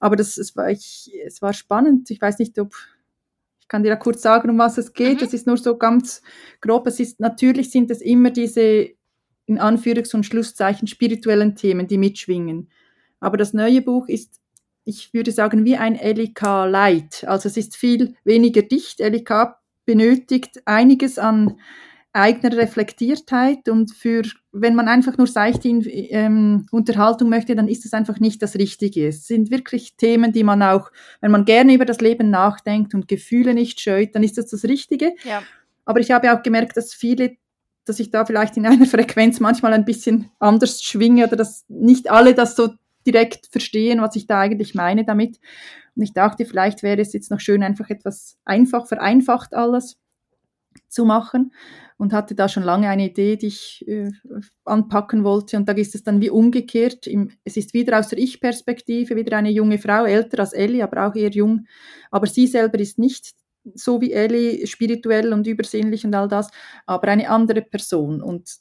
aber 0.00 0.16
das, 0.16 0.38
es 0.38 0.56
war, 0.56 0.70
ich, 0.70 1.12
es 1.26 1.42
war 1.42 1.52
spannend. 1.52 2.10
Ich 2.10 2.22
weiß 2.22 2.38
nicht, 2.38 2.58
ob 2.58 2.72
ich 3.60 3.68
kann 3.68 3.82
dir 3.82 3.90
ja 3.90 3.96
kurz 3.96 4.22
sagen, 4.22 4.48
um 4.48 4.56
was 4.58 4.78
es 4.78 4.94
geht. 4.94 5.20
Mhm. 5.20 5.26
Es 5.26 5.34
ist 5.34 5.46
nur 5.46 5.58
so 5.58 5.76
ganz 5.76 6.22
grob. 6.62 6.86
Es 6.86 7.00
ist, 7.00 7.20
natürlich 7.20 7.70
sind 7.70 7.90
es 7.90 8.00
immer 8.00 8.30
diese, 8.30 8.88
in 9.44 9.58
Anführungs- 9.58 10.14
und 10.14 10.24
Schlusszeichen, 10.24 10.88
spirituellen 10.88 11.54
Themen, 11.54 11.86
die 11.86 11.98
mitschwingen. 11.98 12.70
Aber 13.20 13.36
das 13.36 13.52
neue 13.52 13.82
Buch 13.82 14.08
ist, 14.08 14.40
ich 14.84 15.14
würde 15.14 15.32
sagen, 15.32 15.64
wie 15.64 15.76
ein 15.76 15.94
LIK 15.94 16.42
Light. 16.42 17.24
Also 17.26 17.48
es 17.48 17.56
ist 17.56 17.76
viel 17.76 18.14
weniger 18.24 18.62
dicht. 18.62 19.00
LIK 19.00 19.54
benötigt 19.86 20.62
einiges 20.66 21.18
an 21.18 21.56
eigener 22.14 22.56
Reflektiertheit 22.56 23.68
und 23.68 23.90
für, 23.92 24.22
wenn 24.52 24.76
man 24.76 24.86
einfach 24.86 25.18
nur 25.18 25.26
seichte 25.26 25.68
ähm, 25.68 26.64
Unterhaltung 26.70 27.28
möchte, 27.28 27.56
dann 27.56 27.66
ist 27.66 27.84
das 27.84 27.92
einfach 27.92 28.20
nicht 28.20 28.40
das 28.40 28.54
Richtige. 28.54 29.08
Es 29.08 29.26
sind 29.26 29.50
wirklich 29.50 29.96
Themen, 29.96 30.32
die 30.32 30.44
man 30.44 30.62
auch, 30.62 30.92
wenn 31.20 31.32
man 31.32 31.44
gerne 31.44 31.74
über 31.74 31.84
das 31.84 32.00
Leben 32.00 32.30
nachdenkt 32.30 32.94
und 32.94 33.08
Gefühle 33.08 33.52
nicht 33.52 33.80
scheut, 33.80 34.14
dann 34.14 34.22
ist 34.22 34.38
das 34.38 34.46
das 34.46 34.62
Richtige. 34.62 35.12
Ja. 35.24 35.42
Aber 35.84 35.98
ich 35.98 36.12
habe 36.12 36.32
auch 36.32 36.44
gemerkt, 36.44 36.76
dass 36.76 36.94
viele, 36.94 37.36
dass 37.84 37.98
ich 37.98 38.12
da 38.12 38.24
vielleicht 38.24 38.56
in 38.56 38.66
einer 38.66 38.86
Frequenz 38.86 39.40
manchmal 39.40 39.72
ein 39.72 39.84
bisschen 39.84 40.30
anders 40.38 40.84
schwinge 40.84 41.26
oder 41.26 41.34
dass 41.34 41.64
nicht 41.68 42.12
alle 42.12 42.34
das 42.34 42.54
so 42.54 42.74
direkt 43.06 43.46
verstehen, 43.50 44.00
was 44.00 44.16
ich 44.16 44.26
da 44.26 44.40
eigentlich 44.40 44.74
meine 44.74 45.04
damit. 45.04 45.38
Und 45.96 46.02
ich 46.02 46.12
dachte, 46.12 46.44
vielleicht 46.44 46.82
wäre 46.82 47.00
es 47.00 47.12
jetzt 47.12 47.30
noch 47.30 47.40
schön, 47.40 47.62
einfach 47.62 47.90
etwas 47.90 48.36
einfach, 48.44 48.86
vereinfacht 48.86 49.54
alles 49.54 49.98
zu 50.88 51.04
machen 51.04 51.52
und 51.96 52.12
hatte 52.12 52.34
da 52.34 52.48
schon 52.48 52.64
lange 52.64 52.88
eine 52.88 53.06
Idee, 53.06 53.36
die 53.36 53.46
ich 53.46 53.86
äh, 53.86 54.10
anpacken 54.64 55.24
wollte. 55.24 55.56
Und 55.56 55.68
da 55.68 55.72
ist 55.72 55.94
es 55.94 56.02
dann 56.02 56.20
wie 56.20 56.30
umgekehrt. 56.30 57.06
Im, 57.06 57.30
es 57.44 57.56
ist 57.56 57.74
wieder 57.74 57.98
aus 57.98 58.08
der 58.08 58.18
Ich-Perspektive, 58.18 59.16
wieder 59.16 59.36
eine 59.36 59.50
junge 59.50 59.78
Frau, 59.78 60.04
älter 60.04 60.40
als 60.40 60.52
Ellie, 60.52 60.82
aber 60.82 61.06
auch 61.06 61.14
eher 61.14 61.30
jung. 61.30 61.66
Aber 62.10 62.26
sie 62.26 62.46
selber 62.46 62.78
ist 62.78 62.98
nicht 62.98 63.34
so 63.74 64.00
wie 64.00 64.12
Ellie, 64.12 64.66
spirituell 64.66 65.32
und 65.32 65.46
übersinnlich 65.46 66.04
und 66.04 66.14
all 66.14 66.28
das, 66.28 66.50
aber 66.86 67.08
eine 67.08 67.30
andere 67.30 67.62
Person. 67.62 68.20
Und 68.20 68.56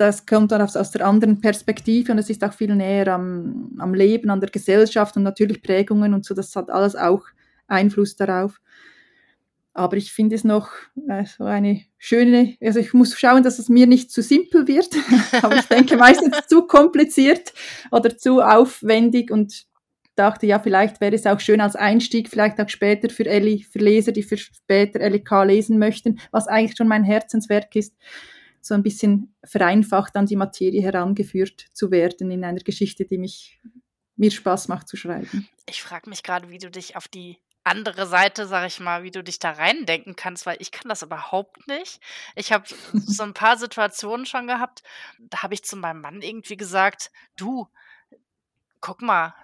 das 0.00 0.24
kommt 0.24 0.50
dann 0.50 0.62
aus, 0.62 0.76
aus 0.76 0.90
der 0.92 1.06
anderen 1.06 1.42
Perspektive 1.42 2.12
und 2.12 2.18
es 2.18 2.30
ist 2.30 2.42
auch 2.42 2.54
viel 2.54 2.74
näher 2.74 3.08
am, 3.08 3.76
am 3.78 3.92
Leben, 3.92 4.30
an 4.30 4.40
der 4.40 4.48
Gesellschaft 4.48 5.14
und 5.16 5.24
natürlich 5.24 5.62
Prägungen 5.62 6.14
und 6.14 6.24
so. 6.24 6.34
Das 6.34 6.56
hat 6.56 6.70
alles 6.70 6.96
auch 6.96 7.22
Einfluss 7.66 8.16
darauf. 8.16 8.60
aber 9.74 9.98
ich 9.98 10.12
finde 10.12 10.36
es 10.36 10.42
noch 10.42 10.70
äh, 11.06 11.26
so 11.26 11.44
eine 11.44 11.82
schöne, 11.98 12.56
also 12.62 12.80
ich 12.80 12.94
muss 12.94 13.18
schauen, 13.18 13.42
dass 13.42 13.58
es 13.58 13.68
mir 13.68 13.86
nicht 13.86 14.10
zu 14.10 14.22
simpel 14.22 14.66
wird, 14.66 14.88
aber 15.42 15.56
ich 15.56 15.66
denke 15.66 15.98
meistens 15.98 16.46
zu 16.48 16.62
kompliziert 16.62 17.52
oder 17.90 18.16
zu 18.16 18.40
aufwendig 18.40 19.30
und 19.30 19.66
dachte, 20.16 20.46
ja, 20.46 20.58
vielleicht 20.60 21.02
wäre 21.02 21.14
es 21.14 21.26
auch 21.26 21.40
schön 21.40 21.60
als 21.60 21.76
Einstieg, 21.76 22.30
vielleicht 22.30 22.58
auch 22.58 22.68
später 22.70 23.10
für 23.10 23.26
Ellie, 23.26 23.64
für 23.70 23.78
Leser, 23.80 24.12
die 24.12 24.22
für 24.22 24.38
später 24.38 25.00
LK 25.00 25.44
lesen 25.44 25.78
möchten, 25.78 26.20
was 26.30 26.48
eigentlich 26.48 26.76
schon 26.76 26.88
mein 26.88 27.04
Herzenswerk 27.04 27.76
ist, 27.76 27.94
so 28.60 28.74
ein 28.74 28.82
bisschen 28.82 29.34
vereinfacht 29.44 30.16
an 30.16 30.26
die 30.26 30.36
Materie 30.36 30.82
herangeführt 30.82 31.66
zu 31.72 31.90
werden 31.90 32.30
in 32.30 32.44
einer 32.44 32.60
Geschichte, 32.60 33.04
die 33.04 33.18
mich 33.18 33.60
mir 34.16 34.30
Spaß 34.30 34.68
macht 34.68 34.88
zu 34.88 34.96
schreiben. 34.96 35.48
Ich 35.66 35.82
frage 35.82 36.10
mich 36.10 36.22
gerade, 36.22 36.50
wie 36.50 36.58
du 36.58 36.70
dich 36.70 36.94
auf 36.96 37.08
die 37.08 37.38
andere 37.64 38.06
Seite, 38.06 38.46
sag 38.46 38.66
ich 38.66 38.80
mal, 38.80 39.02
wie 39.02 39.10
du 39.10 39.22
dich 39.22 39.38
da 39.38 39.52
reindenken 39.52 40.16
kannst, 40.16 40.46
weil 40.46 40.56
ich 40.60 40.72
kann 40.72 40.88
das 40.88 41.02
überhaupt 41.02 41.66
nicht. 41.68 42.00
Ich 42.34 42.52
habe 42.52 42.64
so 42.92 43.22
ein 43.22 43.34
paar 43.34 43.56
Situationen 43.56 44.26
schon 44.26 44.46
gehabt, 44.46 44.82
da 45.18 45.42
habe 45.42 45.54
ich 45.54 45.64
zu 45.64 45.76
meinem 45.76 46.00
Mann 46.00 46.22
irgendwie 46.22 46.56
gesagt, 46.56 47.10
du, 47.36 47.68
guck 48.80 49.02
mal, 49.02 49.34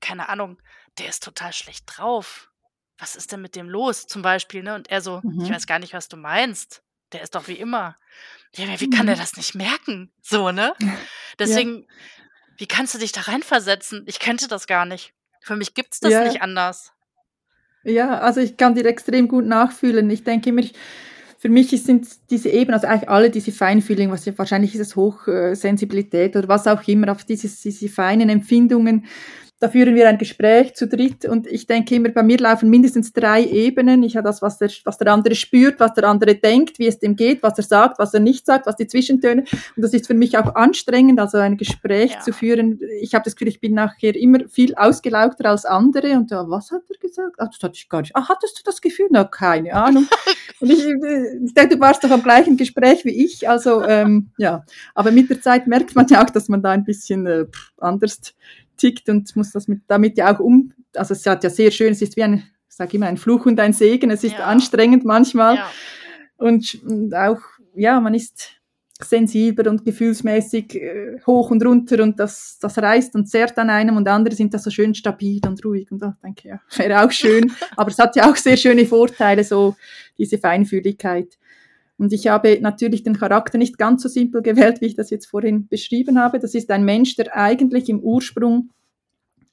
keine 0.00 0.28
Ahnung, 0.28 0.60
der 0.98 1.08
ist 1.08 1.24
total 1.24 1.52
schlecht 1.52 1.84
drauf. 1.86 2.50
Was 2.98 3.16
ist 3.16 3.32
denn 3.32 3.42
mit 3.42 3.56
dem 3.56 3.68
los? 3.68 4.06
Zum 4.06 4.22
Beispiel, 4.22 4.62
ne? 4.62 4.76
Und 4.76 4.88
er 4.88 5.00
so, 5.00 5.20
mhm. 5.24 5.40
ich 5.40 5.50
weiß 5.50 5.66
gar 5.66 5.80
nicht, 5.80 5.94
was 5.94 6.08
du 6.08 6.16
meinst. 6.16 6.83
Der 7.14 7.22
ist 7.22 7.34
doch 7.34 7.48
wie 7.48 7.54
immer. 7.54 7.96
Ja, 8.54 8.66
wie 8.78 8.90
kann 8.90 9.06
mhm. 9.06 9.08
der 9.08 9.16
das 9.16 9.36
nicht 9.36 9.54
merken? 9.54 10.12
So, 10.20 10.50
ne? 10.50 10.74
Deswegen, 11.38 11.82
ja. 11.82 11.86
wie 12.58 12.66
kannst 12.66 12.94
du 12.94 12.98
dich 12.98 13.12
da 13.12 13.22
reinversetzen? 13.22 14.04
Ich 14.06 14.18
könnte 14.18 14.48
das 14.48 14.66
gar 14.66 14.84
nicht. 14.84 15.14
Für 15.40 15.56
mich 15.56 15.74
gibt 15.74 15.94
es 15.94 16.00
das 16.00 16.12
ja. 16.12 16.24
nicht 16.24 16.42
anders. 16.42 16.92
Ja, 17.84 18.18
also 18.18 18.40
ich 18.40 18.56
kann 18.56 18.74
dir 18.74 18.84
extrem 18.86 19.28
gut 19.28 19.46
nachfühlen. 19.46 20.10
Ich 20.10 20.24
denke 20.24 20.50
immer, 20.50 20.62
für 21.38 21.48
mich 21.50 21.68
sind 21.82 22.08
diese 22.30 22.48
Ebenen, 22.48 22.74
also 22.74 22.86
eigentlich 22.86 23.08
alle 23.08 23.30
diese 23.30 23.52
Feinfühlung, 23.52 24.10
was 24.10 24.24
ja, 24.24 24.36
wahrscheinlich 24.38 24.74
ist 24.74 24.80
es 24.80 24.96
Hochsensibilität 24.96 26.34
oder 26.36 26.48
was 26.48 26.66
auch 26.66 26.82
immer, 26.88 27.12
auf 27.12 27.24
dieses, 27.24 27.60
diese 27.60 27.88
feinen 27.88 28.30
Empfindungen, 28.30 29.04
da 29.64 29.70
führen 29.70 29.94
wir 29.94 30.06
ein 30.06 30.18
Gespräch 30.18 30.74
zu 30.74 30.86
dritt 30.86 31.24
und 31.24 31.46
ich 31.46 31.66
denke 31.66 31.94
immer, 31.94 32.10
bei 32.10 32.22
mir 32.22 32.36
laufen 32.36 32.68
mindestens 32.68 33.14
drei 33.14 33.42
Ebenen. 33.42 34.02
Ich 34.02 34.14
habe 34.14 34.28
das, 34.28 34.42
was 34.42 34.58
der, 34.58 34.70
was 34.84 34.98
der 34.98 35.10
andere 35.10 35.34
spürt, 35.34 35.80
was 35.80 35.94
der 35.94 36.04
andere 36.04 36.34
denkt, 36.34 36.78
wie 36.78 36.86
es 36.86 36.98
dem 36.98 37.16
geht, 37.16 37.42
was 37.42 37.56
er 37.56 37.64
sagt, 37.64 37.98
was 37.98 38.12
er 38.12 38.20
nicht 38.20 38.44
sagt, 38.44 38.66
was 38.66 38.76
die 38.76 38.86
Zwischentöne. 38.86 39.44
Und 39.74 39.82
das 39.82 39.94
ist 39.94 40.06
für 40.06 40.12
mich 40.12 40.36
auch 40.36 40.54
anstrengend, 40.54 41.18
also 41.18 41.38
ein 41.38 41.56
Gespräch 41.56 42.12
ja. 42.12 42.20
zu 42.20 42.34
führen. 42.34 42.78
Ich 43.00 43.14
habe 43.14 43.24
das 43.24 43.36
Gefühl, 43.36 43.48
ich 43.48 43.60
bin 43.60 43.72
nachher 43.72 44.14
immer 44.14 44.40
viel 44.50 44.74
ausgelaugter 44.74 45.48
als 45.48 45.64
andere. 45.64 46.10
Und 46.10 46.30
da, 46.30 46.44
was 46.46 46.70
hat 46.70 46.82
er 46.90 46.98
gesagt? 46.98 47.36
Ach, 47.38 47.48
das 47.48 47.62
hatte 47.62 47.76
ich 47.76 47.88
gar 47.88 48.02
nicht. 48.02 48.14
Ah, 48.14 48.28
hattest 48.28 48.58
du 48.58 48.62
das 48.66 48.82
Gefühl? 48.82 49.06
Na, 49.08 49.24
keine 49.24 49.72
Ahnung. 49.72 50.06
und 50.60 50.70
ich, 50.70 50.84
ich 50.84 51.54
denke, 51.54 51.76
du 51.76 51.80
warst 51.80 52.04
doch 52.04 52.10
am 52.10 52.22
gleichen 52.22 52.58
Gespräch 52.58 53.06
wie 53.06 53.24
ich. 53.24 53.48
Also, 53.48 53.82
ähm, 53.82 54.28
ja. 54.36 54.66
Aber 54.94 55.10
mit 55.10 55.30
der 55.30 55.40
Zeit 55.40 55.66
merkt 55.66 55.94
man 55.94 56.06
ja 56.08 56.22
auch, 56.22 56.28
dass 56.28 56.50
man 56.50 56.60
da 56.60 56.72
ein 56.72 56.84
bisschen 56.84 57.26
äh, 57.26 57.46
anders 57.78 58.34
tickt 58.76 59.08
und 59.08 59.34
muss 59.36 59.52
das 59.52 59.68
mit, 59.68 59.82
damit 59.86 60.16
ja 60.18 60.34
auch 60.34 60.40
um, 60.40 60.72
also 60.94 61.14
es 61.14 61.26
hat 61.26 61.44
ja 61.44 61.50
sehr 61.50 61.70
schön, 61.70 61.92
es 61.92 62.02
ist 62.02 62.16
wie 62.16 62.22
ein, 62.22 62.44
ich 62.68 62.76
sage 62.76 62.96
immer, 62.96 63.06
ein 63.06 63.16
Fluch 63.16 63.46
und 63.46 63.60
ein 63.60 63.72
Segen, 63.72 64.10
es 64.10 64.24
ist 64.24 64.38
ja. 64.38 64.44
anstrengend 64.44 65.04
manchmal 65.04 65.56
ja. 65.56 65.70
und, 66.36 66.82
und, 66.84 67.14
auch, 67.14 67.40
ja, 67.74 68.00
man 68.00 68.14
ist 68.14 68.50
sensibler 69.00 69.70
und 69.70 69.84
gefühlsmäßig 69.84 70.76
äh, 70.76 71.20
hoch 71.26 71.50
und 71.50 71.64
runter 71.64 72.02
und 72.02 72.18
das, 72.20 72.58
das 72.60 72.78
reißt 72.78 73.14
und 73.16 73.28
zerrt 73.28 73.58
an 73.58 73.70
einem 73.70 73.96
und 73.96 74.08
andere 74.08 74.34
sind 74.34 74.54
da 74.54 74.58
so 74.58 74.70
schön 74.70 74.94
stabil 74.94 75.40
und 75.46 75.64
ruhig 75.64 75.90
und 75.90 76.00
da 76.00 76.16
denke 76.22 76.42
ich, 76.44 76.44
ja, 76.44 76.60
wäre 76.76 77.04
auch 77.04 77.10
schön, 77.10 77.52
aber 77.76 77.90
es 77.90 77.98
hat 77.98 78.16
ja 78.16 78.30
auch 78.30 78.36
sehr 78.36 78.56
schöne 78.56 78.86
Vorteile, 78.86 79.44
so 79.44 79.76
diese 80.16 80.38
Feinfühligkeit. 80.38 81.36
Und 81.96 82.12
ich 82.12 82.26
habe 82.26 82.58
natürlich 82.60 83.02
den 83.02 83.16
Charakter 83.16 83.56
nicht 83.56 83.78
ganz 83.78 84.02
so 84.02 84.08
simpel 84.08 84.42
gewählt, 84.42 84.80
wie 84.80 84.86
ich 84.86 84.96
das 84.96 85.10
jetzt 85.10 85.26
vorhin 85.26 85.68
beschrieben 85.68 86.18
habe. 86.18 86.40
Das 86.40 86.54
ist 86.54 86.70
ein 86.70 86.84
Mensch, 86.84 87.14
der 87.16 87.36
eigentlich 87.36 87.88
im 87.88 88.00
Ursprung 88.00 88.70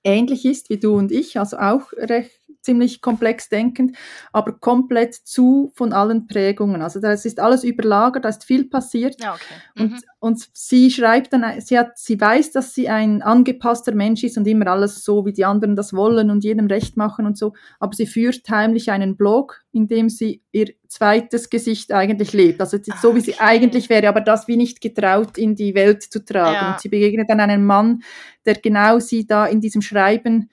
ähnlich 0.04 0.46
ist 0.46 0.70
wie 0.70 0.80
du 0.80 0.96
und 0.96 1.12
ich, 1.12 1.38
also 1.40 1.58
auch 1.58 1.94
recht 1.94 2.41
ziemlich 2.62 3.02
komplex 3.02 3.50
denkend, 3.50 3.98
aber 4.32 4.54
komplett 4.54 5.14
zu 5.16 5.72
von 5.76 5.94
allen 5.94 6.28
Prägungen. 6.28 6.82
Also 6.82 7.00
das 7.00 7.26
ist 7.26 7.40
alles 7.40 7.64
überlagert, 7.64 8.26
da 8.26 8.30
ist 8.30 8.44
viel 8.44 8.66
passiert. 8.66 9.22
Ja, 9.22 9.34
okay. 9.34 9.44
mhm. 9.76 9.94
und, 9.94 10.04
und 10.20 10.48
sie 10.54 10.92
schreibt 10.92 11.34
dann, 11.34 11.60
sie, 11.62 11.78
hat, 11.78 11.98
sie 11.98 12.20
weiß, 12.20 12.52
dass 12.52 12.74
sie 12.74 12.90
ein 12.90 13.22
angepasster 13.22 13.96
Mensch 13.96 14.24
ist 14.24 14.38
und 14.38 14.48
immer 14.48 14.68
alles 14.68 15.04
so, 15.04 15.26
wie 15.26 15.34
die 15.34 15.46
anderen 15.46 15.76
das 15.76 15.94
wollen 15.94 16.30
und 16.30 16.44
jedem 16.44 16.68
recht 16.68 16.98
machen 16.98 17.26
und 17.26 17.38
so, 17.38 17.54
aber 17.80 17.96
sie 17.96 18.06
führt 18.06 18.48
heimlich 18.50 18.92
einen 18.92 19.18
Blog, 19.18 19.62
in 19.72 19.88
dem 19.88 20.10
sie 20.10 20.42
ihr 20.52 20.74
zweites 20.88 21.50
Gesicht 21.50 21.94
eigentlich 21.94 22.34
lebt. 22.34 22.60
Also 22.60 22.78
ah, 22.90 22.98
so, 23.02 23.16
wie 23.16 23.22
sie 23.22 23.40
eigentlich 23.40 23.90
wäre, 23.90 24.10
aber 24.10 24.22
das 24.22 24.48
wie 24.48 24.58
nicht 24.58 24.82
getraut 24.82 25.38
in 25.38 25.56
die 25.56 25.74
Welt 25.74 26.04
zu 26.04 26.24
tragen. 26.24 26.54
Ja. 26.54 26.72
Und 26.74 26.82
sie 26.82 26.90
begegnet 26.90 27.30
dann 27.30 27.40
einem 27.40 27.66
Mann, 27.66 28.04
der 28.46 28.56
genau 28.56 29.00
sie 29.00 29.26
da 29.26 29.46
in 29.46 29.62
diesem 29.62 29.82
Schreiben 29.82 30.50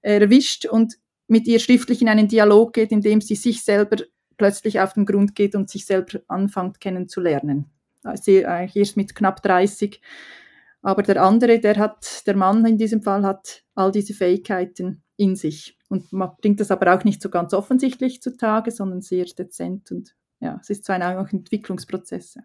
erwischt 0.00 0.66
und 0.66 0.94
mit 1.28 1.46
ihr 1.46 1.58
schriftlich 1.58 2.02
in 2.02 2.08
einen 2.08 2.28
Dialog 2.28 2.72
geht, 2.72 2.92
in 2.92 3.00
dem 3.00 3.20
sie 3.20 3.34
sich 3.34 3.64
selber 3.64 3.96
plötzlich 4.36 4.80
auf 4.80 4.94
den 4.94 5.06
Grund 5.06 5.34
geht 5.34 5.54
und 5.54 5.70
sich 5.70 5.86
selber 5.86 6.20
anfängt 6.28 6.80
kennenzulernen. 6.80 7.70
Sie 8.14 8.44
eigentlich 8.44 8.76
erst 8.76 8.96
mit 8.96 9.14
knapp 9.14 9.42
30. 9.42 10.00
Aber 10.82 11.02
der 11.02 11.22
andere, 11.22 11.60
der 11.60 11.76
hat, 11.76 12.26
der 12.26 12.36
Mann 12.36 12.66
in 12.66 12.76
diesem 12.76 13.02
Fall 13.02 13.22
hat 13.24 13.62
all 13.74 13.92
diese 13.92 14.14
Fähigkeiten 14.14 15.02
in 15.16 15.36
sich. 15.36 15.78
Und 15.88 16.12
man 16.12 16.32
bringt 16.40 16.58
das 16.58 16.72
aber 16.72 16.92
auch 16.94 17.04
nicht 17.04 17.22
so 17.22 17.30
ganz 17.30 17.54
offensichtlich 17.54 18.20
zutage, 18.20 18.72
sondern 18.72 19.00
sehr 19.00 19.24
dezent 19.26 19.92
und 19.92 20.16
ja, 20.42 20.58
es 20.60 20.70
ist 20.70 20.84
so 20.84 20.92
ein 20.92 21.02
auch 21.02 21.32
Entwicklungsprozesse. 21.32 22.40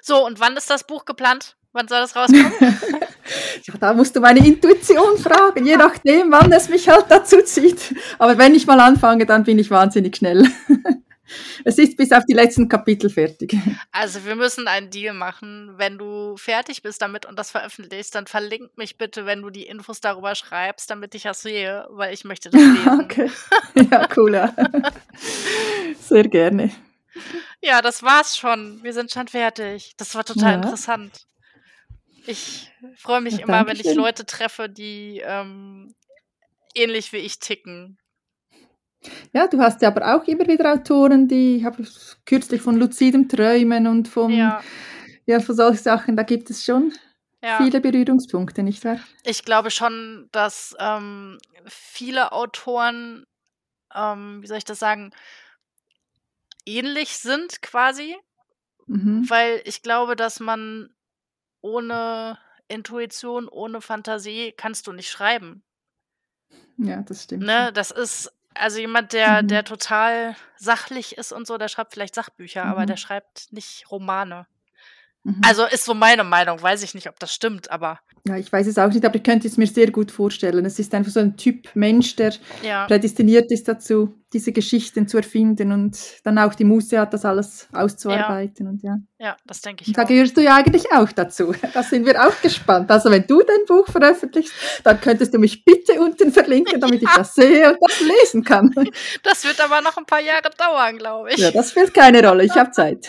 So, 0.00 0.24
und 0.24 0.38
wann 0.38 0.56
ist 0.56 0.70
das 0.70 0.84
Buch 0.84 1.04
geplant? 1.04 1.56
Wann 1.72 1.88
soll 1.88 2.00
das 2.00 2.14
rauskommen? 2.14 2.52
ja, 2.60 3.74
da 3.78 3.92
musst 3.92 4.14
du 4.14 4.20
meine 4.20 4.44
Intuition 4.46 5.18
fragen, 5.18 5.66
je 5.66 5.76
nachdem, 5.76 6.30
wann 6.30 6.52
es 6.52 6.68
mich 6.68 6.88
halt 6.88 7.06
dazu 7.08 7.42
zieht. 7.42 7.94
Aber 8.18 8.38
wenn 8.38 8.54
ich 8.54 8.66
mal 8.66 8.78
anfange, 8.78 9.26
dann 9.26 9.42
bin 9.42 9.58
ich 9.58 9.70
wahnsinnig 9.70 10.16
schnell. 10.16 10.46
es 11.64 11.78
ist 11.78 11.96
bis 11.96 12.12
auf 12.12 12.24
die 12.24 12.34
letzten 12.34 12.68
Kapitel 12.68 13.10
fertig. 13.10 13.56
Also 13.90 14.24
wir 14.24 14.36
müssen 14.36 14.68
einen 14.68 14.90
Deal 14.90 15.14
machen. 15.14 15.74
Wenn 15.76 15.98
du 15.98 16.36
fertig 16.36 16.82
bist 16.82 17.02
damit 17.02 17.26
und 17.26 17.36
das 17.36 17.50
veröffentlichst, 17.50 18.14
dann 18.14 18.28
verlink 18.28 18.76
mich 18.76 18.96
bitte, 18.96 19.26
wenn 19.26 19.42
du 19.42 19.50
die 19.50 19.66
Infos 19.66 20.00
darüber 20.00 20.36
schreibst, 20.36 20.88
damit 20.90 21.16
ich 21.16 21.24
das 21.24 21.42
sehe, 21.42 21.86
weil 21.90 22.14
ich 22.14 22.24
möchte 22.24 22.50
das 22.50 22.60
lesen. 22.60 23.00
okay. 23.00 23.30
Ja, 23.90 24.06
cooler. 24.06 24.54
Sehr 26.00 26.28
gerne. 26.28 26.70
Ja, 27.62 27.82
das 27.82 28.02
war's 28.02 28.36
schon. 28.36 28.82
Wir 28.82 28.92
sind 28.92 29.10
schon 29.10 29.28
fertig. 29.28 29.94
Das 29.96 30.14
war 30.14 30.24
total 30.24 30.52
ja. 30.52 30.56
interessant. 30.56 31.26
Ich 32.26 32.70
freue 32.96 33.20
mich 33.20 33.38
ja, 33.38 33.44
immer, 33.44 33.66
wenn 33.66 33.76
ich 33.76 33.94
Leute 33.94 34.26
treffe, 34.26 34.68
die 34.68 35.22
ähm, 35.24 35.94
ähnlich 36.74 37.12
wie 37.12 37.18
ich 37.18 37.38
ticken. 37.38 37.98
Ja, 39.32 39.46
du 39.46 39.58
hast 39.60 39.80
ja 39.82 39.88
aber 39.88 40.14
auch 40.14 40.26
immer 40.26 40.46
wieder 40.46 40.72
Autoren, 40.72 41.26
die, 41.26 41.56
ich 41.56 41.64
habe 41.64 41.86
kürzlich 42.26 42.60
von 42.60 42.76
luzidem 42.76 43.28
Träumen 43.28 43.86
und 43.86 44.08
von, 44.08 44.30
ja. 44.30 44.62
ja, 45.24 45.40
von 45.40 45.56
solchen 45.56 45.82
Sachen, 45.82 46.16
da 46.16 46.22
gibt 46.22 46.50
es 46.50 46.64
schon 46.64 46.92
ja. 47.42 47.56
viele 47.56 47.80
Berührungspunkte, 47.80 48.62
nicht 48.62 48.84
wahr? 48.84 49.00
Ich 49.24 49.44
glaube 49.44 49.70
schon, 49.70 50.28
dass 50.32 50.76
ähm, 50.78 51.38
viele 51.66 52.32
Autoren, 52.32 53.24
ähm, 53.94 54.42
wie 54.42 54.46
soll 54.46 54.58
ich 54.58 54.64
das 54.64 54.78
sagen, 54.78 55.12
ähnlich 56.78 57.18
sind 57.18 57.62
quasi, 57.62 58.16
mhm. 58.86 59.28
weil 59.28 59.62
ich 59.64 59.82
glaube, 59.82 60.16
dass 60.16 60.40
man 60.40 60.94
ohne 61.60 62.38
Intuition, 62.68 63.48
ohne 63.48 63.80
Fantasie 63.80 64.52
kannst 64.56 64.86
du 64.86 64.92
nicht 64.92 65.10
schreiben. 65.10 65.62
Ja, 66.76 67.02
das 67.02 67.24
stimmt. 67.24 67.44
Ne, 67.44 67.72
das 67.72 67.90
ist 67.90 68.32
also 68.54 68.78
jemand, 68.78 69.12
der, 69.12 69.42
mhm. 69.42 69.48
der 69.48 69.64
total 69.64 70.36
sachlich 70.56 71.16
ist 71.18 71.32
und 71.32 71.46
so, 71.46 71.58
der 71.58 71.68
schreibt 71.68 71.92
vielleicht 71.92 72.14
Sachbücher, 72.14 72.64
mhm. 72.64 72.70
aber 72.70 72.86
der 72.86 72.96
schreibt 72.96 73.52
nicht 73.52 73.90
Romane. 73.90 74.46
Mhm. 75.24 75.40
Also 75.46 75.64
ist 75.66 75.84
so 75.84 75.94
meine 75.94 76.24
Meinung, 76.24 76.62
weiß 76.62 76.82
ich 76.82 76.94
nicht, 76.94 77.08
ob 77.08 77.18
das 77.18 77.32
stimmt, 77.32 77.70
aber 77.70 78.00
ja, 78.28 78.36
ich 78.36 78.52
weiß 78.52 78.66
es 78.66 78.78
auch 78.78 78.90
nicht, 78.90 79.04
aber 79.04 79.16
ich 79.16 79.22
könnte 79.22 79.48
es 79.48 79.56
mir 79.56 79.66
sehr 79.66 79.90
gut 79.90 80.10
vorstellen. 80.10 80.64
Es 80.66 80.78
ist 80.78 80.94
einfach 80.94 81.10
so 81.10 81.20
ein 81.20 81.36
Typ 81.36 81.68
Mensch, 81.74 82.16
der 82.16 82.34
ja. 82.62 82.86
prädestiniert 82.86 83.50
ist 83.50 83.66
dazu, 83.66 84.14
diese 84.32 84.52
Geschichten 84.52 85.08
zu 85.08 85.16
erfinden 85.16 85.72
und 85.72 85.98
dann 86.22 86.38
auch 86.38 86.54
die 86.54 86.64
Muße 86.64 87.00
hat, 87.00 87.14
das 87.14 87.24
alles 87.24 87.66
auszuarbeiten. 87.72 88.66
Ja, 88.66 88.70
und 88.70 88.82
ja. 88.82 88.96
ja 89.18 89.36
das 89.46 89.62
denke 89.62 89.82
ich. 89.82 89.88
Und 89.88 89.96
da 89.96 90.04
gehörst 90.04 90.36
du 90.36 90.42
ja 90.42 90.54
eigentlich 90.56 90.92
auch 90.92 91.10
dazu. 91.12 91.54
Da 91.72 91.82
sind 91.82 92.04
wir 92.04 92.20
auch 92.20 92.40
gespannt. 92.42 92.90
Also 92.90 93.10
wenn 93.10 93.26
du 93.26 93.42
dein 93.42 93.64
Buch 93.66 93.86
veröffentlichst, 93.86 94.52
dann 94.84 95.00
könntest 95.00 95.32
du 95.32 95.38
mich 95.38 95.64
bitte 95.64 96.00
unten 96.00 96.30
verlinken, 96.30 96.80
damit 96.80 97.00
ja. 97.00 97.08
ich 97.08 97.16
das 97.16 97.34
sehe 97.34 97.70
und 97.70 97.78
das 97.80 98.00
lesen 98.00 98.44
kann. 98.44 98.70
Das 99.22 99.44
wird 99.44 99.60
aber 99.60 99.80
noch 99.80 99.96
ein 99.96 100.06
paar 100.06 100.20
Jahre 100.20 100.50
dauern, 100.56 100.98
glaube 100.98 101.30
ich. 101.32 101.38
Ja, 101.38 101.50
das 101.50 101.70
spielt 101.70 101.94
keine 101.94 102.26
Rolle. 102.26 102.44
Ich 102.44 102.56
habe 102.56 102.70
Zeit. 102.70 103.08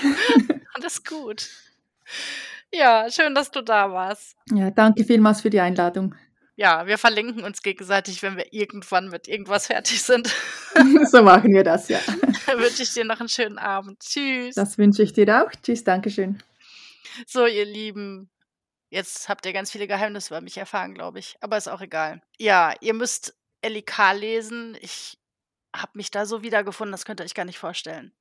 Alles 0.74 1.03
gut. 1.03 1.47
Ja, 2.74 3.09
schön, 3.09 3.36
dass 3.36 3.51
du 3.51 3.62
da 3.62 3.91
warst. 3.91 4.36
Ja, 4.51 4.72
danke 4.72 5.03
vielmals 5.03 5.41
für 5.41 5.49
die 5.49 5.59
Einladung. 5.59 6.16
ja, 6.55 6.86
wir 6.86 6.97
verlinken 6.97 7.43
uns 7.43 7.62
gegenseitig, 7.62 8.22
wenn 8.24 8.38
wir 8.38 8.53
irgendwann 8.53 9.09
mit 9.09 9.28
irgendwas 9.28 9.68
fertig 9.68 10.01
sind. 10.01 10.34
so 11.12 11.24
machen 11.24 11.53
wir 11.53 11.64
das, 11.64 11.89
ja. 11.89 11.99
Dann 12.45 12.59
wünsche 12.59 12.84
ich 12.84 12.93
dir 12.93 13.03
noch 13.03 13.20
einen 13.20 13.30
schönen 13.30 13.57
Abend. 13.57 13.99
Tschüss. 13.99 14.55
Das 14.55 14.78
wünsche 14.78 15.03
ich 15.03 15.14
dir 15.14 15.43
auch. 15.43 15.51
Tschüss, 15.62 15.84
Dankeschön. 15.84 16.41
So, 17.28 17.45
ihr 17.45 17.66
Lieben, 17.66 18.30
jetzt 18.89 19.28
habt 19.28 19.45
ihr 19.45 19.53
ganz 19.53 19.72
viele 19.72 19.88
Geheimnisse 19.88 20.34
über 20.34 20.41
mich 20.41 20.57
erfahren, 20.57 20.93
glaube 20.93 21.20
ich. 21.20 21.36
Aber 21.41 21.57
ist 21.57 21.68
auch 21.68 21.82
egal. 21.82 22.22
Ja, 22.38 22.74
ihr 22.80 22.93
müsst 22.93 23.36
LIK 23.66 24.14
lesen. 24.16 24.78
Ich 24.82 25.18
habe 25.76 25.91
mich 25.95 26.12
da 26.12 26.26
so 26.26 26.43
wiedergefunden, 26.43 26.91
das 26.91 27.05
könnt 27.05 27.20
ihr 27.22 27.26
euch 27.26 27.34
gar 27.34 27.45
nicht 27.45 27.59
vorstellen. 27.59 28.14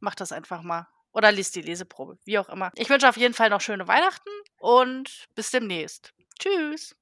Macht 0.00 0.20
das 0.20 0.32
einfach 0.32 0.62
mal. 0.62 0.86
Oder 1.14 1.32
liest 1.32 1.54
die 1.54 1.62
Leseprobe, 1.62 2.18
wie 2.24 2.38
auch 2.38 2.48
immer. 2.48 2.70
Ich 2.74 2.90
wünsche 2.90 3.08
auf 3.08 3.16
jeden 3.16 3.34
Fall 3.34 3.48
noch 3.48 3.60
schöne 3.60 3.88
Weihnachten 3.88 4.28
und 4.58 5.24
bis 5.34 5.50
demnächst. 5.50 6.12
Tschüss. 6.38 6.94